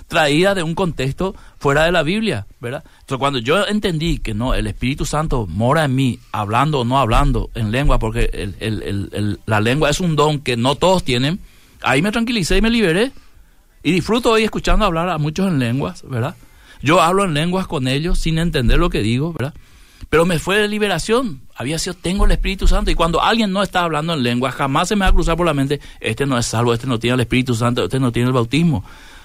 traída 0.07 0.55
de 0.55 0.63
un 0.63 0.73
contexto 0.73 1.35
fuera 1.59 1.83
de 1.83 1.91
la 1.91 2.01
Biblia, 2.01 2.47
¿verdad? 2.59 2.83
Entonces 3.01 3.19
cuando 3.19 3.37
yo 3.39 3.67
entendí 3.67 4.17
que 4.19 4.33
no, 4.33 4.53
el 4.55 4.65
Espíritu 4.65 5.05
Santo 5.05 5.45
mora 5.47 5.83
en 5.85 5.95
mí, 5.95 6.17
hablando 6.31 6.79
o 6.79 6.83
no 6.85 6.97
hablando 6.97 7.49
en 7.55 7.71
lengua, 7.71 7.99
porque 7.99 8.29
el- 8.33 8.55
el- 8.59 8.81
el- 8.83 9.09
el- 9.11 9.39
la 9.45 9.59
lengua 9.61 9.89
es 9.89 9.99
un 9.99 10.15
don 10.15 10.39
que 10.39 10.55
no 10.57 10.75
todos 10.75 11.03
tienen, 11.03 11.39
ahí 11.83 12.01
me 12.01 12.11
tranquilicé 12.11 12.57
y 12.57 12.61
me 12.61 12.69
liberé. 12.69 13.11
Y 13.83 13.91
disfruto 13.91 14.31
hoy 14.31 14.43
escuchando 14.43 14.85
hablar 14.85 15.09
a 15.09 15.17
muchos 15.17 15.47
en 15.47 15.59
lenguas, 15.59 16.03
¿verdad? 16.07 16.35
Yo 16.81 17.01
hablo 17.01 17.23
en 17.23 17.33
lenguas 17.33 17.67
con 17.67 17.87
ellos 17.87 18.19
sin 18.19 18.37
entender 18.37 18.77
lo 18.77 18.89
que 18.89 19.01
digo, 19.01 19.33
¿verdad? 19.33 19.53
Pero 20.09 20.25
me 20.25 20.39
fue 20.39 20.57
de 20.57 20.67
liberación. 20.67 21.41
Había 21.55 21.79
sido, 21.79 21.95
tengo 21.95 22.25
el 22.25 22.31
Espíritu 22.31 22.67
Santo. 22.67 22.91
Y 22.91 22.95
cuando 22.95 23.21
alguien 23.21 23.51
no 23.51 23.63
está 23.63 23.83
hablando 23.83 24.13
en 24.13 24.23
lenguas, 24.23 24.55
jamás 24.55 24.87
se 24.87 24.95
me 24.95 25.01
va 25.01 25.07
a 25.07 25.13
cruzar 25.13 25.35
por 25.35 25.45
la 25.45 25.53
mente, 25.53 25.81
este 25.99 26.25
no 26.25 26.37
es 26.37 26.45
salvo, 26.45 26.73
este 26.73 26.87
no 26.87 26.99
tiene 26.99 27.15
el 27.15 27.21
Espíritu 27.21 27.55
Santo, 27.55 27.83
este 27.83 27.99
no 27.99 28.11
tiene 28.11 28.27
el 28.27 28.33
bautismo. 28.33 28.83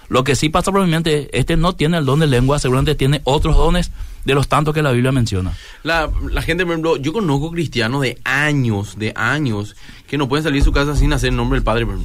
Lo 0.09 0.25
que 0.25 0.35
sí 0.35 0.49
pasa 0.49 0.73
por 0.73 0.85
mi 0.85 0.91
mente, 0.91 1.31
este 1.39 1.57
no 1.57 1.75
tiene 1.75 1.99
el 1.99 2.05
don 2.05 2.21
de 2.21 2.27
lengua, 2.27 2.59
seguramente 2.59 2.95
tiene 2.95 3.21
otros 3.25 3.57
dones 3.57 3.93
de 4.25 4.35
los 4.35 4.49
tantos 4.49 4.75
que 4.75 4.83
la 4.83 4.93
Biblia 4.93 5.13
menciona. 5.13 5.53
La, 5.85 6.11
gente, 6.43 6.67
por 6.67 7.01
yo 7.01 7.13
conozco 7.13 7.51
cristianos 7.51 8.03
de 8.03 8.19
años, 8.25 8.99
de 8.99 9.13
años, 9.17 9.77
que 10.07 10.19
no 10.19 10.29
pueden 10.29 10.45
salir 10.45 10.61
de 10.61 10.65
su 10.65 10.73
casa 10.73 10.97
sin 10.97 11.13
hacer 11.13 11.31
el 11.31 11.37
nombre 11.37 11.57
del 11.57 11.65
Padre, 11.65 11.87
por. 11.87 11.97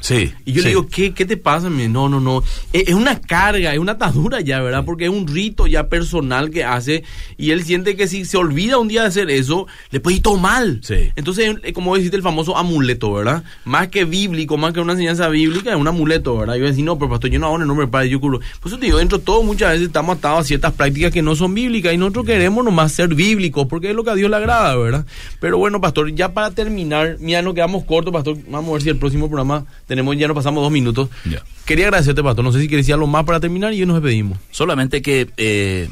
Sí. 0.00 0.32
Y 0.44 0.52
yo 0.52 0.62
le 0.62 0.68
digo, 0.68 0.86
¿qué, 0.86 1.14
¿qué 1.14 1.24
te 1.24 1.36
pasa? 1.36 1.70
Me 1.70 1.78
dice, 1.78 1.88
No, 1.88 2.08
no, 2.08 2.20
no. 2.20 2.42
Es, 2.72 2.88
es 2.88 2.94
una 2.94 3.20
carga, 3.20 3.72
es 3.72 3.78
una 3.78 3.92
atadura 3.92 4.40
ya, 4.40 4.60
¿verdad? 4.60 4.84
Porque 4.84 5.04
es 5.04 5.10
un 5.10 5.26
rito 5.26 5.66
ya 5.66 5.88
personal 5.88 6.50
que 6.50 6.64
hace 6.64 7.04
y 7.36 7.50
él 7.50 7.64
siente 7.64 7.96
que 7.96 8.06
si 8.06 8.24
se 8.24 8.36
olvida 8.36 8.78
un 8.78 8.88
día 8.88 9.02
de 9.02 9.08
hacer 9.08 9.30
eso, 9.30 9.66
le 9.90 10.00
puede 10.00 10.16
ir 10.16 10.22
todo 10.22 10.36
mal. 10.36 10.80
Sí. 10.82 11.10
Entonces, 11.16 11.56
eh, 11.62 11.72
como 11.72 11.96
deciste, 11.96 12.16
el 12.16 12.22
famoso 12.22 12.56
amuleto, 12.56 13.12
¿verdad? 13.12 13.44
Más 13.64 13.88
que 13.88 14.04
bíblico, 14.04 14.56
más 14.56 14.72
que 14.72 14.80
una 14.80 14.92
enseñanza 14.92 15.28
bíblica, 15.28 15.70
es 15.70 15.76
un 15.76 15.88
amuleto, 15.88 16.36
¿verdad? 16.36 16.56
Yo 16.56 16.66
decir, 16.66 16.84
no, 16.84 16.98
pero 16.98 17.10
pastor, 17.10 17.30
yo 17.30 17.38
no 17.38 17.46
hago 17.46 17.56
en 17.56 17.62
el 17.62 17.68
nombre 17.68 17.86
del 17.86 17.90
Padre, 17.90 18.10
yo 18.10 18.20
culo. 18.20 18.40
Por 18.60 18.70
eso 18.70 18.78
te 18.78 18.86
digo, 18.86 18.98
dentro 18.98 19.18
de 19.18 19.24
todo, 19.24 19.42
muchas 19.42 19.72
veces 19.72 19.86
estamos 19.86 20.18
atados 20.18 20.40
a 20.40 20.44
ciertas 20.44 20.72
prácticas 20.72 21.12
que 21.12 21.22
no 21.22 21.34
son 21.34 21.54
bíblicas 21.54 21.92
y 21.94 21.96
nosotros 21.96 22.26
queremos 22.26 22.64
nomás 22.64 22.92
ser 22.92 23.14
bíblicos 23.14 23.66
porque 23.66 23.90
es 23.90 23.96
lo 23.96 24.04
que 24.04 24.10
a 24.10 24.14
Dios 24.14 24.30
le 24.30 24.36
agrada, 24.36 24.76
¿verdad? 24.76 25.06
Pero 25.40 25.58
bueno, 25.58 25.80
pastor, 25.80 26.14
ya 26.14 26.32
para 26.34 26.50
terminar, 26.50 27.16
mira, 27.20 27.42
nos 27.42 27.54
quedamos 27.54 27.84
cortos, 27.84 28.12
pastor. 28.12 28.36
Vamos 28.48 28.70
a 28.70 28.72
ver 28.74 28.82
si 28.82 28.88
el 28.90 28.96
próximo 28.96 29.28
programa 29.28 29.64
tenemos, 29.94 30.16
ya 30.16 30.26
nos 30.26 30.34
pasamos 30.34 30.62
dos 30.62 30.72
minutos. 30.72 31.08
Ya. 31.24 31.42
Quería 31.64 31.86
agradecerte, 31.86 32.22
pastor. 32.22 32.44
No 32.44 32.52
sé 32.52 32.60
si 32.60 32.68
quieres 32.68 32.84
decir 32.84 32.94
algo 32.94 33.06
más 33.06 33.24
para 33.24 33.40
terminar 33.40 33.72
y 33.72 33.86
nos 33.86 34.02
despedimos. 34.02 34.38
Solamente 34.50 35.02
que 35.02 35.30
eh, 35.36 35.88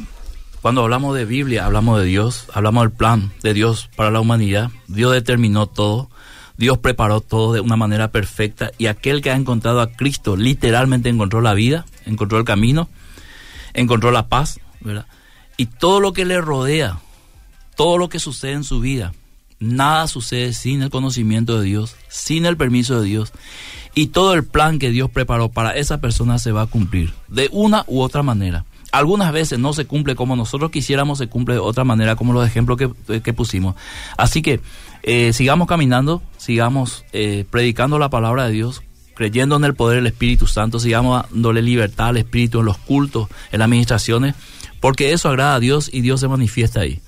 cuando 0.61 0.82
hablamos 0.82 1.16
de 1.16 1.24
Biblia, 1.24 1.66
hablamos 1.66 2.00
de 2.00 2.07
Dios, 2.07 2.46
hablamos 2.53 2.82
del 2.82 2.92
plan 2.92 3.32
de 3.42 3.55
Dios 3.55 3.90
para 3.96 4.11
la 4.11 4.20
humanidad. 4.20 4.70
Dios 4.88 5.12
determinó 5.12 5.66
todo. 5.66 6.11
Dios 6.57 6.78
preparó 6.78 7.20
todo 7.20 7.53
de 7.53 7.61
una 7.61 7.76
manera 7.76 8.11
perfecta 8.12 8.70
y 8.78 8.86
aquel 8.86 9.22
que 9.22 9.30
ha 9.30 9.34
encontrado 9.34 9.80
a 9.80 9.90
Cristo 9.90 10.36
literalmente 10.36 11.09
encontró 11.09 11.40
la 11.40 11.55
vida, 11.55 11.86
encontró 12.05 12.38
el 12.38 12.44
camino, 12.44 12.88
encontró 13.72 14.11
la 14.12 14.28
paz, 14.28 14.61
¿verdad? 14.80 15.07
Y 15.57 15.66
todo 15.66 15.98
lo 16.00 16.12
que 16.12 16.24
le 16.24 16.40
rodea, 16.40 17.00
todo 17.74 17.98
lo 17.98 18.09
que 18.09 18.18
sucede 18.18 18.53
en 18.53 18.64
su 18.64 18.80
vida, 18.80 19.12
nada 19.59 20.07
sucede 20.09 20.53
sin 20.53 20.82
el 20.82 20.90
conocimiento 20.90 21.59
de 21.59 21.66
Dios, 21.66 21.96
sin 22.09 22.46
el 22.46 22.57
permiso 22.57 23.00
de 23.00 23.09
Dios. 23.09 23.32
Y 23.95 24.09
todo 24.09 24.34
el 24.34 24.45
plan 24.45 24.78
que 24.78 24.90
Dios 24.90 25.11
preparó 25.11 25.51
para 25.51 25.76
esa 25.76 26.01
persona 26.01 26.38
se 26.38 26.53
va 26.53 26.62
a 26.62 26.66
cumplir, 26.66 27.12
de 27.28 27.49
una 27.53 27.84
u 27.86 28.01
otra 28.01 28.22
manera. 28.22 28.64
Algunas 28.90 29.32
veces 29.32 29.59
no 29.59 29.72
se 29.72 29.86
cumple 29.86 30.14
como 30.14 30.36
nosotros 30.36 30.70
quisiéramos, 30.70 31.18
se 31.18 31.26
cumple 31.26 31.55
de 31.55 31.61
otra 31.61 31.84
manera, 31.84 32.16
como 32.16 32.32
los 32.32 32.47
ejemplos 32.47 32.78
que, 32.78 33.32
pusimos. 33.32 33.74
Así 34.18 34.43
que 34.43 34.61
eh, 35.03 35.32
sigamos 35.32 35.66
caminando, 35.66 36.22
sigamos 36.36 37.05
eh, 37.12 37.45
predicando 37.51 37.99
la 37.99 38.11
palabra 38.11 38.47
de 38.47 38.53
Dios, 38.53 38.82
creyendo 39.14 39.57
en 39.57 39.64
el 39.64 39.74
poder 39.74 39.97
del 39.97 40.07
Espíritu 40.07 40.47
Santo, 40.47 40.78
sigamos 40.78 41.24
dándole 41.30 41.62
libertad 41.62 42.09
al 42.09 42.18
Espíritu 42.18 42.61
en 42.61 42.66
los 42.66 42.78
cultos, 42.78 43.28
en 43.51 43.61
las 43.61 43.66
administraciones, 43.66 44.34
porque 44.80 45.12
eso 45.12 45.28
agrada 45.28 45.55
a 45.55 45.61
Dios 45.61 45.90
y 45.93 46.01
Dios 46.01 46.20
se 46.20 46.28
manifiesta 46.28 46.80
ahí. 46.80 47.01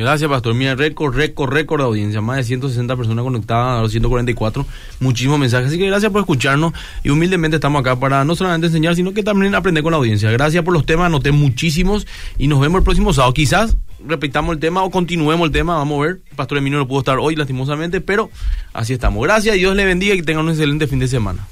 Gracias, 0.00 0.30
Pastor. 0.30 0.54
Mira, 0.54 0.74
récord, 0.74 1.14
récord, 1.14 1.52
récord 1.52 1.80
de 1.80 1.86
audiencia. 1.86 2.20
Más 2.20 2.38
de 2.38 2.44
160 2.44 2.96
personas 2.96 3.22
conectadas 3.22 3.78
a 3.78 3.82
los 3.82 3.92
144. 3.92 4.66
Muchísimos 4.98 5.38
mensajes. 5.38 5.68
Así 5.68 5.78
que 5.78 5.86
gracias 5.86 6.10
por 6.10 6.20
escucharnos. 6.20 6.72
Y 7.04 7.10
humildemente 7.10 7.56
estamos 7.56 7.80
acá 7.80 7.96
para 7.96 8.24
no 8.24 8.34
solamente 8.34 8.68
enseñar, 8.68 8.96
sino 8.96 9.12
que 9.12 9.22
también 9.22 9.54
aprender 9.54 9.82
con 9.82 9.92
la 9.92 9.98
audiencia. 9.98 10.30
Gracias 10.30 10.64
por 10.64 10.72
los 10.72 10.86
temas. 10.86 11.06
Anoté 11.06 11.32
muchísimos. 11.32 12.06
Y 12.38 12.46
nos 12.46 12.60
vemos 12.60 12.78
el 12.78 12.84
próximo 12.84 13.12
sábado. 13.12 13.34
Quizás 13.34 13.76
repitamos 14.06 14.54
el 14.54 14.60
tema 14.60 14.82
o 14.82 14.90
continuemos 14.90 15.46
el 15.46 15.52
tema. 15.52 15.76
Vamos 15.76 15.98
a 16.00 16.06
ver. 16.06 16.20
Pastor 16.34 16.58
Emilio 16.58 16.78
no 16.78 16.88
pudo 16.88 17.00
estar 17.00 17.18
hoy, 17.18 17.36
lastimosamente. 17.36 18.00
Pero 18.00 18.30
así 18.72 18.94
estamos. 18.94 19.22
Gracias. 19.22 19.54
Dios 19.56 19.76
le 19.76 19.84
bendiga 19.84 20.14
y 20.14 20.18
que 20.18 20.24
tengan 20.24 20.44
un 20.44 20.50
excelente 20.50 20.86
fin 20.86 20.98
de 20.98 21.08
semana. 21.08 21.46